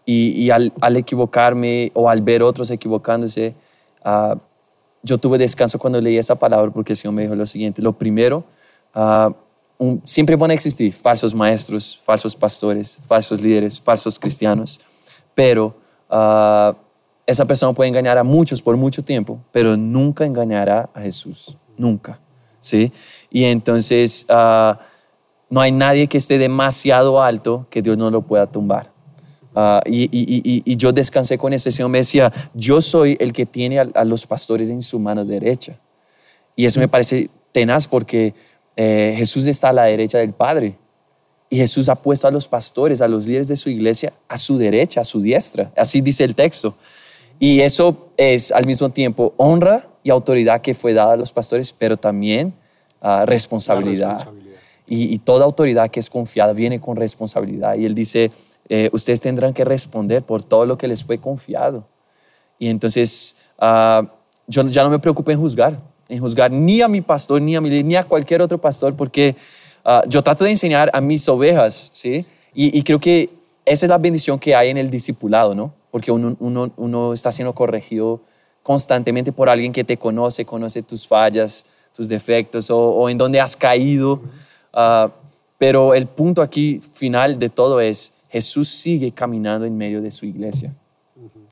y, 0.04 0.50
al, 0.50 0.72
equivocarme 0.96 1.90
o 1.94 2.08
al 2.08 2.22
ver 2.22 2.42
otros 2.42 2.70
equivocándose, 2.70 3.54
uh, 4.04 4.36
yo 5.02 5.18
tuve 5.18 5.38
descanso 5.38 5.78
cuando 5.78 6.00
leí 6.00 6.16
esa 6.16 6.36
palabra 6.36 6.72
porque 6.72 6.92
el 6.92 6.96
Señor 6.96 7.14
me 7.14 7.22
dijo 7.22 7.34
lo 7.34 7.46
siguiente. 7.46 7.82
Lo 7.82 7.92
primero, 7.92 8.44
uh, 8.94 9.32
siempre 10.04 10.36
van 10.36 10.50
a 10.50 10.54
existir 10.54 10.92
falsos 10.92 11.34
maestros, 11.34 12.00
falsos 12.02 12.36
pastores, 12.36 13.00
falsos 13.06 13.40
líderes, 13.40 13.80
falsos 13.80 14.18
cristianos, 14.18 14.80
pero 15.34 15.76
uh, 16.10 16.74
esa 17.26 17.44
persona 17.44 17.72
puede 17.72 17.88
engañar 17.88 18.18
a 18.18 18.24
muchos 18.24 18.60
por 18.60 18.76
mucho 18.76 19.02
tiempo, 19.02 19.40
pero 19.50 19.76
nunca 19.76 20.24
engañará 20.24 20.90
a 20.94 21.00
Jesús, 21.00 21.56
nunca. 21.76 22.20
¿sí? 22.60 22.92
Y 23.30 23.44
entonces 23.44 24.26
no 24.28 25.60
hay 25.60 25.72
nadie 25.72 26.06
que 26.06 26.16
esté 26.16 26.38
demasiado 26.38 27.22
alto 27.22 27.66
que 27.68 27.82
Dios 27.82 27.98
no 27.98 28.10
lo 28.10 28.22
pueda 28.22 28.46
tumbar. 28.46 28.90
Ah, 29.54 29.82
y, 29.84 30.76
yo 30.76 30.92
descansé 30.92 31.36
con 31.36 31.52
ese 31.52 31.70
Señor 31.70 31.90
me 31.90 31.98
decía, 31.98 32.32
yo 32.54 32.80
soy 32.80 33.18
el 33.20 33.34
que 33.34 33.44
tiene 33.44 33.78
a, 33.78 34.04
los 34.04 34.26
pastores 34.26 34.70
en 34.70 34.80
su 34.80 34.98
mano 34.98 35.24
derecha. 35.24 35.78
Y 36.56 36.64
eso 36.64 36.80
me 36.80 36.88
parece 36.88 37.28
tenaz 37.52 37.86
porque 37.86 38.34
eh, 38.76 39.14
Jesús 39.16 39.46
está 39.46 39.70
a 39.70 39.72
la 39.72 39.84
derecha 39.84 40.18
del 40.18 40.32
Padre. 40.32 40.78
Y 41.50 41.56
Jesús 41.56 41.88
ha 41.88 41.96
puesto 41.96 42.26
a 42.26 42.30
los 42.30 42.48
pastores, 42.48 43.02
a 43.02 43.08
los 43.08 43.26
líderes 43.26 43.48
de 43.48 43.56
su 43.56 43.68
iglesia, 43.68 44.12
a 44.28 44.38
su 44.38 44.56
derecha, 44.56 45.02
a 45.02 45.04
su 45.04 45.20
diestra. 45.20 45.70
Así 45.76 46.00
dice 46.00 46.24
el 46.24 46.34
texto. 46.34 46.74
Y 47.38 47.60
eso 47.60 48.08
es 48.16 48.52
al 48.52 48.64
mismo 48.64 48.88
tiempo 48.88 49.34
honra 49.36 49.88
y 50.02 50.10
autoridad 50.10 50.62
que 50.62 50.72
fue 50.72 50.94
dada 50.94 51.12
a 51.12 51.16
los 51.16 51.32
pastores, 51.32 51.72
pero 51.72 51.96
también 51.96 52.54
ah, 53.02 53.24
responsabilidad. 53.26 54.14
responsabilidad. 54.14 54.58
Y, 54.86 55.14
y 55.14 55.18
toda 55.18 55.44
autoridad 55.44 55.90
que 55.90 56.00
es 56.00 56.08
confiada 56.08 56.52
viene 56.54 56.80
con 56.80 56.96
responsabilidad. 56.96 57.76
Y 57.76 57.84
él 57.84 57.94
dice, 57.94 58.30
eh, 58.68 58.88
ustedes 58.92 59.20
tendrán 59.20 59.52
que 59.52 59.64
responder 59.64 60.22
por 60.22 60.42
todo 60.42 60.64
lo 60.64 60.78
que 60.78 60.88
les 60.88 61.04
fue 61.04 61.18
confiado. 61.18 61.84
Y 62.58 62.68
entonces 62.68 63.36
uh, 63.60 64.06
yo 64.46 64.66
ya 64.68 64.82
no 64.82 64.90
me 64.90 64.98
preocupo 64.98 65.30
en 65.30 65.38
juzgar, 65.38 65.78
en 66.08 66.20
juzgar 66.20 66.50
ni 66.50 66.80
a 66.82 66.88
mi 66.88 67.00
pastor, 67.00 67.40
ni 67.40 67.56
a, 67.56 67.60
mi, 67.60 67.82
ni 67.82 67.96
a 67.96 68.04
cualquier 68.04 68.42
otro 68.42 68.58
pastor, 68.60 68.94
porque 68.96 69.36
uh, 69.84 70.08
yo 70.08 70.22
trato 70.22 70.44
de 70.44 70.50
enseñar 70.50 70.90
a 70.92 71.00
mis 71.00 71.28
ovejas, 71.28 71.90
¿sí? 71.92 72.26
Y, 72.54 72.76
y, 72.78 72.82
creo 72.82 73.00
que 73.00 73.30
esa 73.64 73.86
es 73.86 73.90
la 73.90 73.98
bendición 73.98 74.38
que 74.38 74.54
hay 74.54 74.68
en 74.68 74.76
el 74.76 74.90
discipulado, 74.90 75.54
¿no? 75.54 75.72
Porque 75.90 76.12
uno, 76.12 76.36
uno, 76.38 76.72
uno 76.76 77.12
está 77.12 77.32
siendo 77.32 77.54
corregido 77.54 78.20
constantemente 78.62 79.32
por 79.32 79.48
alguien 79.48 79.72
que 79.72 79.84
te 79.84 79.96
conoce, 79.96 80.44
conoce 80.44 80.82
tus 80.82 81.06
fallas, 81.06 81.64
tus 81.94 82.08
defectos 82.08 82.70
o, 82.70 82.78
o 82.78 83.08
en 83.08 83.16
dónde 83.18 83.40
has 83.40 83.56
caído. 83.56 84.22
Uh, 84.74 85.10
pero 85.58 85.94
el 85.94 86.06
punto 86.06 86.42
aquí 86.42 86.80
final 86.80 87.38
de 87.38 87.48
todo 87.48 87.80
es, 87.80 88.12
Jesús 88.28 88.68
sigue 88.68 89.12
caminando 89.12 89.64
en 89.64 89.76
medio 89.76 90.02
de 90.02 90.10
su 90.10 90.26
iglesia. 90.26 90.74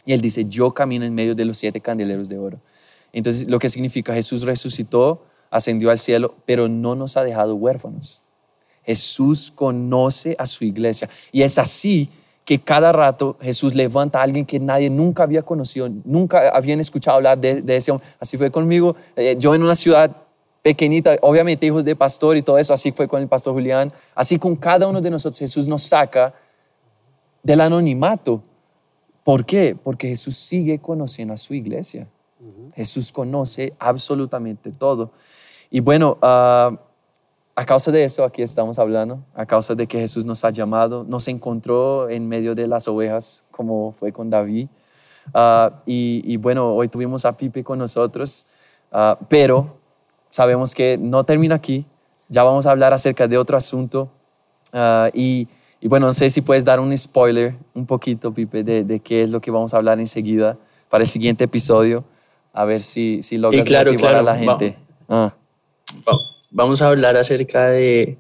Y 0.05 0.13
él 0.13 0.21
dice, 0.21 0.45
yo 0.47 0.73
camino 0.73 1.05
en 1.05 1.15
medio 1.15 1.35
de 1.35 1.45
los 1.45 1.59
siete 1.59 1.81
candeleros 1.81 2.29
de 2.29 2.39
oro. 2.39 2.59
Entonces, 3.13 3.51
lo 3.51 3.59
que 3.59 3.69
significa, 3.69 4.15
Jesús 4.15 4.43
resucitó, 4.43 5.25
ascendió 5.51 5.91
al 5.91 5.99
cielo, 5.99 6.35
pero 6.47 6.69
no 6.69 6.95
nos 6.95 7.17
ha 7.17 7.25
dejado 7.25 7.55
huérfanos. 7.57 8.23
Jesús 8.85 9.53
conoce 9.55 10.37
a 10.39 10.47
su 10.47 10.65
iglesia. 10.65 11.09
Y 11.33 11.43
es 11.43 11.59
así 11.59 12.11
que 12.45 12.59
cada 12.61 12.93
rato 12.93 13.37
Jesús 13.41 13.75
levanta 13.75 14.21
a 14.21 14.23
alguien 14.23 14.45
que 14.45 14.59
nadie 14.59 14.91
nunca 14.91 15.23
había 15.23 15.43
conocido, 15.43 15.89
nunca 16.05 16.49
habían 16.49 16.81
escuchado 16.81 17.17
hablar 17.17 17.39
de, 17.39 17.63
ese 17.77 17.93
hombre. 17.93 18.07
Así 18.19 18.37
fue 18.37 18.51
conmigo. 18.51 18.97
Eh, 19.17 19.37
yo 19.39 19.55
en 19.55 19.63
una 19.63 19.75
ciudad 19.75 20.17
pequeñita, 20.63 21.17
obviamente 21.23 21.67
hijos 21.67 21.85
de 21.85 21.95
pastor 21.95 22.37
y 22.37 22.43
todo 22.43 22.59
eso, 22.59 22.75
así 22.75 22.93
fue 22.93 23.07
con 23.07 23.23
el 23.23 23.29
pastor 23.29 23.53
Julián. 23.55 23.93
Así 24.15 24.39
con 24.39 24.57
cada 24.57 24.89
uno 24.89 25.01
de 25.01 25.11
nosotros 25.11 25.39
Jesús 25.39 25.69
nos 25.69 25.83
saca 25.83 26.35
del 27.43 27.61
anonimato. 27.61 28.43
¿Por 29.23 29.45
qué? 29.45 29.77
Porque 29.81 30.09
Jesús 30.09 30.37
sigue 30.37 30.79
conociendo 30.79 31.35
a 31.35 31.37
su 31.37 31.55
iglesia. 31.55 32.09
Jesús 32.75 33.13
conoce 33.13 33.75
absolutamente 33.79 34.71
todo. 34.73 35.13
Y 35.71 35.81
bueno, 35.81 36.19
ah, 36.23 36.73
a 37.55 37.65
causa 37.65 37.93
de 37.93 38.05
eso 38.05 38.25
aquí 38.25 38.43
estamos 38.43 38.79
hablando, 38.79 39.25
a 39.35 39.47
causa 39.47 39.75
de 39.75 39.87
que 39.87 39.99
Jesús 39.99 40.25
nos 40.25 40.45
ha 40.45 40.51
llamado, 40.51 41.05
nos 41.05 41.29
encontró 41.29 42.09
en 42.09 42.29
medio 42.29 42.55
de 42.55 42.67
las 42.67 42.89
ovejas, 42.89 43.45
como 43.51 43.93
fue 43.93 44.13
con 44.13 44.31
David. 44.31 44.69
Ah, 45.35 45.83
y, 45.87 46.37
bueno, 46.39 46.75
hoy 46.75 46.89
tuvimos 46.89 47.25
a 47.25 47.37
Pipe 47.37 47.63
con 47.63 47.79
nosotros, 47.79 48.47
ah, 48.91 49.19
pero 49.29 49.79
sabemos 50.29 50.75
que 50.75 50.99
no 50.99 51.25
termina 51.25 51.55
aquí. 51.55 51.87
Ya 52.29 52.43
vamos 52.43 52.67
a 52.67 52.71
hablar 52.71 52.95
acerca 52.95 53.29
de 53.29 53.39
otro 53.39 53.57
asunto. 53.57 54.11
y 55.13 55.49
bueno, 55.89 56.07
no 56.07 56.13
sé 56.13 56.29
si 56.31 56.43
puedes 56.43 56.65
dar 56.65 56.79
un 56.79 56.97
spoiler 56.97 57.57
un 57.75 57.87
poquito, 57.87 58.33
Pipe, 58.33 58.63
de 58.63 59.01
qué 59.01 59.23
es 59.23 59.31
lo 59.31 59.41
que 59.41 59.51
vamos 59.51 59.73
a 59.75 59.79
hablar 59.79 59.99
enseguida 59.99 60.59
para 60.91 61.05
el 61.05 61.09
siguiente 61.09 61.45
episodio, 61.45 62.05
a 62.53 62.65
ver 62.65 62.81
si, 62.81 63.23
si 63.23 63.39
logras 63.39 63.69
motivar 63.69 64.17
a 64.17 64.23
la 64.23 64.37
gente. 64.37 64.77
Ah. 65.09 65.35
Vamos 66.51 66.83
a 66.83 66.89
hablar 66.89 67.17
acerca 67.17 67.69
de... 67.69 68.19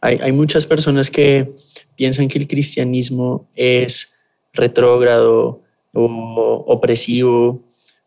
Hay, 0.00 0.18
hay 0.20 0.32
muchas 0.32 0.66
personas 0.66 1.10
que 1.10 1.54
piensan 1.96 2.28
que 2.28 2.38
el 2.38 2.46
cristianismo 2.46 3.48
es 3.54 4.12
retrógrado 4.52 5.62
o 5.94 6.64
opresivo, 6.66 7.62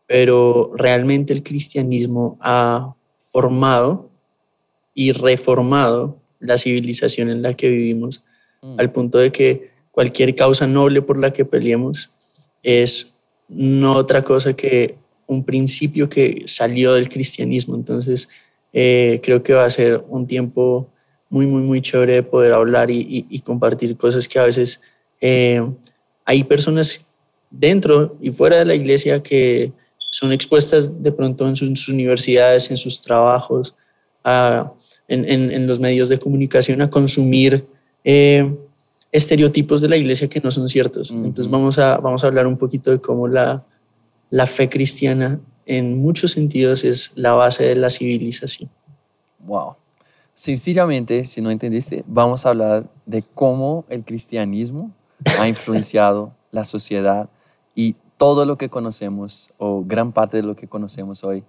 pero 0.06 0.72
realmente 0.74 1.32
el 1.32 1.42
cristianismo 1.42 2.38
ha 2.40 2.94
formado 3.32 4.10
y 4.94 5.12
reformado 5.12 6.20
la 6.38 6.56
civilización 6.56 7.30
en 7.30 7.42
la 7.42 7.54
que 7.54 7.68
vivimos, 7.68 8.22
Mm. 8.62 8.80
al 8.80 8.90
punto 8.90 9.18
de 9.18 9.30
que 9.30 9.70
cualquier 9.90 10.34
causa 10.34 10.66
noble 10.66 11.02
por 11.02 11.18
la 11.18 11.32
que 11.32 11.44
peleemos 11.44 12.10
es 12.62 13.14
no 13.48 13.94
otra 13.94 14.22
cosa 14.22 14.54
que 14.54 14.96
un 15.28 15.44
principio 15.44 16.08
que 16.08 16.42
salió 16.46 16.94
del 16.94 17.08
cristianismo. 17.08 17.76
Entonces, 17.76 18.28
eh, 18.72 19.20
creo 19.22 19.42
que 19.44 19.52
va 19.54 19.64
a 19.64 19.70
ser 19.70 20.02
un 20.08 20.26
tiempo 20.26 20.88
muy, 21.30 21.46
muy, 21.46 21.62
muy 21.62 21.80
chévere 21.80 22.14
de 22.14 22.22
poder 22.24 22.52
hablar 22.52 22.90
y, 22.90 22.98
y- 23.00 23.26
y 23.30 23.40
compartir 23.40 23.96
cosas 23.96 24.26
que 24.26 24.38
a 24.40 24.44
veces 24.44 24.80
eh, 25.20 25.62
hay 26.24 26.42
personas 26.44 27.06
dentro 27.50 28.16
y 28.20 28.30
fuera 28.30 28.58
de 28.58 28.64
la 28.64 28.74
iglesia 28.74 29.22
que 29.22 29.72
son 30.10 30.32
expuestas 30.32 31.02
de 31.02 31.12
pronto 31.12 31.46
en 31.46 31.54
sus 31.56 31.88
universidades, 31.88 32.70
en 32.70 32.76
sus 32.76 33.00
trabajos, 33.00 33.74
a- 34.24 34.72
en, 35.06 35.24
en- 35.30 35.50
en 35.50 35.66
los 35.66 35.78
medios 35.78 36.08
de 36.08 36.18
comunicación 36.18 36.80
a 36.82 36.90
consumir 36.90 37.66
eh, 38.04 38.50
estereotipos 39.12 39.80
de 39.80 39.88
la 39.88 39.96
iglesia 39.96 40.28
que 40.28 40.40
no 40.40 40.50
son 40.50 40.68
ciertos. 40.68 41.10
Entonces 41.10 41.50
vamos 41.50 41.78
a, 41.78 41.98
vamos 41.98 42.24
a 42.24 42.26
hablar 42.26 42.46
un 42.46 42.56
poquito 42.58 42.90
de 42.90 42.98
cómo 43.00 43.26
la, 43.28 43.64
la 44.30 44.46
fe 44.46 44.68
cristiana 44.68 45.40
en 45.66 45.98
muchos 45.98 46.32
sentidos 46.32 46.84
es 46.84 47.12
la 47.14 47.32
base 47.32 47.64
de 47.64 47.74
la 47.74 47.90
civilización. 47.90 48.70
Wow. 49.40 49.76
Sencillamente, 50.34 51.24
si 51.24 51.40
no 51.42 51.50
entendiste, 51.50 52.04
vamos 52.06 52.46
a 52.46 52.50
hablar 52.50 52.88
de 53.06 53.22
cómo 53.22 53.84
el 53.88 54.04
cristianismo 54.04 54.92
ha 55.38 55.48
influenciado 55.48 56.32
la 56.52 56.64
sociedad 56.64 57.28
y 57.74 57.96
todo 58.16 58.46
lo 58.46 58.56
que 58.56 58.68
conocemos, 58.68 59.52
o 59.58 59.84
gran 59.84 60.12
parte 60.12 60.38
de 60.38 60.42
lo 60.42 60.56
que 60.56 60.68
conocemos 60.68 61.22
hoy 61.24 61.44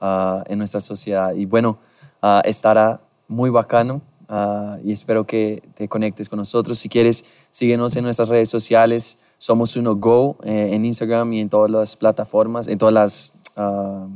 ah, 0.00 0.42
en 0.46 0.58
nuestra 0.58 0.80
sociedad. 0.80 1.34
Y 1.34 1.46
bueno, 1.46 1.78
ah, 2.22 2.42
estará 2.44 3.00
muy 3.28 3.50
bacano 3.50 4.02
ah, 4.28 4.78
y 4.84 4.92
espero 4.92 5.26
que 5.26 5.62
te 5.74 5.88
conectes 5.88 6.28
con 6.28 6.38
nosotros. 6.38 6.78
Si 6.78 6.88
quieres, 6.88 7.24
síguenos 7.50 7.96
en 7.96 8.04
nuestras 8.04 8.28
redes 8.28 8.48
sociales. 8.48 9.18
Somos 9.38 9.76
Uno 9.76 9.94
Go 9.94 10.36
eh, 10.42 10.70
en 10.72 10.84
Instagram 10.84 11.32
y 11.32 11.40
en 11.40 11.48
todas 11.48 11.70
las 11.70 11.96
plataformas, 11.96 12.68
en 12.68 12.76
todas 12.76 12.92
las, 12.92 13.32
ah, 13.56 14.06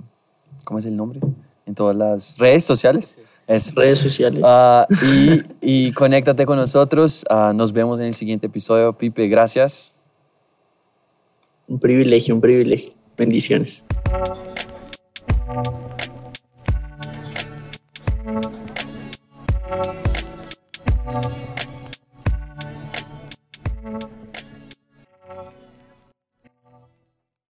¿cómo 0.64 0.78
es 0.78 0.86
el 0.86 0.96
nombre? 0.96 1.20
En 1.64 1.74
todas 1.74 1.96
las 1.96 2.36
redes 2.38 2.64
sociales. 2.64 3.16
Eso. 3.46 3.72
Redes 3.74 4.00
sociales. 4.00 4.42
Ah, 4.44 4.86
y, 5.02 5.40
y 5.60 5.92
conéctate 5.92 6.44
con 6.44 6.56
nosotros. 6.56 7.24
Ah, 7.30 7.52
nos 7.54 7.72
vemos 7.72 8.00
en 8.00 8.06
el 8.06 8.14
siguiente 8.14 8.46
episodio. 8.46 8.92
Pipe, 8.92 9.28
gracias. 9.28 9.96
Un 11.68 11.78
privilegio, 11.78 12.34
un 12.34 12.40
privilegio. 12.40 12.92
Bendiciones. 13.16 13.82